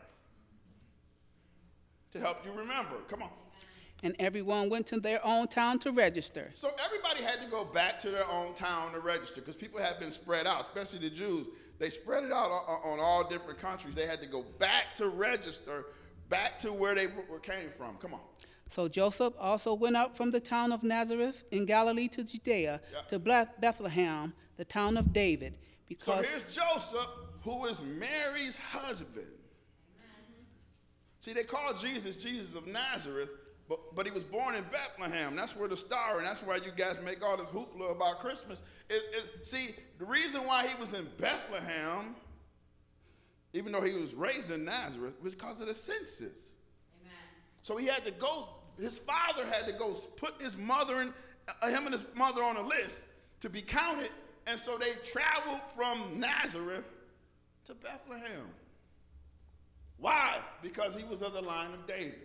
to 2.12 2.20
help 2.20 2.44
you 2.44 2.52
remember. 2.52 2.96
Come 3.08 3.22
on. 3.22 3.30
And 4.04 4.14
everyone 4.18 4.68
went 4.68 4.86
to 4.88 5.00
their 5.00 5.24
own 5.24 5.48
town 5.48 5.78
to 5.80 5.90
register. 5.90 6.50
So 6.54 6.70
everybody 6.84 7.22
had 7.22 7.40
to 7.40 7.50
go 7.50 7.64
back 7.64 7.98
to 8.00 8.10
their 8.10 8.28
own 8.28 8.54
town 8.54 8.92
to 8.92 9.00
register 9.00 9.40
because 9.40 9.56
people 9.56 9.80
had 9.80 9.98
been 9.98 10.10
spread 10.10 10.46
out, 10.46 10.60
especially 10.60 10.98
the 10.98 11.08
Jews. 11.08 11.46
They 11.78 11.88
spread 11.88 12.22
it 12.22 12.30
out 12.30 12.50
on, 12.50 13.00
all 13.00 13.26
different 13.26 13.58
countries. 13.58 13.94
They 13.94 14.06
had 14.06 14.20
to 14.20 14.28
go 14.28 14.44
back 14.58 14.94
to 14.96 15.08
register 15.08 15.86
back 16.28 16.58
to 16.58 16.72
where 16.72 16.94
they 16.94 17.06
were, 17.06 17.38
came 17.38 17.70
from. 17.76 17.96
Come 17.96 18.14
on. 18.14 18.20
So 18.68 18.88
Joseph 18.88 19.32
also 19.38 19.72
went 19.72 19.96
up 19.96 20.16
from 20.16 20.30
the 20.30 20.40
town 20.40 20.70
of 20.72 20.82
Nazareth 20.82 21.44
in 21.50 21.64
Galilee 21.64 22.08
to 22.08 22.24
Judea 22.24 22.82
to 23.08 23.18
Bethlehem, 23.18 24.34
the 24.56 24.64
town 24.64 24.96
of 24.96 25.12
David. 25.12 25.56
Because 25.88 26.26
so 26.26 26.30
here's 26.30 26.42
Joseph, 26.54 27.08
who 27.42 27.64
is 27.66 27.80
Mary's 27.80 28.58
husband. 28.58 29.26
See, 31.20 31.32
they 31.32 31.44
call 31.44 31.72
Jesus 31.72 32.16
Jesus 32.16 32.54
of 32.54 32.66
Nazareth, 32.66 33.30
but, 33.68 33.94
but 33.94 34.06
he 34.06 34.12
was 34.12 34.24
born 34.24 34.54
in 34.54 34.64
Bethlehem. 34.64 35.36
That's 35.36 35.56
where 35.56 35.68
the 35.68 35.76
star, 35.76 36.18
and 36.18 36.26
that's 36.26 36.42
why 36.42 36.56
you 36.56 36.70
guys 36.76 37.00
make 37.00 37.24
all 37.24 37.36
this 37.36 37.48
hoopla 37.48 37.92
about 37.92 38.20
Christmas. 38.20 38.60
It, 38.90 39.02
it, 39.12 39.46
see, 39.46 39.74
the 39.98 40.04
reason 40.04 40.46
why 40.46 40.66
he 40.66 40.78
was 40.78 40.92
in 40.92 41.06
Bethlehem 41.18 42.16
even 43.54 43.70
though 43.72 43.80
he 43.80 43.94
was 43.94 44.12
raised 44.14 44.50
in 44.50 44.64
Nazareth, 44.64 45.14
was 45.22 45.34
because 45.34 45.60
of 45.60 45.68
the 45.68 45.74
census. 45.74 46.56
Amen. 47.00 47.16
So 47.62 47.76
he 47.76 47.86
had 47.86 48.04
to 48.04 48.10
go, 48.10 48.48
his 48.78 48.98
father 48.98 49.46
had 49.46 49.66
to 49.66 49.72
go 49.72 49.92
put 50.16 50.42
his 50.42 50.58
mother 50.58 51.00
and 51.00 51.14
uh, 51.62 51.68
him 51.68 51.84
and 51.84 51.92
his 51.92 52.04
mother 52.16 52.42
on 52.42 52.56
a 52.56 52.66
list 52.66 53.02
to 53.40 53.48
be 53.48 53.62
counted. 53.62 54.10
And 54.46 54.58
so 54.58 54.76
they 54.76 54.92
traveled 55.04 55.60
from 55.74 56.18
Nazareth 56.18 56.84
to 57.66 57.74
Bethlehem. 57.74 58.48
Why? 59.98 60.40
Because 60.60 60.96
he 60.96 61.04
was 61.04 61.22
of 61.22 61.32
the 61.32 61.40
line 61.40 61.72
of 61.72 61.86
David. 61.86 62.18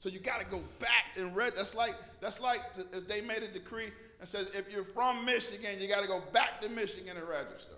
So 0.00 0.08
you 0.08 0.18
got 0.18 0.40
to 0.40 0.46
go 0.46 0.62
back 0.78 1.18
and 1.18 1.36
read. 1.36 1.52
That's 1.54 1.74
like 1.74 1.94
that's 2.22 2.40
like 2.40 2.60
if 2.94 3.06
they 3.06 3.20
made 3.20 3.42
a 3.42 3.48
decree 3.48 3.92
and 4.18 4.26
says 4.26 4.50
if 4.54 4.72
you're 4.72 4.82
from 4.82 5.26
Michigan, 5.26 5.78
you 5.78 5.88
got 5.88 6.00
to 6.00 6.08
go 6.08 6.22
back 6.32 6.58
to 6.62 6.70
Michigan 6.70 7.18
and 7.18 7.28
register. 7.28 7.74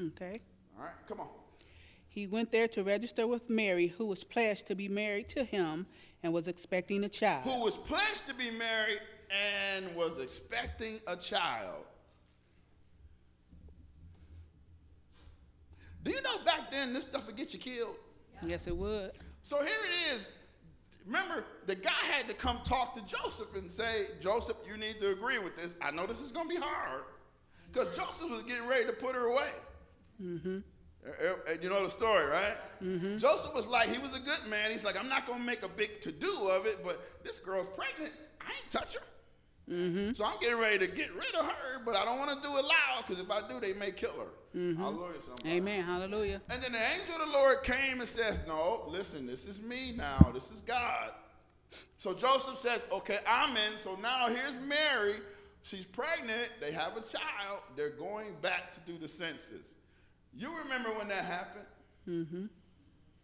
Okay. 0.00 0.40
All 0.78 0.86
right, 0.86 0.94
come 1.06 1.20
on. 1.20 1.28
He 2.08 2.26
went 2.26 2.52
there 2.52 2.68
to 2.68 2.82
register 2.82 3.26
with 3.26 3.50
Mary, 3.50 3.88
who 3.88 4.06
was 4.06 4.24
pledged 4.24 4.66
to 4.68 4.74
be 4.74 4.88
married 4.88 5.28
to 5.28 5.44
him 5.44 5.84
and 6.22 6.32
was 6.32 6.48
expecting 6.48 7.04
a 7.04 7.08
child. 7.10 7.44
Who 7.44 7.62
was 7.62 7.76
pledged 7.76 8.26
to 8.28 8.34
be 8.34 8.50
married 8.50 9.00
and 9.30 9.94
was 9.94 10.18
expecting 10.18 11.00
a 11.06 11.16
child. 11.16 11.84
Do 16.02 16.12
you 16.12 16.22
know 16.22 16.42
back 16.46 16.70
then 16.70 16.94
this 16.94 17.04
stuff 17.04 17.26
would 17.26 17.36
get 17.36 17.52
you 17.52 17.58
killed? 17.58 17.96
Yes, 18.42 18.66
it 18.66 18.74
would. 18.74 19.12
So 19.42 19.58
here 19.58 19.68
it 19.86 20.14
is. 20.14 20.30
Remember, 21.06 21.44
the 21.66 21.74
guy 21.74 21.90
had 22.10 22.28
to 22.28 22.34
come 22.34 22.60
talk 22.64 22.94
to 22.94 23.02
Joseph 23.02 23.54
and 23.56 23.70
say, 23.70 24.06
Joseph, 24.20 24.56
you 24.68 24.76
need 24.76 25.00
to 25.00 25.10
agree 25.10 25.38
with 25.38 25.56
this. 25.56 25.74
I 25.80 25.90
know 25.90 26.06
this 26.06 26.20
is 26.20 26.30
going 26.30 26.48
to 26.48 26.54
be 26.54 26.60
hard. 26.60 27.02
Because 27.72 27.96
Joseph 27.96 28.30
was 28.30 28.42
getting 28.42 28.68
ready 28.68 28.84
to 28.86 28.92
put 28.92 29.14
her 29.14 29.26
away. 29.26 29.50
Mm-hmm. 30.22 30.58
You 31.60 31.68
know 31.68 31.82
the 31.82 31.90
story, 31.90 32.26
right? 32.26 32.56
Mm-hmm. 32.82 33.16
Joseph 33.16 33.54
was 33.54 33.66
like, 33.66 33.88
he 33.88 33.98
was 33.98 34.14
a 34.14 34.20
good 34.20 34.46
man. 34.48 34.70
He's 34.70 34.84
like, 34.84 34.96
I'm 34.96 35.08
not 35.08 35.26
going 35.26 35.40
to 35.40 35.44
make 35.44 35.62
a 35.64 35.68
big 35.68 36.00
to 36.02 36.12
do 36.12 36.48
of 36.48 36.66
it, 36.66 36.84
but 36.84 37.00
this 37.24 37.38
girl's 37.38 37.66
pregnant. 37.74 38.12
I 38.40 38.46
ain't 38.46 38.70
touch 38.70 38.94
her. 38.94 39.02
Mm-hmm. 39.70 40.12
So 40.12 40.24
I'm 40.24 40.38
getting 40.40 40.58
ready 40.58 40.78
to 40.78 40.86
get 40.86 41.14
rid 41.14 41.34
of 41.34 41.46
her, 41.46 41.80
but 41.84 41.94
I 41.94 42.04
don't 42.04 42.18
want 42.18 42.30
to 42.30 42.46
do 42.46 42.56
it 42.56 42.64
loud 42.64 43.04
because 43.06 43.22
if 43.22 43.30
I 43.30 43.46
do, 43.46 43.60
they 43.60 43.72
may 43.72 43.92
kill 43.92 44.12
her. 44.12 44.58
Mm-hmm. 44.58 44.82
Hallelujah. 44.82 45.20
Somebody. 45.20 45.50
Amen. 45.50 45.84
Hallelujah. 45.84 46.42
And 46.50 46.62
then 46.62 46.72
the 46.72 46.78
angel 46.78 47.14
of 47.14 47.28
the 47.28 47.32
Lord 47.32 47.62
came 47.62 48.00
and 48.00 48.08
said, 48.08 48.40
No, 48.46 48.84
listen, 48.88 49.26
this 49.26 49.46
is 49.46 49.62
me 49.62 49.94
now. 49.96 50.30
This 50.34 50.50
is 50.50 50.60
God. 50.60 51.10
So 51.96 52.12
Joseph 52.12 52.58
says, 52.58 52.84
Okay, 52.92 53.18
I'm 53.26 53.56
in. 53.56 53.76
So 53.76 53.96
now 54.02 54.28
here's 54.28 54.58
Mary. 54.58 55.16
She's 55.62 55.84
pregnant. 55.84 56.50
They 56.60 56.72
have 56.72 56.96
a 56.96 57.00
child. 57.00 57.60
They're 57.76 57.90
going 57.90 58.34
back 58.42 58.72
to 58.72 58.80
do 58.80 58.98
the 58.98 59.08
census. 59.08 59.74
You 60.34 60.56
remember 60.58 60.90
when 60.90 61.08
that 61.08 61.24
happened? 61.24 61.66
Mm-hmm. 62.08 62.46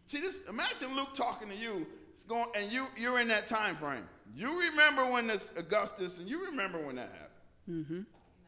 See 0.07 0.21
this. 0.21 0.41
Imagine 0.49 0.95
Luke 0.95 1.15
talking 1.15 1.49
to 1.49 1.57
you. 1.57 1.87
It's 2.15 2.23
going, 2.23 2.47
and 2.55 2.71
you 2.73 2.87
you're 2.97 3.21
in 3.21 3.29
that 3.29 3.47
time 3.47 3.77
frame. 3.77 4.05
You 4.35 4.61
remember 4.71 5.11
when 5.11 5.27
this 5.27 5.53
Augustus, 5.57 6.19
and 6.19 6.29
you 6.29 6.45
remember 6.47 6.79
when 6.79 6.97
that 6.97 7.11
happened. 7.11 7.87
Mm-hmm. 7.87 8.01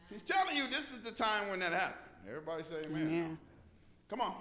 He's 0.09 0.23
telling 0.23 0.55
you 0.55 0.69
this 0.69 0.91
is 0.91 1.01
the 1.01 1.11
time 1.11 1.49
when 1.49 1.59
that 1.59 1.73
happened. 1.73 2.11
Everybody 2.27 2.63
say 2.63 2.75
amen. 2.85 3.07
amen. 3.07 3.37
Come 4.09 4.21
on. 4.21 4.35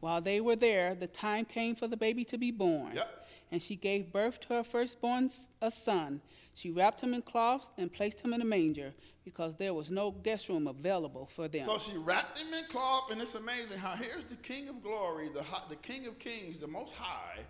While 0.00 0.20
they 0.20 0.40
were 0.40 0.56
there, 0.56 0.94
the 0.94 1.06
time 1.06 1.44
came 1.44 1.74
for 1.74 1.88
the 1.88 1.96
baby 1.96 2.24
to 2.26 2.38
be 2.38 2.50
born. 2.50 2.92
Yep. 2.94 3.26
And 3.50 3.62
she 3.62 3.76
gave 3.76 4.12
birth 4.12 4.40
to 4.40 4.48
her 4.54 4.62
firstborn, 4.62 5.30
a 5.62 5.70
son. 5.70 6.20
She 6.54 6.70
wrapped 6.70 7.00
him 7.00 7.14
in 7.14 7.22
cloths 7.22 7.68
and 7.78 7.92
placed 7.92 8.20
him 8.20 8.34
in 8.34 8.42
a 8.42 8.44
manger 8.44 8.92
because 9.24 9.54
there 9.56 9.72
was 9.72 9.90
no 9.90 10.10
guest 10.10 10.48
room 10.48 10.66
available 10.66 11.28
for 11.34 11.48
them. 11.48 11.64
So 11.64 11.78
she 11.78 11.96
wrapped 11.96 12.38
him 12.38 12.52
in 12.52 12.64
cloth, 12.66 13.10
and 13.10 13.20
it's 13.20 13.34
amazing 13.34 13.78
how 13.78 13.92
here's 13.92 14.24
the 14.24 14.36
King 14.36 14.68
of 14.68 14.82
Glory, 14.82 15.28
the, 15.32 15.44
the 15.68 15.76
King 15.76 16.06
of 16.06 16.18
Kings, 16.18 16.58
the 16.58 16.66
Most 16.66 16.94
High, 16.94 17.40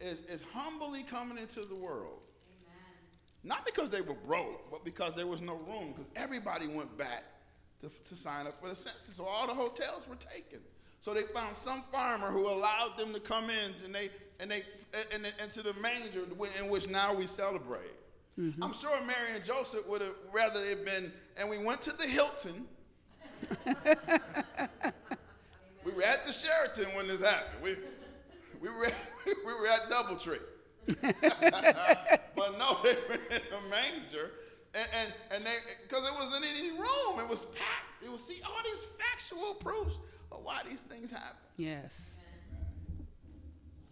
is, 0.00 0.20
is 0.20 0.42
humbly 0.42 1.02
coming 1.02 1.38
into 1.38 1.64
the 1.64 1.74
world. 1.74 2.20
Not 3.44 3.64
because 3.64 3.90
they 3.90 4.00
were 4.00 4.14
broke, 4.14 4.70
but 4.70 4.84
because 4.84 5.14
there 5.14 5.26
was 5.26 5.40
no 5.40 5.54
room, 5.54 5.92
because 5.92 6.10
everybody 6.16 6.66
went 6.66 6.96
back 6.98 7.24
to, 7.80 7.90
to 8.04 8.16
sign 8.16 8.46
up 8.46 8.60
for 8.60 8.68
the 8.68 8.74
census. 8.74 9.14
So 9.14 9.24
all 9.24 9.46
the 9.46 9.54
hotels 9.54 10.06
were 10.08 10.16
taken. 10.16 10.60
So 11.00 11.14
they 11.14 11.22
found 11.22 11.56
some 11.56 11.84
farmer 11.92 12.30
who 12.30 12.48
allowed 12.48 12.98
them 12.98 13.14
to 13.14 13.20
come 13.20 13.50
in 13.50 13.72
and 13.84 13.94
they 13.94 14.10
and 14.40 14.50
they 14.50 14.62
and, 15.12 15.24
and 15.24 15.34
into 15.42 15.62
the 15.62 15.72
manger 15.74 16.24
in 16.60 16.68
which 16.68 16.88
now 16.88 17.14
we 17.14 17.26
celebrate. 17.26 17.94
Mm-hmm. 18.38 18.62
I'm 18.62 18.72
sure 18.72 19.00
Mary 19.04 19.34
and 19.34 19.44
Joseph 19.44 19.86
would 19.88 20.00
have 20.00 20.14
rather 20.32 20.62
it 20.62 20.84
been, 20.84 21.12
and 21.36 21.50
we 21.50 21.58
went 21.58 21.82
to 21.82 21.92
the 21.92 22.04
Hilton. 22.04 22.66
we 25.84 25.92
were 25.92 26.02
at 26.02 26.24
the 26.24 26.32
Sheraton 26.32 26.86
when 26.94 27.08
this 27.08 27.20
happened. 27.20 27.62
We, 27.62 27.76
we, 28.60 28.68
were, 28.68 28.86
at, 28.86 28.94
we 29.26 29.52
were 29.52 29.66
at 29.66 29.90
Doubletree. 29.90 30.38
but 32.36 32.58
no, 32.58 32.78
they 32.82 32.94
were 33.08 33.14
in 33.30 33.42
a 33.52 33.70
manger. 33.70 34.30
And, 34.74 34.88
and, 34.94 35.12
and 35.30 35.46
they, 35.46 35.56
because 35.82 36.04
it 36.04 36.14
wasn't 36.14 36.44
in 36.44 36.50
any 36.56 36.70
room, 36.70 37.20
it 37.20 37.28
was 37.28 37.44
packed. 37.44 38.04
It 38.04 38.10
was, 38.10 38.22
see, 38.22 38.40
all 38.44 38.62
these 38.64 38.84
factual 38.98 39.54
proofs 39.54 39.98
of 40.30 40.42
why 40.42 40.62
these 40.68 40.82
things 40.82 41.10
happen. 41.10 41.36
Yes. 41.56 42.16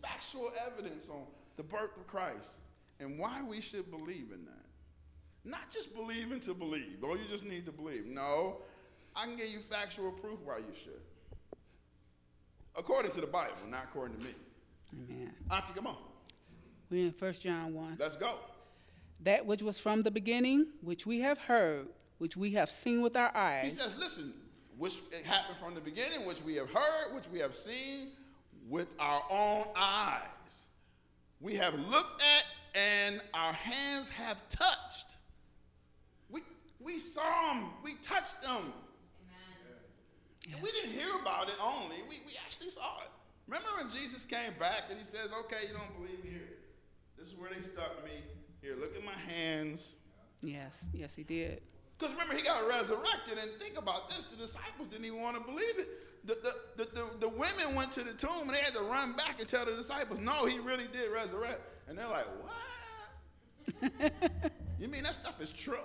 Factual 0.02 0.50
evidence 0.66 1.08
on 1.08 1.22
the 1.56 1.62
birth 1.62 1.96
of 1.96 2.06
Christ 2.06 2.52
and 3.00 3.18
why 3.18 3.42
we 3.42 3.60
should 3.60 3.90
believe 3.90 4.30
in 4.32 4.44
that. 4.44 4.66
Not 5.44 5.70
just 5.70 5.94
believing 5.94 6.40
to 6.40 6.54
believe, 6.54 6.98
or 7.02 7.16
you 7.16 7.24
just 7.28 7.44
need 7.44 7.66
to 7.66 7.72
believe. 7.72 8.04
No, 8.06 8.58
I 9.14 9.24
can 9.24 9.36
give 9.36 9.48
you 9.48 9.60
factual 9.70 10.10
proof 10.10 10.38
why 10.44 10.58
you 10.58 10.74
should. 10.74 11.00
According 12.76 13.12
to 13.12 13.20
the 13.20 13.26
Bible, 13.26 13.54
not 13.68 13.84
according 13.84 14.18
to 14.18 14.24
me. 14.24 14.34
Amen. 14.92 15.32
Auntie, 15.50 15.72
come 15.72 15.86
on. 15.86 15.96
We're 16.90 17.06
in 17.06 17.14
1 17.18 17.32
John 17.34 17.74
1. 17.74 17.96
Let's 17.98 18.16
go. 18.16 18.34
That 19.22 19.46
which 19.46 19.62
was 19.62 19.80
from 19.80 20.02
the 20.02 20.10
beginning, 20.10 20.66
which 20.82 21.06
we 21.06 21.20
have 21.20 21.38
heard, 21.38 21.88
which 22.18 22.36
we 22.36 22.52
have 22.52 22.70
seen 22.70 23.02
with 23.02 23.16
our 23.16 23.34
eyes. 23.36 23.64
He 23.64 23.70
says, 23.70 23.94
listen, 23.98 24.32
which 24.78 24.98
it 25.10 25.24
happened 25.24 25.58
from 25.58 25.74
the 25.74 25.80
beginning, 25.80 26.26
which 26.26 26.42
we 26.42 26.54
have 26.56 26.70
heard, 26.70 27.14
which 27.14 27.28
we 27.32 27.38
have 27.38 27.54
seen 27.54 28.12
with 28.68 28.88
our 28.98 29.22
own 29.30 29.64
eyes. 29.74 30.20
We 31.40 31.54
have 31.56 31.74
looked 31.74 32.22
at 32.22 32.44
and 32.78 33.20
our 33.32 33.52
hands 33.52 34.08
have 34.10 34.36
touched. 34.48 35.16
We, 36.28 36.42
we 36.80 36.98
saw 36.98 37.54
them, 37.54 37.70
we 37.82 37.94
touched 38.02 38.42
them. 38.42 38.72
Yes. 40.46 40.58
We 40.62 40.70
didn't 40.70 40.92
hear 40.92 41.08
about 41.20 41.48
it 41.48 41.56
only, 41.60 41.96
we, 42.08 42.16
we 42.26 42.36
actually 42.44 42.70
saw 42.70 42.98
it. 43.00 43.08
Remember 43.48 43.68
when 43.80 43.90
Jesus 43.90 44.24
came 44.24 44.52
back 44.58 44.84
and 44.90 44.98
he 44.98 45.04
says, 45.04 45.30
Okay, 45.44 45.68
you 45.68 45.74
don't 45.74 45.94
believe 45.96 46.22
me 46.22 46.30
here. 46.30 46.45
Is 47.36 47.42
where 47.42 47.50
they 47.54 47.62
stuck 47.62 48.02
me. 48.04 48.22
Here, 48.62 48.76
look 48.78 48.96
at 48.96 49.04
my 49.04 49.12
hands. 49.12 49.92
Yes, 50.40 50.88
yes, 50.94 51.14
he 51.14 51.22
did. 51.22 51.60
Because 51.98 52.14
remember, 52.14 52.34
he 52.34 52.42
got 52.42 52.66
resurrected, 52.66 53.38
and 53.38 53.50
think 53.60 53.78
about 53.78 54.08
this 54.08 54.24
the 54.24 54.36
disciples 54.36 54.88
didn't 54.88 55.04
even 55.06 55.20
want 55.20 55.36
to 55.36 55.42
believe 55.42 55.78
it. 55.78 55.88
The, 56.24 56.34
the, 56.34 56.84
the, 56.84 56.90
the, 56.92 57.04
the 57.20 57.28
women 57.28 57.74
went 57.74 57.92
to 57.92 58.02
the 58.02 58.12
tomb 58.12 58.42
and 58.42 58.50
they 58.50 58.58
had 58.58 58.74
to 58.74 58.80
run 58.80 59.14
back 59.14 59.38
and 59.38 59.48
tell 59.48 59.64
the 59.64 59.72
disciples, 59.72 60.18
No, 60.20 60.44
he 60.46 60.58
really 60.58 60.86
did 60.92 61.12
resurrect. 61.12 61.60
And 61.88 61.96
they're 61.96 62.08
like, 62.08 62.26
What? 62.42 64.12
you 64.80 64.88
mean 64.88 65.04
that 65.04 65.14
stuff 65.14 65.40
is 65.40 65.50
true? 65.50 65.76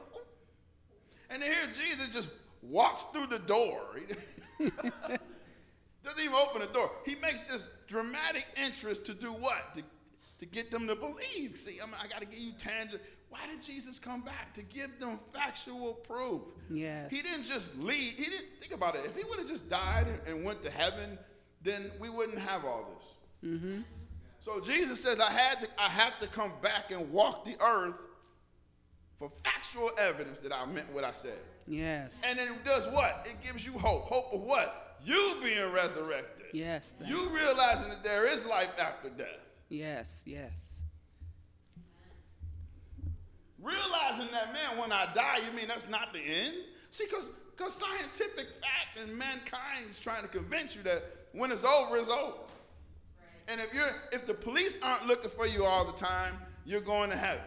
And 1.30 1.42
then 1.42 1.52
here 1.52 1.68
Jesus 1.68 2.14
just 2.14 2.30
walks 2.62 3.06
through 3.14 3.28
the 3.28 3.40
door. 3.40 3.82
Doesn't 4.60 6.20
even 6.20 6.34
open 6.34 6.62
the 6.62 6.74
door. 6.74 6.92
He 7.06 7.16
makes 7.16 7.42
this 7.42 7.68
dramatic 7.88 8.48
entrance 8.56 9.00
to 9.00 9.14
do 9.14 9.32
what? 9.32 9.76
To, 9.76 9.84
to 10.42 10.46
get 10.46 10.72
them 10.72 10.88
to 10.88 10.96
believe. 10.96 11.54
See, 11.56 11.78
I, 11.82 11.86
mean, 11.86 11.96
I 12.02 12.08
got 12.08 12.20
to 12.20 12.26
give 12.26 12.40
you 12.40 12.52
tangible. 12.54 13.04
Why 13.30 13.40
did 13.50 13.62
Jesus 13.62 13.98
come 13.98 14.22
back? 14.22 14.54
To 14.56 14.64
give 14.64 15.00
them 15.00 15.20
factual 15.32 15.94
proof. 15.94 16.42
Yes. 16.70 17.10
He 17.10 17.22
didn't 17.22 17.46
just 17.46 17.78
leave. 17.78 18.14
He 18.18 18.26
didn't 18.26 18.48
think 18.60 18.74
about 18.74 18.96
it. 18.96 19.06
If 19.06 19.16
he 19.16 19.24
would 19.24 19.40
have 19.40 19.48
just 19.48 19.70
died 19.70 20.08
and, 20.08 20.20
and, 20.28 20.46
went 20.46 20.62
to 20.64 20.70
heaven, 20.70 21.18
then 21.62 21.92
we 22.00 22.10
wouldn't 22.10 22.40
have 22.40 22.66
all 22.66 22.92
this. 22.94 23.52
Mm-hmm. 23.52 23.82
So 24.40 24.60
Jesus 24.60 25.00
says, 25.02 25.20
I 25.20 25.32
had 25.32 25.62
to, 25.62 25.68
I 25.78 25.88
have 25.88 26.20
to 26.20 26.28
come 26.28 26.54
back 26.62 26.92
and 26.92 27.10
walk 27.12 27.46
the 27.46 27.56
earth 27.64 27.96
for 29.18 29.32
factual 29.46 29.92
evidence 29.98 30.40
that 30.40 30.52
I 30.52 30.66
meant 30.66 30.92
what 30.92 31.06
I 31.06 31.12
said. 31.12 31.40
Yes. 31.68 32.20
And 32.28 32.40
it 32.40 32.50
does 32.66 32.88
what? 32.88 33.28
It 33.30 33.42
gives 33.46 33.64
you 33.64 33.74
hope. 33.74 34.06
Hope 34.06 34.34
of 34.34 34.42
what? 34.42 34.92
you 35.06 35.38
being 35.44 35.72
resurrected. 35.72 36.48
Yes. 36.54 36.94
You 37.06 37.34
realizing 37.34 37.90
that 37.90 38.04
there 38.04 38.28
is 38.28 38.46
life 38.46 38.72
after 38.80 39.10
death. 39.10 39.28
Yes, 39.72 40.24
yes. 40.26 40.82
Realizing 43.58 44.28
that, 44.34 44.52
man, 44.52 44.78
when 44.78 44.92
I 44.92 45.08
die, 45.16 45.38
you 45.48 45.56
mean 45.56 45.70
that's 45.70 45.88
not 45.88 46.12
the 46.12 46.20
end? 46.20 46.56
See, 46.90 47.06
because 47.06 47.32
because 47.56 47.74
scientific 47.74 48.48
fact 48.60 49.00
and 49.00 49.18
mankind 49.18 49.86
is 49.90 49.98
trying 49.98 50.24
to 50.24 50.28
convince 50.28 50.76
you 50.76 50.84
that 50.84 51.04
when 51.32 51.52
it's 51.52 51.64
over, 51.64 51.96
it's 51.96 52.10
over. 52.10 52.34
Right. 52.34 53.48
And 53.48 53.62
if 53.62 53.74
you're 53.74 53.92
if 54.12 54.28
the 54.28 54.34
police 54.34 54.78
aren't 54.84 55.08
looking 55.08 55.32
for 55.32 55.48
you 55.48 55.64
all 55.64 55.86
the 55.86 55.98
time, 55.98 56.34
you're 56.66 56.82
going 56.82 57.10
to 57.10 57.16
heaven. 57.16 57.46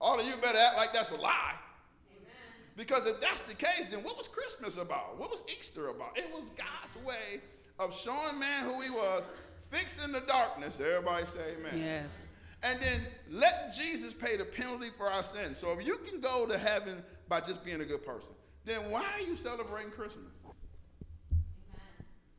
All 0.00 0.18
of 0.18 0.26
you 0.26 0.36
better 0.38 0.58
act 0.58 0.76
like 0.76 0.92
that's 0.92 1.12
a 1.12 1.16
lie. 1.16 1.54
Because 2.76 3.06
if 3.06 3.20
that's 3.20 3.42
the 3.42 3.54
case, 3.54 3.86
then 3.92 4.02
what 4.02 4.16
was 4.16 4.26
Christmas 4.26 4.76
about? 4.76 5.20
What 5.20 5.30
was 5.30 5.44
Easter 5.48 5.90
about? 5.90 6.18
It 6.18 6.28
was 6.34 6.50
God's 6.56 6.96
way 7.06 7.40
of 7.78 7.94
showing 7.94 8.38
man 8.38 8.64
who 8.64 8.80
he 8.80 8.90
was, 8.90 9.28
fixing 9.70 10.12
the 10.12 10.20
darkness. 10.20 10.80
Everybody 10.80 11.26
say 11.26 11.56
amen. 11.58 11.78
Yes. 11.78 12.26
And 12.62 12.80
then 12.80 13.02
let 13.30 13.74
Jesus 13.74 14.14
pay 14.14 14.36
the 14.36 14.44
penalty 14.44 14.88
for 14.96 15.10
our 15.10 15.22
sins. 15.22 15.58
So 15.58 15.72
if 15.72 15.84
you 15.84 15.98
can 15.98 16.20
go 16.20 16.46
to 16.46 16.56
heaven 16.56 17.02
by 17.28 17.40
just 17.40 17.64
being 17.64 17.80
a 17.80 17.84
good 17.84 18.04
person, 18.04 18.30
then 18.64 18.90
why 18.90 19.04
are 19.14 19.20
you 19.20 19.36
celebrating 19.36 19.90
Christmas? 19.90 20.32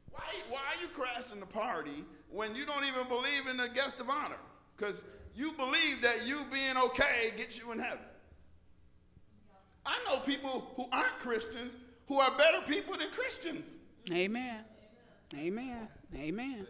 Why, 0.09 0.23
why 0.49 0.59
are 0.59 0.81
you 0.81 0.87
crashing 0.87 1.39
the 1.39 1.45
party 1.45 2.05
when 2.31 2.55
you 2.55 2.65
don't 2.65 2.85
even 2.85 3.07
believe 3.07 3.47
in 3.47 3.57
the 3.57 3.69
guest 3.69 3.99
of 3.99 4.09
honor? 4.09 4.39
Because 4.75 5.03
you 5.35 5.51
believe 5.51 6.01
that 6.01 6.25
you 6.25 6.45
being 6.51 6.77
okay 6.77 7.33
gets 7.37 7.59
you 7.59 7.71
in 7.71 7.79
heaven. 7.79 7.99
I 9.85 9.99
know 10.07 10.19
people 10.19 10.71
who 10.75 10.87
aren't 10.91 11.19
Christians 11.19 11.75
who 12.07 12.19
are 12.19 12.35
better 12.37 12.61
people 12.65 12.97
than 12.97 13.09
Christians. 13.11 13.67
Amen. 14.11 14.63
Amen. 15.37 15.87
Amen. 16.15 16.67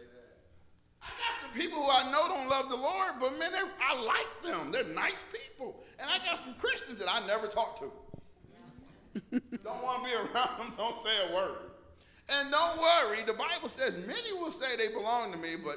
I 1.02 1.06
got 1.06 1.40
some 1.40 1.50
people 1.50 1.82
who 1.82 1.90
I 1.90 2.10
know 2.10 2.26
don't 2.28 2.48
love 2.48 2.68
the 2.68 2.76
Lord, 2.76 3.12
but 3.20 3.38
man, 3.38 3.52
I 3.80 4.00
like 4.00 4.26
them. 4.44 4.72
They're 4.72 4.84
nice 4.84 5.22
people. 5.32 5.84
And 6.00 6.10
I 6.10 6.18
got 6.24 6.38
some 6.38 6.54
Christians 6.54 6.98
that 6.98 7.12
I 7.12 7.24
never 7.26 7.46
talk 7.46 7.78
to. 7.78 7.92
don't 9.64 9.82
want 9.82 10.02
to 10.02 10.10
be 10.10 10.14
around 10.14 10.58
them, 10.58 10.72
don't 10.76 11.02
say 11.02 11.30
a 11.30 11.34
word. 11.34 11.58
And 12.28 12.50
don't 12.50 12.80
worry, 12.80 13.22
the 13.22 13.34
Bible 13.34 13.68
says 13.68 13.96
many 14.06 14.32
will 14.32 14.50
say 14.50 14.76
they 14.76 14.88
belong 14.88 15.32
to 15.32 15.38
me, 15.38 15.54
but 15.62 15.76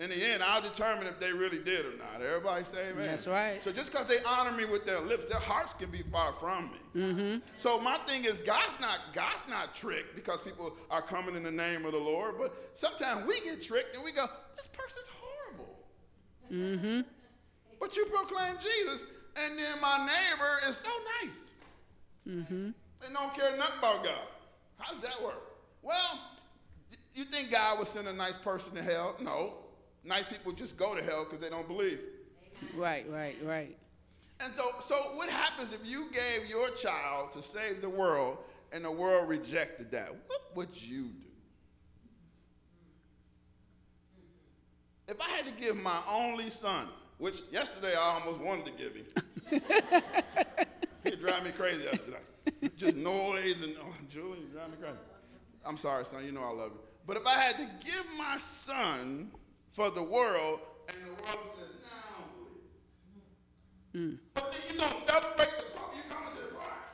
in 0.00 0.08
the 0.08 0.16
end, 0.16 0.42
I'll 0.42 0.62
determine 0.62 1.06
if 1.06 1.20
they 1.20 1.30
really 1.30 1.58
did 1.58 1.84
or 1.84 1.94
not. 1.98 2.22
Everybody 2.26 2.64
say 2.64 2.88
amen. 2.90 3.06
That's 3.06 3.26
right. 3.26 3.62
So 3.62 3.70
just 3.70 3.92
because 3.92 4.06
they 4.06 4.16
honor 4.26 4.50
me 4.50 4.64
with 4.64 4.86
their 4.86 4.98
lips, 4.98 5.26
their 5.26 5.38
hearts 5.38 5.74
can 5.74 5.90
be 5.90 6.02
far 6.10 6.32
from 6.32 6.72
me. 6.72 7.02
Mm-hmm. 7.02 7.38
So 7.58 7.78
my 7.82 7.98
thing 8.06 8.24
is, 8.24 8.40
God's 8.40 8.80
not 8.80 9.12
God's 9.12 9.46
not 9.48 9.74
tricked 9.74 10.16
because 10.16 10.40
people 10.40 10.74
are 10.90 11.02
coming 11.02 11.36
in 11.36 11.42
the 11.42 11.50
name 11.50 11.84
of 11.84 11.92
the 11.92 11.98
Lord. 11.98 12.36
But 12.38 12.54
sometimes 12.72 13.26
we 13.26 13.42
get 13.42 13.60
tricked 13.60 13.94
and 13.94 14.02
we 14.02 14.12
go, 14.12 14.24
"This 14.56 14.68
person's 14.68 15.06
horrible." 15.20 15.76
Mm-hmm. 16.50 17.02
but 17.78 17.96
you 17.96 18.06
proclaim 18.06 18.56
Jesus, 18.58 19.04
and 19.36 19.56
then 19.56 19.80
my 19.80 19.98
neighbor 19.98 20.68
is 20.68 20.76
so 20.76 20.88
nice. 21.22 21.54
Mm-hmm. 22.26 22.70
They 23.00 23.12
don't 23.12 23.34
care 23.34 23.56
nothing 23.56 23.78
about 23.78 24.02
God. 24.02 24.26
How 24.78 24.92
does 24.92 25.02
that 25.02 25.22
work? 25.22 25.42
Well, 25.82 26.20
you 27.14 27.24
think 27.24 27.52
God 27.52 27.78
would 27.78 27.86
send 27.86 28.08
a 28.08 28.12
nice 28.12 28.36
person 28.36 28.74
to 28.74 28.82
hell? 28.82 29.14
No. 29.20 29.54
Nice 30.04 30.28
people 30.28 30.52
just 30.52 30.76
go 30.76 30.94
to 30.94 31.02
hell 31.02 31.24
because 31.24 31.40
they 31.40 31.50
don't 31.50 31.68
believe. 31.68 32.00
Right, 32.74 33.06
right, 33.10 33.36
right. 33.44 33.76
And 34.42 34.54
so, 34.54 34.70
so 34.80 34.94
what 35.14 35.28
happens 35.28 35.72
if 35.72 35.80
you 35.84 36.10
gave 36.10 36.48
your 36.48 36.70
child 36.70 37.32
to 37.32 37.42
save 37.42 37.82
the 37.82 37.90
world 37.90 38.38
and 38.72 38.84
the 38.84 38.90
world 38.90 39.28
rejected 39.28 39.90
that? 39.90 40.10
What 40.26 40.56
would 40.56 40.80
you 40.80 41.04
do? 41.04 41.26
If 45.08 45.20
I 45.20 45.28
had 45.28 45.44
to 45.44 45.52
give 45.52 45.76
my 45.76 46.00
only 46.08 46.50
son, 46.50 46.88
which 47.18 47.40
yesterday 47.50 47.94
I 47.94 48.20
almost 48.20 48.40
wanted 48.40 48.66
to 48.66 48.72
give 48.72 48.94
him, 48.94 49.06
he'd 51.04 51.20
drive 51.20 51.44
me 51.44 51.50
crazy 51.50 51.82
yesterday. 51.82 52.20
Just 52.76 52.96
noise 52.96 53.62
and, 53.62 53.76
oh, 53.82 53.94
Julie, 54.08 54.38
you 54.38 54.46
drive 54.52 54.70
me 54.70 54.76
crazy. 54.80 54.96
I'm 55.66 55.76
sorry, 55.76 56.04
son, 56.04 56.24
you 56.24 56.32
know 56.32 56.44
I 56.44 56.52
love 56.52 56.70
you. 56.72 56.80
But 57.06 57.16
if 57.16 57.26
I 57.26 57.38
had 57.38 57.58
to 57.58 57.68
give 57.84 58.04
my 58.16 58.38
son 58.38 59.30
for 59.74 59.90
the 59.90 60.02
world, 60.02 60.60
and 60.88 60.96
the 61.04 61.10
world 61.22 61.46
says, 61.58 61.74
no, 61.82 61.88
I 61.94 62.20
don't 62.20 62.32
believe. 62.36 62.64
it." 63.94 63.98
Mm. 63.98 64.18
But 64.34 64.52
then 64.52 64.60
you 64.72 64.78
don't 64.80 65.06
celebrate 65.06 65.52
the 65.58 65.64
party, 65.76 65.96
you 65.98 66.02
coming 66.10 66.30
to 66.36 66.42
the 66.42 66.54
party. 66.54 66.86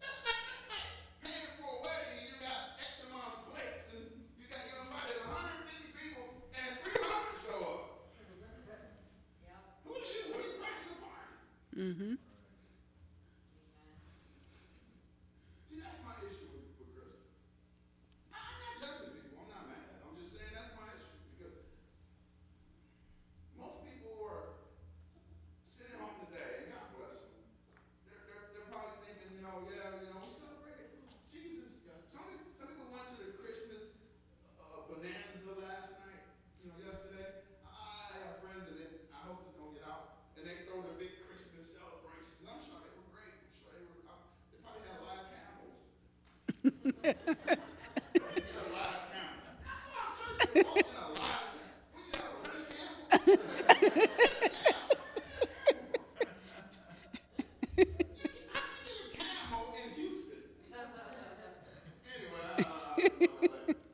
That's 0.00 0.20
like, 0.24 0.40
that's 0.46 0.66
like 0.70 0.86
paying 1.24 1.50
for 1.58 1.66
a 1.66 1.78
wedding 1.82 2.16
and 2.20 2.26
you 2.30 2.36
got 2.38 2.78
X 2.78 3.02
amount 3.08 3.32
of 3.42 3.50
plates 3.52 3.90
and 3.96 4.04
you 4.38 4.46
got 4.46 4.62
you 4.68 4.76
invited 4.86 5.18
150 5.26 5.92
people 5.96 6.26
and 6.54 6.70
300 6.84 7.42
show 7.42 7.58
up. 7.64 7.82
Who 9.84 9.90
are 9.94 10.06
you? 10.06 10.22
What 10.32 10.40
are 10.44 10.48
you 10.48 10.56
crashing 10.60 10.90
the 10.94 11.00
party? 11.02 11.34
Mm-hmm. 11.76 12.14
See, 15.66 15.78
that's 15.82 15.98
my 16.06 16.14
issue 16.22 16.48
with, 16.54 16.66
with 16.78 16.90
Christmas. 16.94 17.26
I'm 18.30 18.58
not 18.62 18.74
judging 18.82 19.12
people. 19.18 19.42
I'm 19.42 19.50
not 19.50 19.64
mad. 19.70 19.84
I'm 20.06 20.14
just 20.20 20.30
saying 20.36 20.52
that's 20.54 20.72
my 20.78 20.86
issue 20.94 21.14
because 21.34 21.56
most 23.58 23.82
people 23.86 24.10
who 24.18 24.24
are 24.30 24.58
sitting 25.64 25.98
home 26.02 26.16
today, 26.26 26.66
and 26.66 26.74
God 26.74 26.86
bless 26.98 27.18
them, 27.22 27.34
they're, 28.10 28.24
they're, 28.26 28.46
they're 28.50 28.68
probably 28.72 28.98
thinking, 29.06 29.30
you 29.38 29.42
know, 29.46 29.62
yeah, 29.70 29.94
you 30.02 30.10
know, 30.10 30.18
we 30.26 30.30
celebrated 30.34 30.90
Jesus. 31.30 31.70
Yeah. 31.86 31.94
Some, 32.10 32.26
people- 32.26 32.50
some 32.58 32.66
people 32.72 32.90
went 32.90 33.06
to 33.14 33.22
the 33.22 33.30
Christmas 33.38 33.94
uh, 34.58 34.90
bonanza 34.90 35.52
last 35.62 35.94
night, 36.02 36.24
you 36.64 36.72
know, 36.72 36.78
yesterday. 36.82 37.46
I 37.62 38.16
have 38.26 38.40
friends 38.42 38.66
and 38.72 38.80
they, 38.80 38.88
I 39.14 39.20
hope 39.30 39.44
it's 39.46 39.54
going 39.60 39.76
to 39.76 39.78
get 39.78 39.86
out. 39.86 40.24
And 40.40 40.44
they 40.48 40.64
throw 40.68 40.80
the 40.84 40.96
big 41.00 41.12
Christmas 41.28 41.68
celebrations. 41.72 42.44
I'm 42.48 42.60
sure 42.64 42.76
they 42.80 42.92
were 42.96 43.08
great. 43.12 43.32
I'm 43.36 43.52
sure 43.56 43.70
they 43.72 43.84
were, 43.88 44.00
uh, 44.08 44.16
they 44.52 44.58
probably 44.64 44.84
had 44.88 45.00
live 45.04 45.26
camels. 45.32 45.76
They 46.66 48.40
did 48.42 48.56
a 48.56 48.66
live 48.72 49.02
camel. 49.12 49.40
That's 49.64 49.84
why 49.88 50.00
I'm 50.04 50.12
church 50.16 50.40
is 50.44 50.64
walking 50.66 50.96
a 50.96 51.08
live 51.16 51.50
camel. 51.56 51.88
We 51.96 52.00
got 52.12 52.28
a 52.28 52.36
real 52.44 52.64
camel. 52.68 54.06
How 57.26 57.84
you 57.84 59.12
get 59.12 59.20
a 59.20 59.20
camel 59.20 59.64
in 59.76 59.88
Houston? 59.96 60.42
Anyway, 62.06 62.48
uh, 62.56 62.96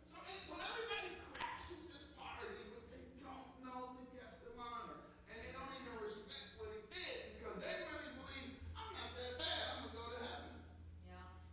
so, 0.06 0.18
so 0.46 0.54
everybody 0.54 1.10
crashes 1.34 1.80
this 1.90 2.06
party, 2.14 2.46
but 2.70 2.84
they 2.92 3.02
don't 3.18 3.50
know 3.66 3.98
the 3.98 4.06
guest 4.14 4.46
of 4.46 4.54
honor. 4.62 5.02
And 5.26 5.36
they 5.42 5.50
don't 5.50 5.70
even 5.82 5.96
respect 5.98 6.54
what 6.60 6.70
he 6.70 6.80
did 6.92 7.34
because 7.40 7.56
they 7.58 7.74
really 7.90 8.14
believe, 8.14 8.54
I'm 8.78 8.90
not 8.94 9.10
that 9.18 9.32
bad, 9.42 9.58
I'm 9.74 9.90
going 9.90 9.90
to 9.90 9.98
go 9.98 10.04
to 10.14 10.18
heaven. 10.22 10.54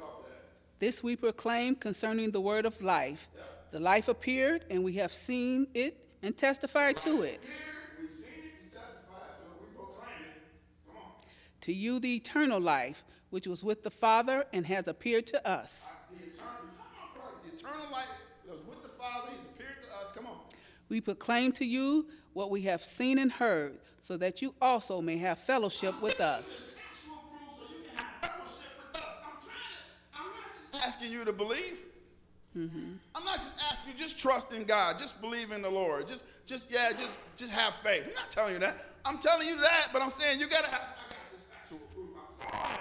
off 0.00 0.22
that. 0.24 0.42
This 0.78 1.02
we 1.02 1.16
proclaim 1.16 1.74
concerning 1.74 2.30
the 2.30 2.40
word 2.40 2.66
of 2.66 2.80
life. 2.80 3.28
The 3.70 3.80
life 3.80 4.08
appeared, 4.08 4.64
and 4.70 4.82
we 4.82 4.94
have 4.94 5.12
seen 5.12 5.66
it 5.74 5.96
and 6.22 6.36
testified 6.36 6.96
to 6.98 7.22
it. 7.22 7.40
Here, 7.42 7.50
we've 8.00 8.10
seen 8.10 8.24
it, 8.24 8.54
we 8.64 8.70
testified 8.70 9.36
to 9.38 9.46
it, 9.46 9.60
we 9.60 9.66
proclaim 9.76 10.08
it. 10.24 10.42
Come 10.86 10.96
on. 10.96 11.12
To 11.62 11.72
you, 11.72 12.00
the 12.00 12.16
eternal 12.16 12.60
life, 12.60 13.04
which 13.30 13.46
was 13.46 13.62
with 13.62 13.82
the 13.82 13.90
Father 13.90 14.44
and 14.52 14.66
has 14.66 14.88
appeared 14.88 15.26
to 15.28 15.48
us. 15.48 15.84
Uh, 15.86 15.92
the 16.10 16.24
eternal, 16.24 16.52
come 16.76 16.86
on, 17.02 17.08
Christ, 17.14 17.36
the 17.44 17.66
eternal 17.66 17.90
life 17.92 18.08
was 18.48 18.60
with 18.66 18.82
the 18.82 18.88
Father, 18.88 19.28
he's 19.30 19.40
appeared 19.54 19.82
to 19.82 19.88
us. 20.00 20.12
Come 20.14 20.26
on. 20.26 20.38
We 20.88 21.00
proclaim 21.00 21.52
to 21.52 21.64
you 21.64 22.06
what 22.32 22.50
we 22.50 22.62
have 22.62 22.82
seen 22.82 23.18
and 23.18 23.30
heard, 23.30 23.78
so 24.00 24.16
that 24.16 24.40
you 24.40 24.54
also 24.62 25.02
may 25.02 25.18
have 25.18 25.38
fellowship 25.40 26.00
with 26.00 26.20
us. 26.20 26.74
Actual 26.78 27.18
proof 27.28 27.58
so 27.58 27.64
you 27.74 27.84
can 27.84 27.96
have 27.96 28.32
fellowship 28.32 28.72
with 28.80 28.96
us. 28.96 29.12
I'm 29.22 29.38
trying 29.44 29.74
to, 29.74 30.18
I'm 30.18 30.30
not 30.72 30.84
just 30.84 30.97
asking 31.08 31.18
you 31.18 31.24
to 31.24 31.32
believe. 31.32 31.78
I'm 32.54 33.24
not 33.24 33.38
just 33.38 33.52
asking 33.70 33.92
you, 33.92 33.98
just 33.98 34.18
trust 34.18 34.52
in 34.52 34.64
God, 34.64 34.98
just 34.98 35.20
believe 35.20 35.52
in 35.52 35.62
the 35.62 35.70
Lord, 35.70 36.08
just, 36.08 36.24
just 36.44 36.70
yeah, 36.70 36.90
just, 36.92 37.18
just 37.36 37.52
have 37.52 37.74
faith. 37.84 38.08
I'm 38.08 38.14
not 38.14 38.30
telling 38.30 38.54
you 38.54 38.60
that. 38.60 38.76
I'm 39.04 39.18
telling 39.18 39.46
you 39.46 39.60
that, 39.60 39.88
but 39.92 40.02
I'm 40.02 40.10
saying 40.10 40.40
you 40.40 40.48
gotta 40.48 40.66
have. 40.66 40.80
I 40.80 40.86
got 41.08 41.30
this 41.32 41.44
actual 41.54 41.78
proof. 41.94 42.08
I 42.16 42.20
saw 42.34 42.72
it. 42.72 42.80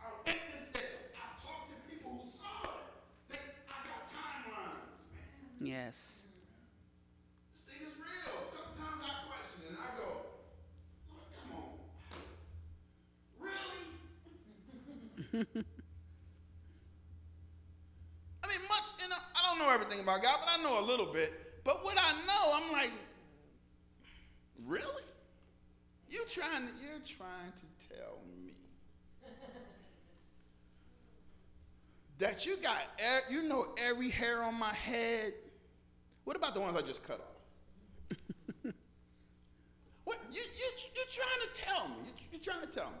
I 0.00 0.04
witnessed 0.24 0.76
it. 0.76 1.14
I 1.14 1.18
talked 1.44 1.68
to 1.68 1.76
people 1.90 2.22
who 2.22 2.30
saw 2.30 2.70
it. 2.70 2.70
They, 3.28 3.38
I 3.68 3.84
got 3.84 4.08
timelines, 4.08 4.96
man. 5.12 5.60
Yes. 5.60 6.24
This 7.52 7.74
thing 7.74 7.86
is 7.86 7.94
real. 7.98 8.48
Sometimes 8.48 9.04
I 9.04 9.28
question 9.28 9.60
it 9.62 9.70
and 9.70 9.78
I 9.78 9.92
go, 9.98 10.08
Lord, 11.12 11.28
come 11.36 11.52
on. 11.60 11.76
Really? 13.44 13.84
I 18.46 18.48
mean, 18.48 18.62
much, 18.68 18.86
you 19.02 19.08
know, 19.66 19.74
everything 19.74 20.00
about 20.00 20.22
God, 20.22 20.38
but 20.40 20.48
I 20.48 20.62
know 20.62 20.80
a 20.80 20.84
little 20.86 21.12
bit. 21.12 21.32
But 21.64 21.84
what 21.84 21.96
I 21.98 22.12
know, 22.26 22.52
I'm 22.54 22.72
like, 22.72 22.92
really? 24.64 25.02
You 26.08 26.24
trying 26.28 26.66
to, 26.66 26.72
you're 26.80 27.00
trying 27.04 27.52
to 27.52 27.88
tell 27.88 28.18
me 28.28 28.52
that 32.18 32.46
you 32.46 32.56
got, 32.56 32.78
you 33.28 33.42
know 33.42 33.74
every 33.76 34.10
hair 34.10 34.42
on 34.42 34.54
my 34.54 34.72
head. 34.72 35.34
What 36.24 36.36
about 36.36 36.54
the 36.54 36.60
ones 36.60 36.76
I 36.76 36.82
just 36.82 37.02
cut 37.02 37.20
off? 37.20 38.16
what 40.04 40.18
you 40.32 40.40
you 40.40 40.70
you're 40.94 41.04
trying 41.10 41.54
to 41.54 41.62
tell 41.62 41.88
me? 41.88 41.94
You, 42.06 42.12
you're 42.32 42.40
trying 42.40 42.62
to 42.62 42.66
tell 42.66 42.86
me 42.86 42.98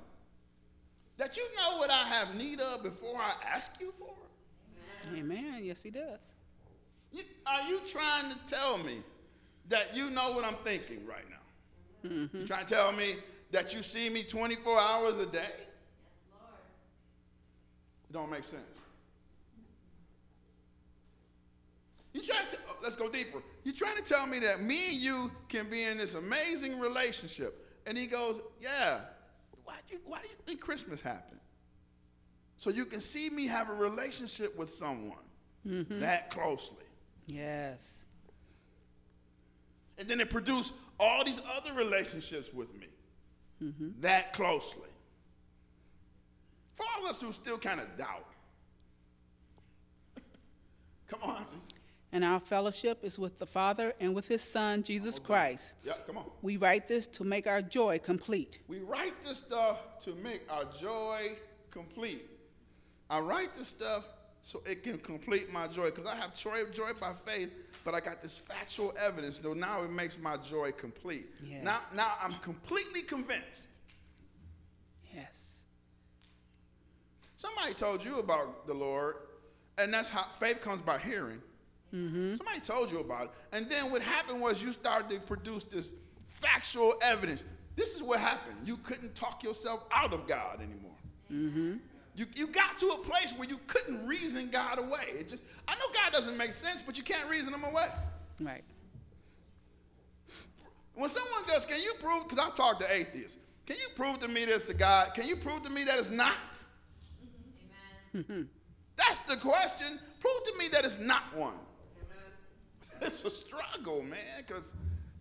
that 1.16 1.36
you 1.36 1.44
know 1.56 1.78
what 1.78 1.90
I 1.90 2.04
have 2.04 2.34
need 2.34 2.60
of 2.60 2.82
before 2.82 3.18
I 3.18 3.32
ask 3.54 3.72
you 3.80 3.92
for 3.98 4.08
it? 4.08 5.18
Amen. 5.18 5.60
Yes, 5.62 5.82
he 5.82 5.90
does. 5.90 6.35
Are 7.46 7.62
you 7.68 7.80
trying 7.86 8.30
to 8.30 8.38
tell 8.46 8.78
me 8.78 8.98
that 9.68 9.94
you 9.94 10.10
know 10.10 10.32
what 10.32 10.44
I'm 10.44 10.56
thinking 10.64 11.06
right 11.06 11.24
now? 11.30 12.08
You 12.08 12.10
mm-hmm. 12.10 12.44
trying 12.44 12.66
to 12.66 12.74
tell 12.74 12.92
me 12.92 13.16
that 13.50 13.74
you 13.74 13.82
see 13.82 14.08
me 14.10 14.22
24 14.22 14.78
hours 14.80 15.18
a 15.18 15.26
day? 15.26 15.38
Yes, 15.38 15.52
Lord. 16.32 16.52
It 18.08 18.12
don't 18.12 18.30
make 18.30 18.44
sense. 18.44 18.62
You 22.12 22.22
trying 22.22 22.48
to 22.48 22.56
oh, 22.70 22.76
let's 22.82 22.96
go 22.96 23.10
deeper. 23.10 23.42
You 23.62 23.72
trying 23.72 23.96
to 23.96 24.02
tell 24.02 24.26
me 24.26 24.38
that 24.38 24.62
me 24.62 24.92
and 24.92 24.96
you 24.96 25.30
can 25.50 25.68
be 25.68 25.84
in 25.84 25.98
this 25.98 26.14
amazing 26.14 26.78
relationship? 26.78 27.62
And 27.86 27.96
he 27.96 28.06
goes, 28.06 28.40
Yeah. 28.58 29.00
Why 29.64 29.74
do 29.86 29.94
you, 29.94 30.00
why 30.04 30.22
do 30.22 30.28
you 30.28 30.34
think 30.46 30.60
Christmas 30.60 31.02
happened? 31.02 31.40
So 32.56 32.70
you 32.70 32.86
can 32.86 33.00
see 33.00 33.28
me 33.28 33.46
have 33.48 33.68
a 33.68 33.74
relationship 33.74 34.56
with 34.56 34.70
someone 34.70 35.18
mm-hmm. 35.66 36.00
that 36.00 36.30
closely. 36.30 36.85
Yes. 37.26 38.04
And 39.98 40.08
then 40.08 40.20
it 40.20 40.30
produced 40.30 40.72
all 40.98 41.24
these 41.24 41.42
other 41.56 41.72
relationships 41.72 42.52
with 42.52 42.74
me 42.78 42.86
mm-hmm. 43.62 43.88
that 44.00 44.32
closely. 44.32 44.88
For 46.74 46.84
all 46.94 47.04
of 47.04 47.10
us 47.10 47.20
who 47.20 47.32
still 47.32 47.58
kind 47.58 47.80
of 47.80 47.96
doubt. 47.96 48.26
come 51.08 51.20
on, 51.22 51.36
Auntie. 51.36 51.56
And 52.12 52.24
our 52.24 52.40
fellowship 52.40 53.00
is 53.02 53.18
with 53.18 53.38
the 53.38 53.46
Father 53.46 53.92
and 54.00 54.14
with 54.14 54.28
his 54.28 54.40
Son, 54.40 54.82
Jesus 54.82 55.18
Christ. 55.18 55.72
Yeah, 55.84 55.94
come 56.06 56.16
on. 56.18 56.24
We 56.40 56.56
write 56.56 56.88
this 56.88 57.06
to 57.08 57.24
make 57.24 57.46
our 57.46 57.60
joy 57.60 57.98
complete. 57.98 58.60
We 58.68 58.78
write 58.78 59.22
this 59.22 59.38
stuff 59.38 59.98
to 60.00 60.14
make 60.22 60.42
our 60.50 60.64
joy 60.80 61.36
complete. 61.70 62.30
I 63.10 63.18
write 63.18 63.56
this 63.56 63.68
stuff 63.68 64.04
so 64.46 64.62
it 64.64 64.84
can 64.84 64.96
complete 64.98 65.52
my 65.52 65.66
joy 65.66 65.86
because 65.86 66.06
I 66.06 66.14
have 66.14 66.32
joy, 66.32 66.66
joy 66.72 66.92
by 67.00 67.14
faith, 67.24 67.50
but 67.84 67.94
I 67.94 68.00
got 68.00 68.22
this 68.22 68.38
factual 68.38 68.94
evidence. 68.96 69.40
So 69.42 69.54
now 69.54 69.82
it 69.82 69.90
makes 69.90 70.20
my 70.20 70.36
joy 70.36 70.70
complete. 70.70 71.26
Yes. 71.44 71.64
Now, 71.64 71.80
now 71.92 72.12
I'm 72.22 72.32
completely 72.34 73.02
convinced 73.02 73.66
Yes. 75.12 75.62
Somebody 77.36 77.74
told 77.74 78.04
you 78.04 78.20
about 78.20 78.68
the 78.68 78.74
Lord, 78.74 79.16
and 79.78 79.92
that's 79.92 80.08
how 80.08 80.26
faith 80.38 80.60
comes 80.60 80.80
by 80.80 80.98
hearing. 80.98 81.42
Mm-hmm. 81.92 82.36
Somebody 82.36 82.60
told 82.60 82.92
you 82.92 83.00
about 83.00 83.24
it. 83.24 83.30
And 83.50 83.68
then 83.68 83.90
what 83.90 84.00
happened 84.00 84.40
was 84.40 84.62
you 84.62 84.70
started 84.70 85.10
to 85.10 85.18
produce 85.18 85.64
this 85.64 85.88
factual 86.28 86.94
evidence. 87.02 87.42
This 87.74 87.96
is 87.96 88.02
what 88.02 88.20
happened. 88.20 88.58
You 88.64 88.76
couldn't 88.76 89.16
talk 89.16 89.42
yourself 89.42 89.82
out 89.90 90.12
of 90.12 90.28
God 90.28 90.60
anymore. 90.60 90.92
Mm-hmm. 91.32 91.76
You, 92.16 92.24
you 92.34 92.48
got 92.48 92.78
to 92.78 92.88
a 92.88 92.98
place 92.98 93.34
where 93.36 93.46
you 93.46 93.60
couldn't 93.66 94.06
reason 94.06 94.48
God 94.50 94.78
away. 94.78 95.04
It 95.08 95.28
just 95.28 95.42
I 95.68 95.74
know 95.74 95.84
God 95.94 96.12
doesn't 96.12 96.36
make 96.36 96.54
sense, 96.54 96.80
but 96.80 96.96
you 96.96 97.04
can't 97.04 97.28
reason 97.28 97.52
him 97.52 97.62
away. 97.64 97.88
Right. 98.40 98.64
When 100.94 101.10
someone 101.10 101.42
goes, 101.46 101.66
Can 101.66 101.80
you 101.82 101.94
prove? 102.00 102.24
Because 102.24 102.38
I've 102.38 102.54
talked 102.54 102.80
to 102.80 102.92
atheists. 102.92 103.36
Can 103.66 103.76
you 103.76 103.88
prove 103.94 104.18
to 104.20 104.28
me 104.28 104.46
there's 104.46 104.68
a 104.70 104.74
God? 104.74 105.12
Can 105.14 105.26
you 105.26 105.36
prove 105.36 105.62
to 105.64 105.70
me 105.70 105.84
that 105.84 105.98
it's 105.98 106.08
not? 106.08 106.36
Amen. 108.14 108.48
That's 108.96 109.20
the 109.20 109.36
question. 109.36 109.98
Prove 110.20 110.42
to 110.44 110.54
me 110.58 110.68
that 110.68 110.84
it's 110.84 110.98
not 110.98 111.36
one. 111.36 111.52
Amen. 111.52 113.02
It's 113.02 113.24
a 113.24 113.30
struggle, 113.30 114.02
man, 114.02 114.20
because 114.46 114.72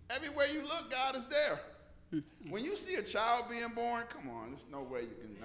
everywhere 0.10 0.48
you 0.48 0.62
look, 0.62 0.92
God 0.92 1.18
is 1.18 1.26
there. 1.26 1.60
Hmm. 2.12 2.20
when 2.50 2.64
you 2.64 2.78
see 2.78 2.96
a 2.96 3.04
child 3.04 3.46
being 3.50 3.68
born, 3.74 4.04
come 4.08 4.30
on, 4.30 4.50
there's 4.50 4.66
no 4.72 4.82
way 4.82 5.02
you 5.02 5.16
can. 5.20 5.36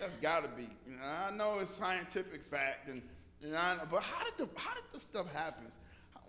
That's 0.00 0.16
got 0.16 0.42
to 0.42 0.48
be. 0.48 0.68
You 0.86 0.96
know, 0.96 1.02
I 1.02 1.30
know 1.30 1.58
it's 1.58 1.70
scientific 1.70 2.44
fact, 2.44 2.88
and 2.88 3.02
know, 3.42 3.56
I 3.56 3.76
but 3.90 4.02
how 4.02 4.24
did 4.24 4.34
the 4.36 4.48
how 4.60 4.74
did 4.74 4.84
this 4.92 5.02
stuff 5.02 5.32
happen? 5.32 5.64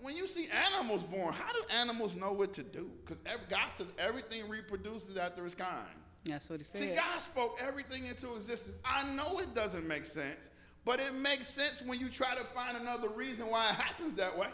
When 0.02 0.16
you 0.16 0.28
see 0.28 0.48
animals 0.72 1.04
born, 1.04 1.34
how 1.34 1.52
do 1.52 1.60
animals 1.74 2.16
know 2.16 2.32
what 2.32 2.54
to 2.54 2.64
do? 2.64 2.90
Because 3.06 3.20
God 3.50 3.70
says 3.70 3.92
everything 4.00 4.48
reproduces 4.48 5.18
after 5.18 5.46
its 5.46 5.56
kind. 5.56 5.88
That's 6.24 6.50
what 6.50 6.60
he 6.60 6.66
said. 6.66 6.82
See, 6.82 6.96
God 6.96 7.20
spoke 7.20 7.60
everything 7.62 8.06
into 8.06 8.34
existence. 8.36 8.78
I 8.86 9.04
know 9.14 9.40
it 9.40 9.54
doesn't 9.54 9.86
make 9.88 10.06
sense, 10.06 10.50
but 10.86 11.00
it 11.00 11.14
makes 11.16 11.50
sense 11.50 11.82
when 11.82 12.00
you 12.00 12.10
try 12.10 12.36
to 12.36 12.44
find 12.46 12.78
another 12.78 13.10
reason 13.10 13.48
why 13.48 13.70
it 13.70 13.76
happens 13.76 14.14
that 14.16 14.38
way. 14.38 14.48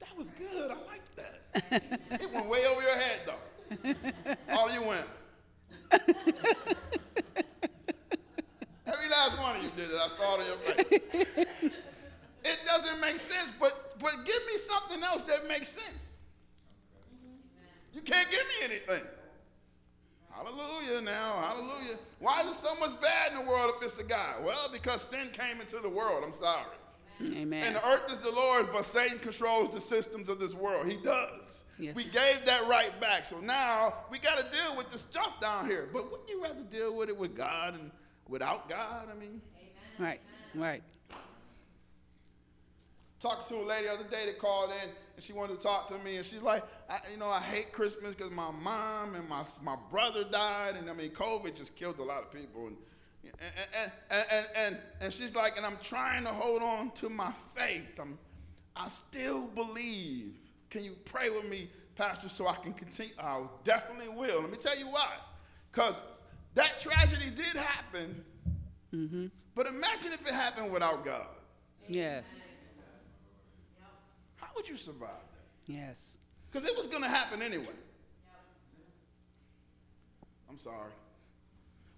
That 0.00 0.16
was 0.16 0.30
good. 0.30 0.70
I 0.70 0.76
like 0.86 1.14
that. 1.16 2.00
it 2.20 2.32
went 2.32 2.48
way 2.48 2.66
over 2.66 2.82
your 2.82 2.96
head, 2.96 3.20
though. 3.26 3.94
All 4.56 4.70
you 4.70 4.82
went. 4.86 5.06
Last 9.32 9.42
one 9.42 9.56
of 9.56 9.62
you 9.62 9.70
did 9.76 9.86
it. 9.86 9.96
I 9.96 10.08
saw 10.08 10.34
it 10.34 10.40
on 10.40 10.46
your 10.46 10.56
face. 10.56 11.72
it 12.44 12.58
doesn't 12.64 13.00
make 13.00 13.18
sense, 13.18 13.52
but 13.58 13.94
but 13.98 14.12
give 14.24 14.42
me 14.46 14.56
something 14.56 15.02
else 15.02 15.22
that 15.22 15.48
makes 15.48 15.68
sense. 15.68 16.14
You 17.94 18.00
can't 18.00 18.30
give 18.30 18.40
me 18.40 18.64
anything. 18.64 19.06
Hallelujah 20.30 21.02
now, 21.02 21.40
hallelujah. 21.40 21.98
Why 22.18 22.40
is 22.40 22.46
there 22.46 22.72
so 22.72 22.80
much 22.80 23.00
bad 23.00 23.32
in 23.32 23.38
the 23.38 23.44
world 23.44 23.72
if 23.76 23.82
it's 23.82 23.98
a 23.98 24.04
God? 24.04 24.42
Well, 24.42 24.70
because 24.72 25.02
sin 25.02 25.28
came 25.32 25.60
into 25.60 25.78
the 25.78 25.88
world. 25.88 26.24
I'm 26.24 26.32
sorry. 26.32 26.64
Amen. 27.20 27.62
And 27.62 27.76
the 27.76 27.86
earth 27.86 28.10
is 28.10 28.18
the 28.18 28.30
Lord's, 28.30 28.70
but 28.72 28.84
Satan 28.84 29.18
controls 29.18 29.72
the 29.72 29.80
systems 29.80 30.28
of 30.28 30.40
this 30.40 30.54
world. 30.54 30.86
He 30.86 30.96
does. 30.96 31.64
Yes. 31.78 31.94
We 31.94 32.04
gave 32.04 32.44
that 32.46 32.66
right 32.66 32.98
back. 33.00 33.26
So 33.26 33.40
now 33.40 33.94
we 34.10 34.18
got 34.18 34.38
to 34.38 34.56
deal 34.56 34.76
with 34.76 34.88
the 34.88 34.98
stuff 34.98 35.40
down 35.40 35.66
here. 35.66 35.88
But 35.92 36.10
wouldn't 36.10 36.28
you 36.28 36.42
rather 36.42 36.64
deal 36.64 36.96
with 36.96 37.08
it 37.08 37.16
with 37.16 37.36
God 37.36 37.74
and 37.74 37.90
without 38.32 38.68
God? 38.68 39.08
I 39.10 39.18
mean, 39.18 39.40
right. 39.98 40.20
Right. 40.54 40.82
talking 43.20 43.56
to 43.56 43.62
a 43.62 43.64
lady 43.64 43.86
the 43.86 43.92
other 43.92 44.08
day 44.10 44.26
that 44.26 44.38
called 44.38 44.70
in 44.70 44.90
and 45.14 45.22
she 45.22 45.32
wanted 45.32 45.56
to 45.56 45.62
talk 45.62 45.86
to 45.86 45.96
me 45.98 46.16
and 46.16 46.26
she's 46.26 46.42
like 46.42 46.64
I, 46.90 46.98
you 47.10 47.18
know 47.18 47.28
i 47.28 47.40
hate 47.40 47.72
christmas 47.72 48.16
because 48.16 48.32
my 48.32 48.50
mom 48.50 49.14
and 49.14 49.28
my, 49.28 49.44
my 49.62 49.76
brother 49.90 50.24
died 50.24 50.74
and 50.74 50.90
i 50.90 50.92
mean 50.92 51.10
covid 51.10 51.54
just 51.54 51.76
killed 51.76 52.00
a 52.00 52.02
lot 52.02 52.24
of 52.24 52.32
people 52.32 52.66
and 52.66 52.76
and, 53.22 53.92
and, 54.10 54.26
and, 54.30 54.46
and, 54.56 54.78
and 55.00 55.12
she's 55.12 55.34
like 55.34 55.56
and 55.56 55.64
i'm 55.64 55.78
trying 55.80 56.24
to 56.24 56.30
hold 56.30 56.62
on 56.62 56.90
to 56.90 57.08
my 57.08 57.32
faith 57.54 57.98
i'm 58.00 58.18
i 58.74 58.88
still 58.88 59.46
believe 59.46 60.34
can 60.68 60.82
you 60.82 60.96
pray 61.04 61.30
with 61.30 61.48
me 61.48 61.68
pastor 61.94 62.28
so 62.28 62.48
i 62.48 62.56
can 62.56 62.72
continue 62.72 63.14
i 63.20 63.40
definitely 63.62 64.08
will 64.08 64.40
let 64.40 64.50
me 64.50 64.58
tell 64.58 64.76
you 64.76 64.88
why 64.88 65.12
because 65.70 66.02
that 66.54 66.80
tragedy 66.80 67.30
did 67.30 67.56
happen 67.56 68.24
but 69.54 69.66
imagine 69.66 70.12
if 70.12 70.20
it 70.26 70.34
happened 70.34 70.72
without 70.72 71.04
god 71.04 71.26
Yes. 71.88 72.24
how 74.36 74.48
would 74.54 74.68
you 74.68 74.76
survive 74.76 75.08
that 75.08 75.42
Yes. 75.66 76.16
Because 76.50 76.68
it 76.68 76.76
was 76.76 76.86
going 76.86 77.02
to 77.02 77.08
happen 77.08 77.40
anyway. 77.40 77.66
I'm 80.50 80.58
sorry. 80.58 80.92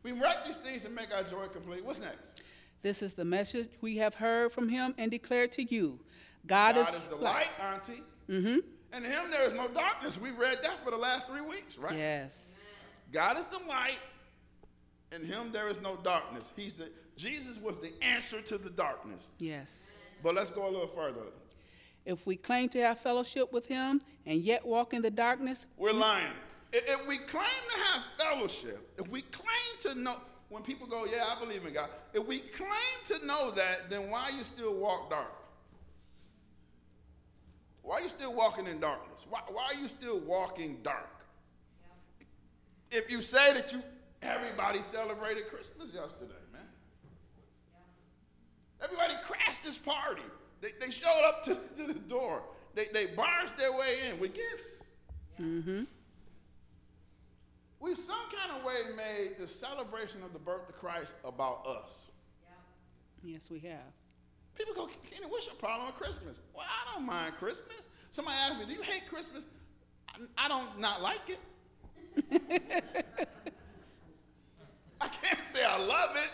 We 0.03 0.13
write 0.13 0.45
these 0.45 0.59
things 0.59 0.83
to 0.83 0.91
make 0.91 1.13
our 1.13 1.25
joy 1.25 1.47
complete. 1.49 1.85
What's 1.85 1.99
next? 1.99 2.43
This 2.83 3.03
is 3.03 3.15
the 3.15 3.25
message 3.25 3.69
we 3.81 3.97
have 3.97 4.15
heard 4.15 4.53
from 4.53 4.69
him 4.69 4.95
and 4.99 5.11
declared 5.11 5.51
to 5.53 5.65
you. 5.65 5.99
God, 6.47 6.75
God 6.75 6.95
is 6.95 7.07
the 7.07 7.17
light, 7.17 7.49
Auntie. 7.61 8.03
Mm-hmm. 8.29 8.59
And 8.93 9.05
in 9.05 9.11
him 9.11 9.31
there 9.31 9.43
is 9.43 9.55
no 9.55 9.67
darkness. 9.69 10.21
We 10.21 10.31
read 10.31 10.59
that 10.63 10.85
for 10.85 10.91
the 10.91 10.97
last 10.97 11.27
three 11.27 11.41
weeks, 11.41 11.79
right? 11.79 11.97
Yes. 11.97 12.55
God 13.13 13.39
is 13.39 13.47
the 13.47 13.59
light. 13.67 14.01
In 15.13 15.25
him 15.25 15.53
there 15.53 15.69
is 15.69 15.81
no 15.81 15.97
darkness. 16.03 16.53
He's 16.57 16.75
the 16.75 16.91
Jesus 17.17 17.61
was 17.61 17.77
the 17.77 17.93
answer 18.03 18.41
to 18.43 18.59
the 18.59 18.71
darkness. 18.71 19.31
Yes. 19.39 19.91
But 20.23 20.35
let's 20.35 20.51
go 20.51 20.69
a 20.69 20.71
little 20.71 20.89
further. 20.89 21.21
If 22.05 22.27
we 22.27 22.37
claim 22.37 22.69
to 22.71 22.81
have 22.81 22.99
fellowship 22.99 23.53
with 23.53 23.67
him 23.67 24.03
and 24.27 24.41
yet 24.41 24.67
walk 24.67 24.93
in 24.93 25.03
the 25.03 25.11
darkness, 25.11 25.67
We're 25.77 25.93
lying. 25.93 26.27
If, 26.73 27.07
we 27.07 27.19
claim 27.19 27.45
to 27.45 27.81
have 27.81 28.03
fellowship, 28.19 28.91
if 28.99 29.07
we 29.09 29.23
claim 29.23 29.47
to 29.83 29.95
know, 29.95 30.17
when 30.49 30.63
people 30.65 30.89
go, 30.89 31.05
yeah, 31.05 31.25
I 31.35 31.39
believe 31.39 31.65
in 31.65 31.73
God, 31.73 31.89
if 32.13 32.27
we 32.27 32.41
claim 32.41 32.71
to 33.09 33.25
know 33.25 33.53
that, 33.53 33.89
then 33.91 34.11
why 34.11 34.31
you 34.37 34.43
still 34.43 34.75
walk 34.75 35.09
dark? 35.09 35.33
Why 37.83 37.99
are 37.99 38.03
you 38.03 38.09
still 38.09 38.33
walking 38.33 38.67
in 38.67 38.81
darkness? 38.81 39.27
Why, 39.29 39.41
why 39.49 39.67
are 39.67 39.81
you 39.81 39.89
still 39.89 40.19
walking 40.19 40.79
dark? 40.83 41.25
If 42.91 43.11
you 43.11 43.23
say 43.23 43.53
that 43.55 43.73
you, 43.73 43.83
everybody 44.25 44.81
celebrated 44.81 45.49
Christmas 45.49 45.93
yesterday, 45.93 46.33
man. 46.53 46.63
Everybody 48.83 49.15
crashed 49.25 49.63
this 49.63 49.79
party. 49.79 50.23
They, 50.61 50.71
they 50.81 50.91
showed 50.91 51.23
up 51.27 51.43
to, 51.45 51.55
to 51.55 51.93
the 51.93 51.99
door. 51.99 52.43
They, 52.75 52.87
they 52.93 53.15
barged 53.15 53.57
their 53.57 53.73
way 53.73 53.97
in 54.11 54.21
with 54.21 54.35
gifts. 54.35 54.83
mm-hmm. 55.41 55.85
We've 57.81 57.99
some 57.99 58.17
kind 58.35 58.59
of 58.59 58.65
way 58.65 58.77
made 58.97 59.39
the 59.39 59.47
celebration 59.47 60.23
of 60.23 60.33
the 60.33 60.39
birth 60.39 60.69
of 60.69 60.77
Christ 60.77 61.15
about 61.23 61.67
us. 61.67 61.99
yes, 63.23 63.51
we 63.51 63.59
have. 63.61 63.93
People 64.55 64.75
go, 64.75 64.89
Kenny, 65.11 65.27
what's 65.29 65.47
your 65.47 65.57
problem 65.57 65.89
with 65.89 65.97
Christmas? 65.97 66.41
Well, 66.55 66.65
I 66.67 66.95
don't 66.95 67.05
mind 67.05 67.35
Christmas. 67.35 67.89
Somebody 68.11 68.37
asked 68.39 68.59
me, 68.59 68.67
do 68.67 68.73
you 68.73 68.83
hate 68.83 69.07
Christmas? 69.09 69.45
I, 70.09 70.47
I 70.47 70.49
don't 70.49 70.79
not 70.79 71.03
like 71.03 71.29
it. 71.29 71.39
I 75.01 75.09
can't 75.09 75.47
say 75.47 75.65
I 75.65 75.79
love 75.79 76.17
it. 76.17 76.31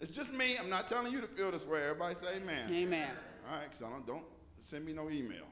It's 0.00 0.10
just 0.10 0.32
me. 0.32 0.56
I'm 0.58 0.68
not 0.68 0.86
telling 0.86 1.12
you 1.12 1.20
to 1.20 1.26
feel 1.26 1.50
this 1.50 1.66
way. 1.66 1.82
Everybody 1.82 2.14
say 2.14 2.36
amen. 2.36 2.70
Amen. 2.70 3.08
All 3.48 3.56
right, 3.56 3.64
because 3.64 3.78
don't, 3.78 4.06
don't 4.06 4.24
send 4.56 4.84
me 4.84 4.92
no 4.92 5.10
email. 5.10 5.44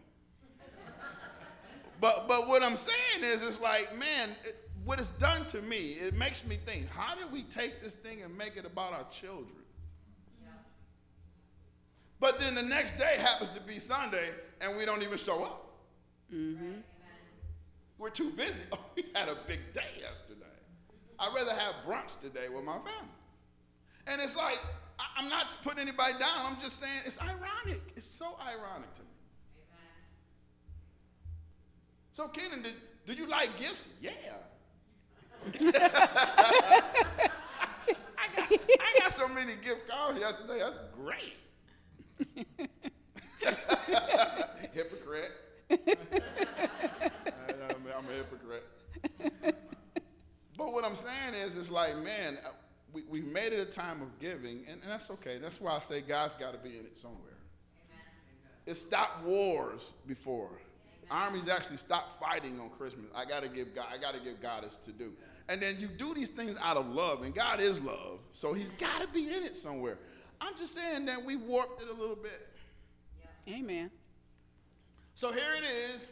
but 2.01 2.27
but 2.29 2.49
what 2.49 2.62
I'm 2.62 2.77
saying 2.77 3.22
is, 3.22 3.43
it's 3.43 3.61
like, 3.61 3.97
man, 3.97 4.31
it, 4.45 4.57
what 4.85 4.99
it's 4.99 5.12
done 5.12 5.47
to 5.47 5.62
me, 5.62 5.93
it 5.93 6.14
makes 6.14 6.45
me 6.45 6.59
think, 6.66 6.89
how 6.91 7.14
did 7.14 7.33
we 7.33 7.43
take 7.45 7.81
this 7.81 7.95
thing 7.95 8.22
and 8.22 8.37
make 8.37 8.57
it 8.57 8.66
about 8.66 8.93
our 8.93 9.05
children? 9.11 9.64
But 12.20 12.39
then 12.39 12.55
the 12.55 12.62
next 12.62 12.97
day 12.97 13.16
happens 13.18 13.51
to 13.51 13.61
be 13.61 13.79
Sunday, 13.79 14.31
and 14.61 14.79
we 14.79 14.87
don't 14.87 15.03
even 15.03 15.18
show 15.18 15.45
up. 15.45 15.72
Mm-hmm. 16.33 16.81
We're 17.99 18.11
too 18.11 18.31
busy. 18.31 18.62
Oh, 18.72 18.79
we 18.97 19.05
had 19.14 19.29
a 19.29 19.37
big 19.47 19.61
day 19.72 19.83
yesterday. 20.01 20.53
I'd 21.19 21.35
rather 21.35 21.55
have 21.55 21.75
brunch 21.87 22.21
today 22.21 22.49
with 22.55 22.65
my 22.65 22.75
family. 22.75 23.09
And 24.07 24.21
it's 24.21 24.37
like, 24.37 24.59
I- 24.99 25.07
I'm 25.17 25.29
not 25.29 25.57
putting 25.62 25.81
anybody 25.81 26.19
down. 26.19 26.41
I'm 26.41 26.59
just 26.61 26.79
saying 26.81 27.01
it's 27.07 27.19
ironic. 27.21 27.81
It's 27.97 28.07
so 28.07 28.37
ironic 28.41 28.93
to 28.95 29.03
me. 29.03 29.09
Amen. 29.57 29.93
So, 32.12 32.29
Kenan, 32.29 32.62
did, 32.62 32.75
do 33.07 33.15
you 33.15 33.27
like 33.27 33.57
gifts? 33.59 33.89
Yeah. 34.01 34.11
I, 35.62 36.83
got, 38.35 38.53
I 38.53 38.99
got 38.99 39.12
so 39.12 39.29
many 39.29 39.53
gift 39.62 39.89
cards 39.89 40.19
yesterday. 40.19 40.59
That's 40.61 40.81
great. 40.97 41.35
Hypocrite. 44.73 45.33
I'm, 45.71 45.79
I'm 47.97 48.09
a 48.09 48.12
hypocrite. 48.12 48.65
But 50.65 50.73
what 50.73 50.83
I'm 50.83 50.97
saying 50.97 51.35
is, 51.35 51.59
it's 51.59 51.71
like, 51.71 51.95
man, 51.99 52.39
uh, 52.43 52.53
we, 52.91 53.03
we 53.03 53.21
made 53.21 53.53
it 53.53 53.61
a 53.61 53.71
time 53.71 54.01
of 54.01 54.19
giving, 54.19 54.65
and, 54.67 54.81
and 54.81 54.91
that's 54.91 55.11
okay. 55.11 55.37
That's 55.37 55.61
why 55.61 55.77
I 55.77 55.79
say 55.79 56.01
God's 56.01 56.35
got 56.37 56.53
to 56.53 56.59
be 56.59 56.79
in 56.79 56.87
it 56.87 56.97
somewhere. 56.97 57.37
It 58.65 58.77
stopped 58.77 59.27
wars 59.27 59.93
before. 60.07 60.49
Armies 61.11 61.51
actually 61.51 61.77
stopped 61.77 62.19
fighting 62.19 62.59
on 62.61 62.71
Christmas. 62.71 63.11
I 63.15 63.27
gotta 63.27 63.47
give 63.47 63.75
God, 63.75 63.89
I 63.93 63.99
gotta 63.99 64.21
give 64.21 64.41
God 64.41 64.65
his 64.65 64.77
to 64.87 64.91
do. 64.91 65.12
And 65.51 65.61
then 65.61 65.77
you 65.79 65.87
do 65.87 66.15
these 66.15 66.31
things 66.31 66.59
out 66.62 66.79
of 66.79 66.87
love, 66.87 67.21
and 67.21 67.35
God 67.35 67.61
is 67.61 67.83
love, 67.83 68.21
so 68.33 68.55
He's 68.55 68.71
got 68.71 69.03
to 69.03 69.09
be 69.09 69.27
in 69.27 69.43
it 69.43 69.59
somewhere. 69.59 69.99
I'm 70.41 70.57
just 70.57 70.73
saying 70.73 71.05
that 71.05 71.23
we 71.23 71.37
warped 71.37 71.83
it 71.83 71.89
a 71.89 71.93
little 71.93 72.17
bit. 72.17 72.49
Amen. 73.47 73.91
So 75.15 75.31
here 75.31 75.55
it 75.59 75.65
is. 75.65 76.09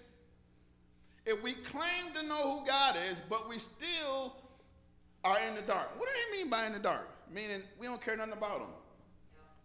If 1.24 1.42
we 1.42 1.54
claim 1.54 2.12
to 2.14 2.22
know 2.22 2.58
who 2.58 2.66
God 2.66 2.96
is, 3.10 3.20
but 3.30 3.48
we 3.48 3.58
still 3.58 4.34
are 5.24 5.38
in 5.40 5.54
the 5.54 5.62
dark. 5.62 5.98
What 5.98 6.08
do 6.08 6.12
they 6.14 6.38
mean 6.38 6.50
by 6.50 6.66
in 6.66 6.72
the 6.72 6.78
dark? 6.78 7.08
Meaning 7.32 7.62
we 7.78 7.86
don't 7.86 8.02
care 8.02 8.16
nothing 8.16 8.32
about 8.32 8.60
them, 8.60 8.70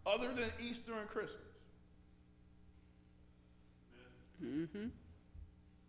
other 0.06 0.32
than 0.32 0.50
Easter 0.58 0.92
and 0.98 1.08
Christmas. 1.08 1.42
Mm-hmm. 4.42 4.86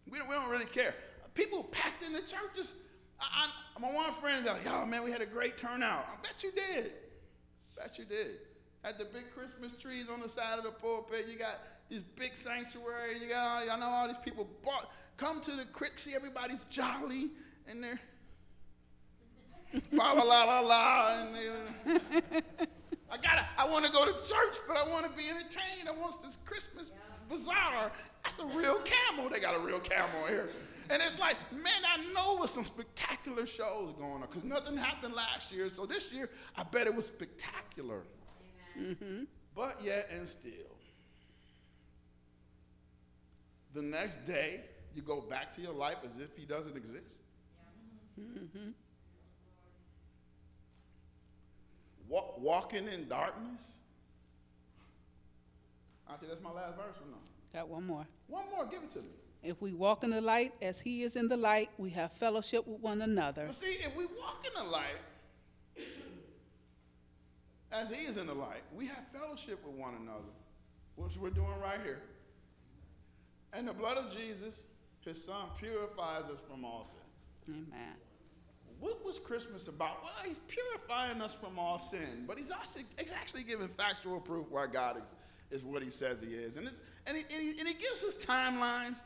We 0.09 0.17
don't, 0.17 0.27
we 0.27 0.35
don't 0.35 0.49
really 0.49 0.65
care. 0.65 0.95
People 1.35 1.63
packed 1.65 2.03
in 2.03 2.13
the 2.13 2.21
churches. 2.21 2.73
I, 3.19 3.47
I, 3.77 3.79
my 3.79 3.91
one 3.93 4.13
friend's 4.19 4.47
like, 4.47 4.67
oh 4.67 4.85
man, 4.85 5.03
we 5.03 5.11
had 5.11 5.21
a 5.21 5.25
great 5.25 5.57
turnout. 5.57 6.05
I 6.05 6.21
bet 6.21 6.43
you 6.43 6.51
did. 6.51 6.91
Bet 7.77 7.97
you 7.97 8.05
did. 8.05 8.37
Had 8.83 8.97
the 8.97 9.05
big 9.05 9.31
Christmas 9.33 9.71
trees 9.79 10.07
on 10.11 10.19
the 10.19 10.29
side 10.29 10.57
of 10.57 10.63
the 10.63 10.71
pulpit. 10.71 11.27
You 11.29 11.37
got 11.37 11.59
this 11.89 12.01
big 12.01 12.35
sanctuary. 12.35 13.21
You 13.21 13.29
got 13.29 13.63
all, 13.63 13.71
I 13.71 13.79
know 13.79 13.85
all 13.85 14.07
these 14.07 14.17
people 14.23 14.47
bought, 14.63 14.91
come 15.17 15.41
to 15.41 15.51
the 15.51 15.65
crick, 15.65 15.99
see 15.99 16.15
everybody's 16.15 16.63
jolly, 16.69 17.29
and 17.67 17.83
they're 17.83 17.99
fa 19.71 19.95
la 19.95 20.23
la 20.23 20.59
la 20.59 21.19
and 21.19 21.35
they, 21.35 22.01
I 23.11 23.17
gotta, 23.17 23.45
I 23.57 23.67
want 23.67 23.85
to 23.85 23.91
go 23.91 24.05
to 24.05 24.11
church, 24.11 24.57
but 24.67 24.77
I 24.77 24.87
want 24.87 25.09
to 25.09 25.17
be 25.17 25.29
entertained. 25.29 25.87
I 25.87 25.91
want 25.91 26.21
this 26.23 26.37
Christmas 26.45 26.91
bazaar. 27.27 27.91
That's 28.23 28.39
a 28.39 28.45
real 28.45 28.79
camel. 28.79 29.29
They 29.29 29.39
got 29.39 29.55
a 29.55 29.59
real 29.59 29.79
camel 29.79 30.27
here. 30.27 30.49
And 30.91 31.01
it's 31.01 31.19
like, 31.19 31.37
man, 31.51 31.81
I 31.87 32.13
know 32.13 32.39
with 32.39 32.49
some 32.49 32.63
spectacular 32.63 33.45
shows 33.45 33.93
going 33.93 34.11
on 34.11 34.21
because 34.21 34.43
nothing 34.43 34.75
happened 34.75 35.13
last 35.13 35.51
year. 35.51 35.69
So 35.69 35.85
this 35.85 36.11
year, 36.11 36.29
I 36.55 36.63
bet 36.63 36.87
it 36.87 36.95
was 36.95 37.05
spectacular. 37.05 38.01
Mm-hmm. 38.79 39.23
But 39.55 39.81
yet 39.83 40.07
and 40.11 40.27
still, 40.27 40.51
the 43.73 43.81
next 43.81 44.25
day, 44.25 44.61
you 44.95 45.01
go 45.01 45.21
back 45.21 45.51
to 45.53 45.61
your 45.61 45.73
life 45.73 45.97
as 46.03 46.19
if 46.19 46.35
he 46.35 46.45
doesn't 46.45 46.75
exist. 46.75 47.21
Mm-hmm. 48.19 48.69
Walk, 52.09 52.39
walking 52.39 52.87
in 52.87 53.07
darkness. 53.07 53.73
Auntie, 56.09 56.25
that's 56.27 56.41
my 56.41 56.51
last 56.51 56.75
verse 56.75 56.95
or 56.97 57.09
no? 57.09 57.17
Got 57.53 57.69
one 57.69 57.85
more. 57.85 58.07
One 58.27 58.45
more, 58.51 58.65
give 58.65 58.83
it 58.83 58.91
to 58.93 58.99
me. 58.99 59.09
If 59.41 59.61
we 59.61 59.73
walk 59.73 60.03
in 60.03 60.09
the 60.09 60.19
light 60.19 60.53
as 60.61 60.79
he 60.79 61.03
is 61.03 61.15
in 61.15 61.29
the 61.29 61.37
light, 61.37 61.69
we 61.77 61.91
have 61.91 62.11
fellowship 62.11 62.67
with 62.67 62.81
one 62.81 63.01
another. 63.01 63.45
But 63.45 63.55
see, 63.55 63.77
if 63.81 63.95
we 63.95 64.05
walk 64.05 64.45
in 64.45 64.63
the 64.65 64.69
light, 64.69 64.99
as 67.71 67.89
he 67.89 68.05
is 68.05 68.17
in 68.17 68.27
the 68.27 68.33
light, 68.33 68.63
we 68.75 68.87
have 68.87 69.05
fellowship 69.13 69.63
with 69.63 69.75
one 69.75 69.93
another, 70.01 70.33
which 70.95 71.15
we're 71.17 71.29
doing 71.29 71.57
right 71.61 71.79
here. 71.83 72.01
And 73.53 73.67
the 73.67 73.73
blood 73.73 73.97
of 73.97 74.15
Jesus, 74.15 74.65
his 75.01 75.23
son, 75.23 75.45
purifies 75.57 76.25
us 76.25 76.41
from 76.49 76.65
all 76.65 76.83
sin. 76.83 77.55
Amen. 77.71 77.95
What 78.79 79.03
was 79.03 79.19
Christmas 79.19 79.67
about? 79.67 80.03
Well, 80.03 80.11
he's 80.25 80.39
purifying 80.39 81.21
us 81.21 81.33
from 81.33 81.59
all 81.59 81.79
sin, 81.79 82.25
but 82.27 82.37
he's 82.37 82.51
actually, 82.51 82.83
he's 82.99 83.11
actually 83.11 83.43
giving 83.43 83.67
factual 83.69 84.19
proof 84.19 84.45
why 84.49 84.67
God 84.67 84.97
is, 84.97 85.13
is 85.51 85.63
what 85.63 85.83
he 85.83 85.89
says 85.89 86.21
he 86.21 86.29
is. 86.29 86.57
And, 86.57 86.69
and, 87.05 87.17
he, 87.17 87.23
and, 87.23 87.41
he, 87.41 87.59
and 87.59 87.67
he 87.67 87.73
gives 87.73 88.03
us 88.07 88.17
timelines. 88.17 89.01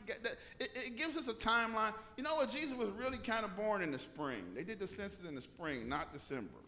It, 0.60 0.70
it 0.74 0.96
gives 0.96 1.16
us 1.16 1.28
a 1.28 1.34
timeline. 1.34 1.92
You 2.16 2.22
know 2.22 2.36
what? 2.36 2.50
Jesus 2.50 2.76
was 2.76 2.90
really 2.90 3.18
kind 3.18 3.44
of 3.44 3.56
born 3.56 3.82
in 3.82 3.90
the 3.90 3.98
spring. 3.98 4.44
They 4.54 4.62
did 4.62 4.78
the 4.78 4.86
census 4.86 5.26
in 5.26 5.34
the 5.34 5.42
spring, 5.42 5.88
not 5.88 6.12
December. 6.12 6.60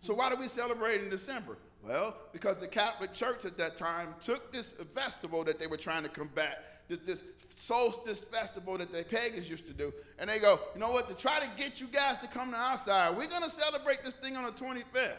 So 0.00 0.14
why 0.14 0.30
do 0.30 0.36
we 0.38 0.48
celebrate 0.48 1.02
in 1.02 1.10
December? 1.10 1.58
Well, 1.82 2.16
because 2.32 2.58
the 2.58 2.68
Catholic 2.68 3.12
Church 3.12 3.44
at 3.44 3.56
that 3.58 3.76
time 3.76 4.14
took 4.20 4.52
this 4.52 4.72
festival 4.94 5.44
that 5.44 5.58
they 5.58 5.66
were 5.66 5.76
trying 5.76 6.02
to 6.02 6.08
combat, 6.08 6.79
this, 6.90 6.98
this 7.00 7.22
solstice 7.48 8.20
festival 8.20 8.76
that 8.78 8.92
the 8.92 9.04
pagans 9.04 9.48
used 9.48 9.66
to 9.66 9.72
do, 9.72 9.92
and 10.18 10.28
they 10.28 10.38
go, 10.38 10.60
you 10.74 10.80
know 10.80 10.90
what, 10.90 11.08
to 11.08 11.14
try 11.14 11.40
to 11.40 11.50
get 11.56 11.80
you 11.80 11.86
guys 11.86 12.18
to 12.18 12.26
come 12.26 12.50
to 12.50 12.56
our 12.56 12.76
side, 12.76 13.16
we're 13.16 13.28
going 13.28 13.42
to 13.42 13.50
celebrate 13.50 14.04
this 14.04 14.14
thing 14.14 14.36
on 14.36 14.44
the 14.44 14.52
25th 14.52 15.16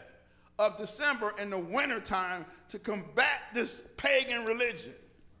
of 0.58 0.76
December 0.76 1.34
in 1.40 1.50
the 1.50 1.58
wintertime 1.58 2.44
to 2.68 2.78
combat 2.78 3.40
this 3.54 3.82
pagan 3.96 4.44
religion. 4.44 4.92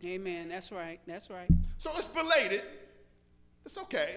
Amen. 0.04 0.48
That's 0.48 0.72
right. 0.72 0.98
That's 1.06 1.30
right. 1.30 1.48
So 1.76 1.90
it's 1.96 2.08
belated. 2.08 2.62
It's 3.64 3.78
okay. 3.78 4.16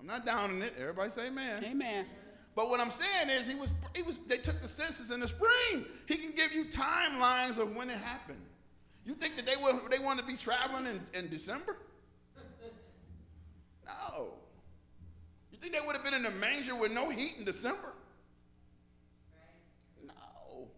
I'm 0.00 0.06
not 0.06 0.24
down 0.24 0.52
in 0.52 0.62
it. 0.62 0.74
Everybody 0.78 1.10
say 1.10 1.26
amen. 1.26 1.62
Amen. 1.64 2.06
But 2.54 2.70
what 2.70 2.80
I'm 2.80 2.90
saying 2.90 3.28
is 3.28 3.46
he 3.46 3.54
was 3.54 3.72
he 3.94 4.02
was 4.02 4.18
they 4.26 4.38
took 4.38 4.60
the 4.62 4.68
census 4.68 5.10
in 5.10 5.20
the 5.20 5.28
spring. 5.28 5.84
He 6.06 6.16
can 6.16 6.32
give 6.32 6.52
you 6.52 6.64
timelines 6.66 7.58
of 7.58 7.76
when 7.76 7.90
it 7.90 7.98
happened. 7.98 8.40
You 9.08 9.14
think 9.14 9.36
that 9.36 9.46
they 9.46 9.56
would 9.56 9.90
they 9.90 9.98
want 9.98 10.20
to 10.20 10.26
be 10.26 10.36
traveling 10.36 10.84
in, 10.84 11.00
in 11.14 11.30
December? 11.30 11.76
No. 13.86 14.34
You 15.50 15.56
think 15.58 15.72
they 15.72 15.80
would 15.80 15.96
have 15.96 16.04
been 16.04 16.12
in 16.12 16.24
the 16.24 16.30
manger 16.30 16.76
with 16.76 16.92
no 16.92 17.08
heat 17.08 17.36
in 17.38 17.46
December? 17.46 17.94
No. 20.06 20.68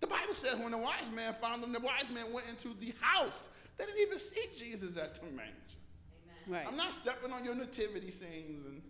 The 0.00 0.06
Bible 0.06 0.34
says 0.34 0.58
when 0.60 0.70
the 0.70 0.78
wise 0.78 1.12
man 1.14 1.36
found 1.42 1.62
them, 1.62 1.74
the 1.74 1.80
wise 1.80 2.10
man 2.10 2.32
went 2.32 2.48
into 2.48 2.68
the 2.80 2.94
house. 3.02 3.50
They 3.76 3.84
didn't 3.84 4.00
even 4.00 4.18
see 4.18 4.46
Jesus 4.56 4.96
at 4.96 5.16
the 5.16 5.26
manger. 5.26 5.52
Right. 6.46 6.64
I'm 6.66 6.78
not 6.78 6.94
stepping 6.94 7.34
on 7.34 7.44
your 7.44 7.54
nativity 7.54 8.10
scenes 8.10 8.64
and 8.64 8.80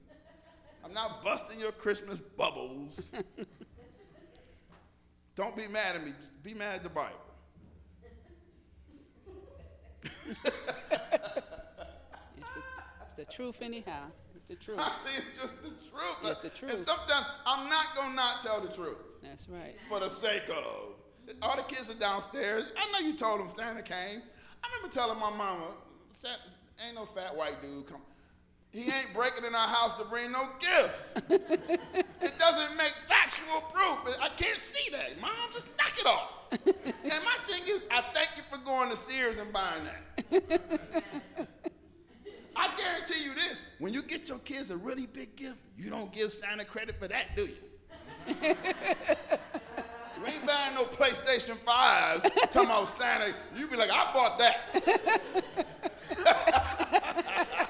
I'm 0.84 0.94
not 0.94 1.24
busting 1.24 1.58
your 1.58 1.72
Christmas 1.72 2.20
bubbles. 2.20 3.10
Don't 5.34 5.56
be 5.56 5.66
mad 5.66 5.96
at 5.96 6.04
me. 6.04 6.12
Be 6.44 6.54
mad 6.54 6.76
at 6.76 6.84
the 6.84 6.90
Bible. 6.90 7.16
It's 10.02 10.14
the, 12.52 12.62
it's 13.02 13.12
the 13.16 13.24
truth, 13.26 13.58
anyhow. 13.60 14.04
It's 14.34 14.46
the 14.48 14.56
truth. 14.56 14.78
I 14.78 14.96
see 15.04 15.22
it's 15.28 15.38
just 15.38 15.62
the 15.62 15.68
truth. 15.68 16.16
It's 16.24 16.40
the 16.40 16.50
truth. 16.50 16.70
And 16.72 16.80
sometimes 16.84 17.26
I'm 17.46 17.68
not 17.68 17.94
gonna 17.94 18.14
not 18.14 18.40
tell 18.40 18.60
the 18.60 18.68
truth 18.68 18.96
That's 19.22 19.48
right. 19.48 19.76
for 19.88 20.00
the 20.00 20.08
sake 20.08 20.48
of. 20.48 20.94
All 21.42 21.56
the 21.56 21.62
kids 21.62 21.90
are 21.90 21.94
downstairs. 21.94 22.72
I 22.76 22.90
know 22.90 23.06
you 23.06 23.16
told 23.16 23.40
them 23.40 23.48
Santa 23.48 23.82
came. 23.82 24.22
I 24.62 24.68
remember 24.74 24.92
telling 24.92 25.18
my 25.18 25.30
mama, 25.30 25.74
ain't 26.84 26.94
no 26.94 27.06
fat 27.06 27.36
white 27.36 27.62
dude 27.62 27.86
come. 27.86 28.02
He 28.72 28.82
ain't 28.82 29.12
breaking 29.14 29.44
in 29.44 29.54
our 29.54 29.66
house 29.66 29.94
to 29.98 30.04
bring 30.04 30.30
no 30.30 30.48
gifts. 30.60 31.10
it 31.28 32.38
doesn't 32.38 32.76
make 32.76 32.94
factual 33.08 33.62
proof. 33.72 33.98
I 34.20 34.28
can't 34.36 34.60
see 34.60 34.90
that. 34.92 35.20
Mom, 35.20 35.32
just 35.52 35.68
knock 35.76 35.98
it 35.98 36.06
off. 36.06 36.30
and 36.66 37.24
my 37.24 37.36
thing 37.46 37.62
is, 37.68 37.82
I 37.90 38.02
thank 38.14 38.30
you 38.36 38.44
for 38.48 38.58
going 38.64 38.90
to 38.90 38.96
Sears 38.96 39.38
and 39.38 39.52
buying 39.52 39.84
that. 39.84 41.02
I 42.54 42.76
guarantee 42.76 43.24
you 43.24 43.34
this: 43.34 43.64
when 43.78 43.92
you 43.92 44.02
get 44.02 44.28
your 44.28 44.38
kids 44.38 44.70
a 44.70 44.76
really 44.76 45.06
big 45.06 45.34
gift, 45.34 45.58
you 45.76 45.90
don't 45.90 46.12
give 46.12 46.32
Santa 46.32 46.64
credit 46.64 46.96
for 46.98 47.08
that, 47.08 47.34
do 47.34 47.42
you? 47.42 47.54
you 48.28 48.36
ain't 50.26 50.46
buying 50.46 50.74
no 50.74 50.84
PlayStation 50.84 51.56
5s 51.66 52.22
talking 52.50 52.70
about 52.70 52.88
Santa. 52.88 53.34
You 53.56 53.66
be 53.66 53.76
like, 53.76 53.90
I 53.90 54.12
bought 54.12 54.38
that. 54.38 55.20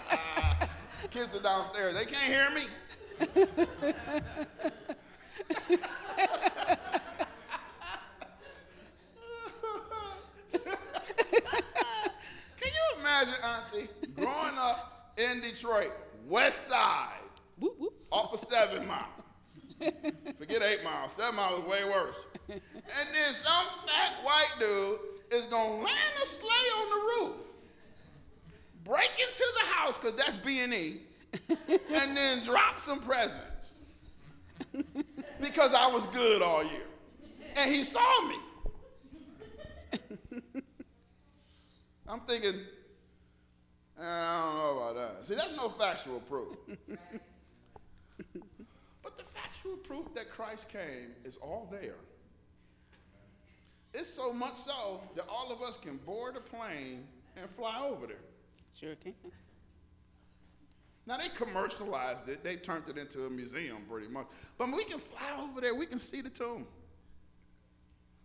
Kids 1.11 1.35
are 1.35 1.41
downstairs. 1.41 1.95
They 1.97 2.05
can't 2.05 2.23
hear 2.25 2.51
me. 2.51 2.67
Can 12.61 12.69
you 12.69 13.01
imagine, 13.01 13.35
Auntie, 13.43 13.89
growing 14.15 14.59
up 14.59 15.13
in 15.17 15.41
Detroit, 15.41 15.93
West 16.29 16.69
Side, 16.69 17.09
Whoop, 17.59 17.75
whoop. 17.79 17.93
off 18.11 18.33
of 18.33 18.41
Seven 18.41 18.87
Mile? 18.87 19.07
Forget 20.39 20.63
Eight 20.63 20.85
Mile. 20.85 21.09
Seven 21.09 21.37
Mile 21.37 21.57
is 21.59 21.65
way 21.65 21.85
worse. 21.85 22.27
And 22.49 22.61
then 23.15 23.33
some 23.35 23.67
fat 23.87 24.23
white 24.23 24.51
dude 24.59 24.99
is 25.33 25.47
gonna 25.47 25.77
land 25.83 26.15
a 26.23 26.27
sleigh 26.27 26.49
on 26.51 26.91
the 26.91 26.97
roof, 27.27 27.37
break 28.85 29.11
into 29.21 29.45
the 29.61 29.67
house 29.67 29.99
because 29.99 30.17
that's 30.17 30.37
B 30.37 30.61
and 30.61 30.73
E, 30.73 31.01
and 31.49 32.17
then 32.17 32.43
drop 32.43 32.81
some 32.81 33.01
presents 33.01 33.81
because 35.41 35.75
I 35.75 35.87
was 35.87 36.07
good 36.09 36.43
all 36.43 36.63
year, 36.63 36.87
and 37.57 37.71
he 37.71 37.85
saw 37.85 38.29
me. 38.29 38.37
I'm 42.09 42.21
thinking, 42.21 42.61
"Uh, 43.99 44.03
I 44.03 44.43
don't 44.45 44.57
know 44.57 44.79
about 44.79 45.17
that. 45.17 45.25
See, 45.25 45.35
that's 45.35 45.57
no 45.57 45.69
factual 45.69 46.21
proof. 46.21 46.57
But 49.03 49.17
the 49.17 49.25
factual 49.25 49.77
proof 49.77 50.15
that 50.15 50.31
Christ 50.31 50.69
came 50.69 51.13
is 51.25 51.37
all 51.39 51.69
there. 51.71 51.97
It's 53.93 54.09
so 54.09 54.33
much 54.33 54.57
so 54.57 55.01
that 55.17 55.27
all 55.29 55.51
of 55.51 55.63
us 55.63 55.77
can 55.77 55.97
board 55.99 56.37
a 56.37 56.41
plane 56.41 57.05
and 57.37 57.51
fly 57.51 57.81
over 57.85 58.07
there. 58.07 58.17
Sure 58.81 58.95
can. 58.95 59.15
Now 61.07 61.19
they 61.19 61.29
commercialized 61.29 62.29
it. 62.29 62.43
They 62.43 62.57
turned 62.57 62.89
it 62.89 62.97
into 62.97 63.27
a 63.27 63.31
museum 63.31 63.85
pretty 63.89 64.09
much. 64.09 64.27
But 64.57 64.73
we 64.73 64.85
can 64.85 64.99
fly 64.99 65.39
over 65.39 65.61
there. 65.61 65.75
We 65.75 65.87
can 65.87 65.99
see 65.99 66.23
the 66.23 66.31
tomb. 66.31 66.67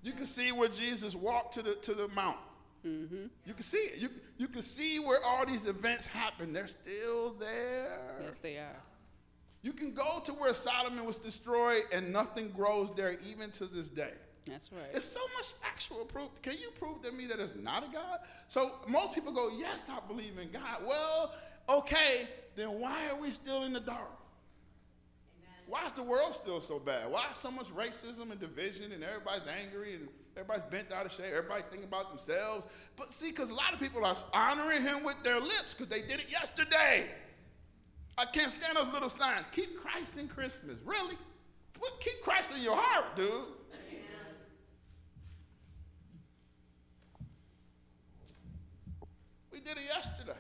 You 0.01 0.13
can 0.13 0.25
see 0.25 0.51
where 0.51 0.69
Jesus 0.69 1.15
walked 1.15 1.55
to 1.55 1.63
the 1.63 1.75
to 1.75 1.93
the 1.93 2.07
mount. 2.09 2.37
Mm-hmm. 2.85 3.25
You 3.45 3.53
can 3.53 3.63
see 3.63 3.77
it. 3.77 3.97
You, 3.97 4.09
you 4.37 4.47
can 4.47 4.61
see 4.61 4.99
where 4.99 5.23
all 5.23 5.45
these 5.45 5.65
events 5.65 6.05
happen. 6.05 6.53
They're 6.53 6.67
still 6.67 7.33
there. 7.33 8.21
Yes, 8.23 8.37
they 8.37 8.57
are. 8.57 8.81
You 9.63 9.73
can 9.73 9.93
go 9.93 10.21
to 10.23 10.31
where 10.33 10.53
Sodom 10.53 11.03
was 11.03 11.17
destroyed 11.17 11.85
and 11.91 12.13
nothing 12.13 12.49
grows 12.49 12.93
there 12.93 13.17
even 13.27 13.49
to 13.51 13.65
this 13.65 13.89
day. 13.89 14.13
That's 14.45 14.71
right. 14.71 14.89
It's 14.93 15.07
so 15.07 15.21
much 15.35 15.47
factual 15.61 16.05
proof. 16.05 16.29
Can 16.43 16.53
you 16.53 16.69
prove 16.79 17.01
to 17.01 17.11
me 17.11 17.25
that 17.27 17.37
there's 17.37 17.55
not 17.55 17.83
a 17.83 17.91
God? 17.91 18.19
So 18.47 18.73
most 18.87 19.13
people 19.13 19.33
go, 19.33 19.49
yes, 19.57 19.89
I 19.89 19.99
believe 20.07 20.37
in 20.39 20.51
God. 20.51 20.85
Well, 20.85 21.33
okay, 21.67 22.27
then 22.55 22.79
why 22.79 23.09
are 23.09 23.19
we 23.19 23.31
still 23.31 23.63
in 23.63 23.73
the 23.73 23.79
dark? 23.79 24.11
Why 25.67 25.85
is 25.85 25.93
the 25.93 26.03
world 26.03 26.35
still 26.35 26.61
so 26.61 26.77
bad? 26.77 27.11
Why 27.11 27.25
is 27.31 27.37
so 27.37 27.49
much 27.49 27.67
racism 27.67 28.31
and 28.31 28.39
division 28.39 28.91
and 28.91 29.03
everybody's 29.03 29.47
angry 29.47 29.95
and 29.95 30.07
everybody's 30.37 30.63
bent 30.65 30.91
out 30.91 31.07
of 31.07 31.11
shape? 31.11 31.33
Everybody 31.35 31.63
thinking 31.71 31.87
about 31.87 32.09
themselves. 32.09 32.67
But 32.95 33.11
see, 33.11 33.31
because 33.31 33.49
a 33.49 33.55
lot 33.55 33.73
of 33.73 33.79
people 33.79 34.05
are 34.05 34.15
honoring 34.31 34.83
him 34.83 35.03
with 35.03 35.23
their 35.23 35.39
lips 35.39 35.73
because 35.73 35.87
they 35.87 36.01
did 36.01 36.19
it 36.19 36.31
yesterday. 36.31 37.09
I 38.17 38.25
can't 38.25 38.51
stand 38.51 38.77
those 38.77 38.93
little 38.93 39.09
signs. 39.09 39.45
Keep 39.51 39.81
Christ 39.81 40.17
in 40.17 40.27
Christmas. 40.27 40.81
Really? 40.85 41.15
Put, 41.73 41.99
keep 41.99 42.21
Christ 42.21 42.53
in 42.55 42.61
your 42.61 42.77
heart, 42.77 43.15
dude. 43.15 43.45
Did 49.65 49.77
it 49.77 49.85
yesterday. 49.87 50.37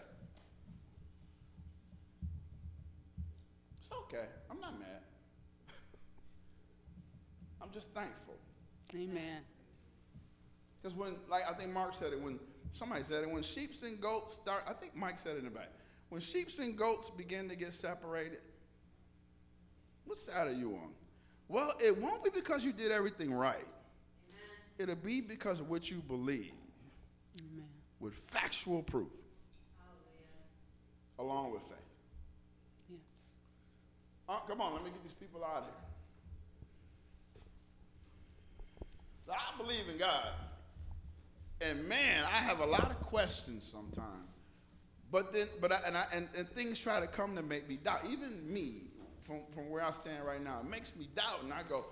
It's 3.79 3.91
okay. 3.91 4.27
I'm 4.49 4.61
not 4.61 4.79
mad. 4.79 5.01
I'm 7.61 7.71
just 7.73 7.89
thankful. 7.89 8.35
Amen. 8.93 9.41
Because 10.81 10.95
when, 10.95 11.15
like 11.27 11.43
I 11.49 11.53
think 11.53 11.71
Mark 11.71 11.95
said 11.95 12.13
it, 12.13 12.21
when 12.21 12.39
somebody 12.71 13.01
said 13.03 13.23
it, 13.23 13.29
when 13.29 13.41
sheep 13.41 13.71
and 13.83 13.99
goats 13.99 14.35
start, 14.35 14.63
I 14.69 14.73
think 14.73 14.95
Mike 14.95 15.17
said 15.17 15.35
it 15.35 15.39
in 15.39 15.45
the 15.45 15.49
back. 15.49 15.69
When 16.09 16.21
sheep 16.21 16.49
and 16.59 16.77
goats 16.77 17.09
begin 17.09 17.49
to 17.49 17.55
get 17.55 17.73
separated, 17.73 18.39
what 20.05 20.19
side 20.19 20.47
are 20.47 20.53
you 20.53 20.73
on? 20.73 20.91
Well, 21.47 21.73
it 21.83 21.99
won't 21.99 22.23
be 22.23 22.29
because 22.29 22.63
you 22.63 22.71
did 22.71 22.91
everything 22.91 23.33
right. 23.33 23.65
It'll 24.77 24.95
be 24.95 25.21
because 25.21 25.59
of 25.59 25.69
what 25.69 25.89
you 25.89 25.97
believe. 25.97 26.51
With 28.05 28.13
factual 28.13 28.83
proof, 28.83 29.09
along 31.17 31.51
with 31.51 31.63
faith. 31.63 31.77
Yes. 32.87 32.99
Uh, 34.29 34.39
come 34.47 34.61
on, 34.61 34.73
let 34.73 34.83
me 34.83 34.91
get 34.91 35.01
these 35.01 35.13
people 35.13 35.43
out 35.43 35.57
of 35.57 35.63
here. 35.63 35.73
So 39.25 39.33
I 39.33 39.57
believe 39.57 39.89
in 39.91 39.97
God. 39.97 40.27
And 41.61 41.89
man, 41.89 42.25
I 42.25 42.37
have 42.37 42.59
a 42.59 42.65
lot 42.65 42.91
of 42.91 42.99
questions 43.01 43.63
sometimes. 43.63 44.29
But 45.11 45.33
then, 45.33 45.47
but 45.59 45.71
I, 45.71 45.79
and, 45.87 45.97
I, 45.97 46.05
and, 46.13 46.27
and 46.37 46.47
things 46.49 46.77
try 46.77 46.99
to 46.99 47.07
come 47.07 47.35
to 47.35 47.41
make 47.41 47.67
me 47.67 47.77
doubt. 47.77 48.01
Even 48.07 48.41
me, 48.47 48.83
from, 49.23 49.39
from 49.55 49.71
where 49.71 49.81
I 49.83 49.89
stand 49.91 50.25
right 50.27 50.43
now, 50.43 50.59
it 50.59 50.69
makes 50.69 50.95
me 50.95 51.09
doubt. 51.15 51.41
And 51.41 51.51
I 51.51 51.63
go, 51.67 51.85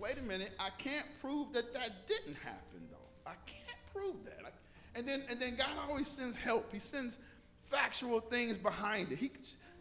wait 0.00 0.18
a 0.18 0.22
minute, 0.22 0.52
I 0.58 0.70
can't 0.78 1.06
prove 1.20 1.52
that 1.52 1.72
that 1.74 2.08
didn't 2.08 2.36
happen, 2.42 2.88
though. 2.90 3.30
I 3.30 3.34
can't 3.46 3.78
prove 3.92 4.24
that. 4.24 4.40
I, 4.44 4.50
and 4.94 5.06
then, 5.06 5.24
and 5.28 5.40
then 5.40 5.56
God 5.56 5.70
always 5.88 6.08
sends 6.08 6.36
help. 6.36 6.72
He 6.72 6.78
sends 6.78 7.18
factual 7.68 8.20
things 8.20 8.56
behind 8.56 9.12
it. 9.12 9.18
He, 9.18 9.30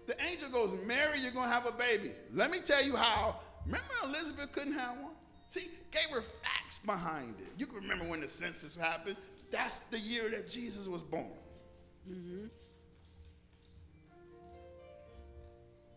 the 0.07 0.21
angel 0.21 0.49
goes, 0.49 0.73
Mary, 0.85 1.19
you're 1.19 1.31
going 1.31 1.47
to 1.47 1.53
have 1.53 1.65
a 1.65 1.71
baby. 1.71 2.11
Let 2.33 2.51
me 2.51 2.59
tell 2.59 2.83
you 2.83 2.95
how. 2.95 3.39
Remember 3.65 3.93
Elizabeth 4.03 4.51
couldn't 4.51 4.73
have 4.73 4.97
one? 4.97 5.13
See, 5.47 5.67
gave 5.91 6.09
her 6.11 6.23
facts 6.43 6.79
behind 6.79 7.35
it. 7.39 7.47
You 7.57 7.67
can 7.67 7.75
remember 7.75 8.05
when 8.05 8.21
the 8.21 8.27
census 8.27 8.75
happened. 8.75 9.17
That's 9.51 9.79
the 9.91 9.99
year 9.99 10.29
that 10.31 10.49
Jesus 10.49 10.87
was 10.87 11.03
born. 11.03 11.27
Mm-hmm. 12.09 12.47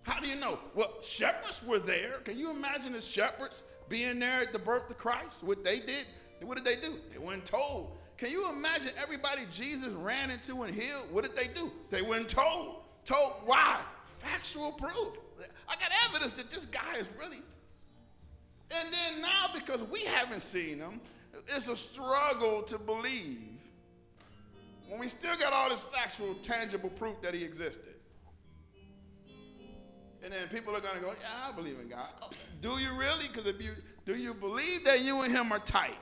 How 0.03 0.21
do 0.21 0.29
you 0.29 0.37
know? 0.37 0.59
Well, 0.75 0.93
shepherds 1.03 1.63
were 1.67 1.81
there. 1.81 2.19
Can 2.23 2.39
you 2.39 2.51
imagine 2.51 2.93
the 2.93 3.01
shepherds 3.01 3.65
being 3.89 4.21
there 4.21 4.41
at 4.41 4.53
the 4.53 4.59
birth 4.59 4.89
of 4.91 4.99
Christ? 4.99 5.43
What 5.43 5.65
they 5.65 5.81
did? 5.81 6.07
What 6.43 6.57
did 6.57 6.65
they 6.65 6.77
do? 6.77 6.95
They 7.11 7.19
weren't 7.19 7.45
told. 7.45 7.97
Can 8.17 8.31
you 8.31 8.49
imagine 8.49 8.93
everybody 9.01 9.43
Jesus 9.53 9.89
ran 9.89 10.31
into 10.31 10.63
and 10.63 10.75
healed? 10.75 11.07
What 11.11 11.25
did 11.25 11.37
they 11.37 11.53
do? 11.53 11.71
They 11.91 12.03
weren't 12.03 12.29
told. 12.29 12.83
Told 13.05 13.33
why? 13.45 13.81
Factual 14.19 14.73
proof. 14.73 15.13
I 15.69 15.75
got 15.77 15.91
evidence 16.09 16.33
that 16.35 16.51
this 16.51 16.65
guy 16.65 16.97
is 16.99 17.09
really. 17.19 17.43
And 18.75 18.93
then 18.93 19.21
now, 19.21 19.47
because 19.55 19.85
we 19.85 20.05
haven't 20.05 20.43
seen 20.43 20.79
him, 20.79 21.01
it's 21.55 21.69
a 21.69 21.77
struggle 21.77 22.63
to 22.63 22.79
believe 22.79 23.41
when 24.89 24.99
we 24.99 25.09
still 25.09 25.37
got 25.37 25.53
all 25.53 25.69
this 25.69 25.83
factual, 25.83 26.35
tangible 26.43 26.91
proof 26.91 27.21
that 27.23 27.35
he 27.35 27.45
existed. 27.45 27.95
And 30.25 30.33
then 30.33 30.49
people 30.49 30.75
are 30.75 30.81
going 30.81 30.97
to 30.97 31.01
go, 31.01 31.13
yeah, 31.21 31.49
I 31.49 31.53
believe 31.53 31.79
in 31.81 31.89
God. 31.89 32.09
Do 32.61 32.79
you 32.79 32.97
really? 32.97 33.29
Because 33.29 33.47
if 33.47 33.63
you 33.63 33.73
do 34.05 34.17
you 34.17 34.35
believe 34.35 34.85
that 34.85 35.01
you 35.01 35.23
and 35.23 35.33
him 35.33 35.53
are 35.53 35.59
tight? 35.59 35.99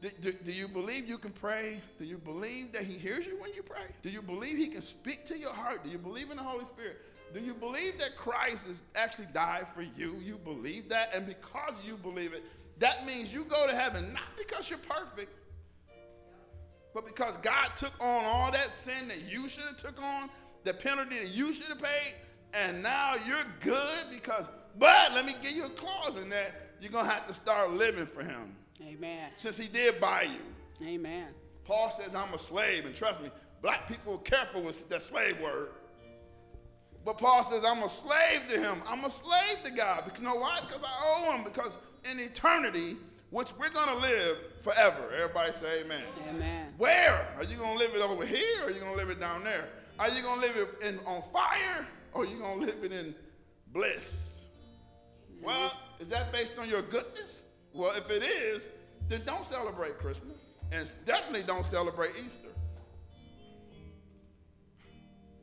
Do, 0.00 0.08
do, 0.22 0.32
do, 0.32 0.52
you 0.52 0.66
believe 0.66 1.06
you 1.06 1.18
can 1.18 1.30
pray? 1.30 1.80
Do 1.98 2.06
you 2.06 2.16
believe 2.16 2.72
that 2.72 2.84
he 2.84 2.94
hears 2.94 3.26
you 3.26 3.38
when 3.38 3.52
you 3.52 3.62
pray? 3.62 3.84
Do 4.02 4.08
you 4.08 4.22
believe 4.22 4.56
he 4.56 4.68
can 4.68 4.80
speak 4.80 5.26
to 5.26 5.38
your 5.38 5.52
heart? 5.52 5.84
Do 5.84 5.90
you 5.90 5.98
believe 5.98 6.30
in 6.30 6.38
the 6.38 6.42
Holy 6.42 6.64
Spirit? 6.64 7.02
Do 7.34 7.40
you 7.40 7.52
believe 7.52 7.98
that 7.98 8.16
Christ 8.16 8.66
has 8.66 8.80
actually 8.94 9.28
died 9.34 9.68
for 9.68 9.82
you? 9.82 10.16
You 10.22 10.38
believe 10.38 10.88
that? 10.88 11.10
And 11.14 11.26
because 11.26 11.74
you 11.84 11.96
believe 11.96 12.32
it, 12.32 12.44
that 12.78 13.04
means 13.04 13.30
you 13.30 13.44
go 13.44 13.66
to 13.66 13.74
heaven 13.74 14.12
not 14.14 14.22
because 14.38 14.70
you're 14.70 14.78
perfect, 14.78 15.30
but 16.94 17.06
because 17.06 17.36
God 17.38 17.76
took 17.76 17.92
on 18.00 18.24
all 18.24 18.50
that 18.50 18.72
sin 18.72 19.06
that 19.08 19.22
you 19.30 19.50
should 19.50 19.64
have 19.64 19.76
took 19.76 20.00
on, 20.02 20.30
the 20.64 20.72
penalty 20.72 21.18
that 21.18 21.28
you 21.28 21.52
should 21.52 21.68
have 21.68 21.80
paid, 21.80 22.14
and 22.54 22.82
now 22.82 23.14
you're 23.26 23.44
good 23.60 24.06
because, 24.10 24.48
but 24.78 25.12
let 25.12 25.26
me 25.26 25.34
give 25.42 25.52
you 25.52 25.66
a 25.66 25.70
clause 25.70 26.16
in 26.16 26.30
that 26.30 26.52
you're 26.80 26.90
going 26.90 27.04
to 27.04 27.10
have 27.10 27.26
to 27.26 27.34
start 27.34 27.72
living 27.72 28.06
for 28.06 28.22
him. 28.22 28.56
Amen. 28.82 29.30
Since 29.36 29.56
he 29.56 29.68
did 29.68 30.00
buy 30.00 30.22
you. 30.22 30.86
Amen. 30.86 31.28
Paul 31.64 31.90
says, 31.90 32.14
I'm 32.14 32.32
a 32.34 32.38
slave, 32.38 32.86
and 32.86 32.94
trust 32.94 33.22
me, 33.22 33.30
black 33.62 33.88
people 33.88 34.14
are 34.14 34.18
careful 34.18 34.62
with 34.62 34.88
that 34.88 35.02
slave 35.02 35.38
word. 35.40 35.70
But 37.04 37.18
Paul 37.18 37.42
says, 37.44 37.64
I'm 37.64 37.82
a 37.82 37.88
slave 37.88 38.42
to 38.50 38.60
him. 38.60 38.82
I'm 38.86 39.04
a 39.04 39.10
slave 39.10 39.62
to 39.64 39.70
God. 39.70 40.04
Because 40.04 40.20
you 40.20 40.28
know 40.28 40.36
why? 40.36 40.60
Because 40.60 40.82
I 40.82 40.90
owe 41.02 41.36
him. 41.36 41.44
Because 41.44 41.78
in 42.10 42.18
eternity, 42.18 42.96
which 43.30 43.52
we're 43.58 43.70
going 43.70 43.88
to 43.88 43.96
live 43.96 44.36
forever. 44.62 45.10
Everybody 45.14 45.52
say 45.52 45.82
amen. 45.82 46.02
Amen. 46.28 46.74
Where? 46.76 47.32
Are 47.36 47.44
you 47.44 47.56
going 47.56 47.72
to 47.72 47.78
live 47.78 47.94
it 47.94 48.02
over 48.02 48.26
here 48.26 48.62
or 48.62 48.66
are 48.66 48.70
you 48.70 48.80
going 48.80 48.92
to 48.92 48.98
live 48.98 49.10
it 49.10 49.20
down 49.20 49.44
there? 49.44 49.68
Are 49.98 50.08
you 50.08 50.22
going 50.22 50.40
to 50.40 50.46
live 50.46 50.56
it 50.56 50.86
in, 50.86 50.98
on 51.06 51.22
fire 51.32 51.86
or 52.12 52.22
are 52.22 52.26
you 52.26 52.38
going 52.38 52.60
to 52.60 52.66
live 52.66 52.84
it 52.84 52.92
in 52.92 53.14
bliss? 53.72 54.46
Well, 55.42 55.72
is 56.00 56.08
that 56.08 56.32
based 56.32 56.58
on 56.58 56.68
your 56.68 56.82
goodness? 56.82 57.44
Well, 57.72 57.92
if 57.96 58.10
it 58.10 58.22
is, 58.22 58.68
then 59.08 59.22
don't 59.24 59.46
celebrate 59.46 59.98
Christmas. 59.98 60.36
And 60.72 60.88
definitely 61.04 61.42
don't 61.42 61.66
celebrate 61.66 62.12
Easter. 62.24 62.48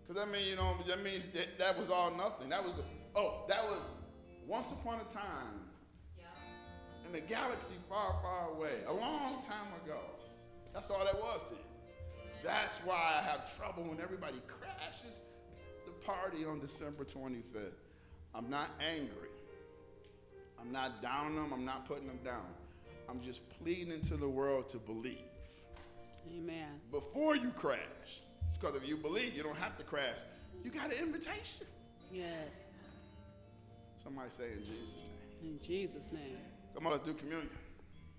Because 0.01 0.23
that 0.23 0.31
means, 0.31 0.49
you 0.49 0.55
know, 0.55 0.75
that 0.87 1.03
means 1.03 1.25
that, 1.33 1.57
that 1.57 1.77
was 1.77 1.89
all 1.89 2.11
nothing. 2.11 2.49
That 2.49 2.63
was, 2.63 2.73
a, 2.73 3.19
oh, 3.19 3.43
that 3.49 3.63
was 3.63 3.81
once 4.47 4.71
upon 4.71 5.01
a 5.01 5.13
time 5.13 5.67
in 7.07 7.15
a 7.15 7.21
galaxy 7.21 7.75
far, 7.89 8.15
far 8.21 8.51
away, 8.55 8.83
a 8.87 8.93
long 8.93 9.41
time 9.41 9.67
ago. 9.83 9.99
That's 10.73 10.89
all 10.89 11.03
that 11.03 11.15
was 11.15 11.41
to 11.49 11.55
you. 11.55 11.61
That's 12.43 12.77
why 12.79 13.19
I 13.19 13.21
have 13.21 13.53
trouble 13.57 13.83
when 13.83 13.99
everybody 13.99 14.41
crashes 14.47 15.21
the 15.85 15.91
party 16.05 16.45
on 16.45 16.59
December 16.59 17.03
25th. 17.03 17.71
I'm 18.33 18.49
not 18.49 18.69
angry. 18.79 19.29
I'm 20.59 20.71
not 20.71 21.01
down 21.01 21.35
them. 21.35 21.53
I'm 21.53 21.65
not 21.65 21.85
putting 21.85 22.07
them 22.07 22.19
down. 22.23 22.45
I'm 23.09 23.21
just 23.21 23.47
pleading 23.49 24.01
to 24.01 24.17
the 24.17 24.27
world 24.27 24.67
to 24.69 24.77
believe. 24.77 25.17
Amen. 26.35 26.81
Before 26.91 27.35
you 27.35 27.51
crash. 27.51 28.21
Because 28.53 28.75
if 28.75 28.87
you 28.87 28.97
believe, 28.97 29.35
you 29.35 29.43
don't 29.43 29.57
have 29.57 29.77
to 29.77 29.83
crash. 29.83 30.19
You 30.63 30.71
got 30.71 30.87
an 30.87 30.99
invitation. 31.01 31.67
Yes. 32.11 32.49
Somebody 34.03 34.29
say 34.31 34.45
in 34.45 34.63
Jesus' 34.65 35.03
name. 35.03 35.53
In 35.53 35.59
Jesus' 35.61 36.11
name. 36.11 36.37
Come 36.73 36.87
on, 36.87 36.93
let's 36.93 37.05
do 37.05 37.13
communion. 37.13 37.49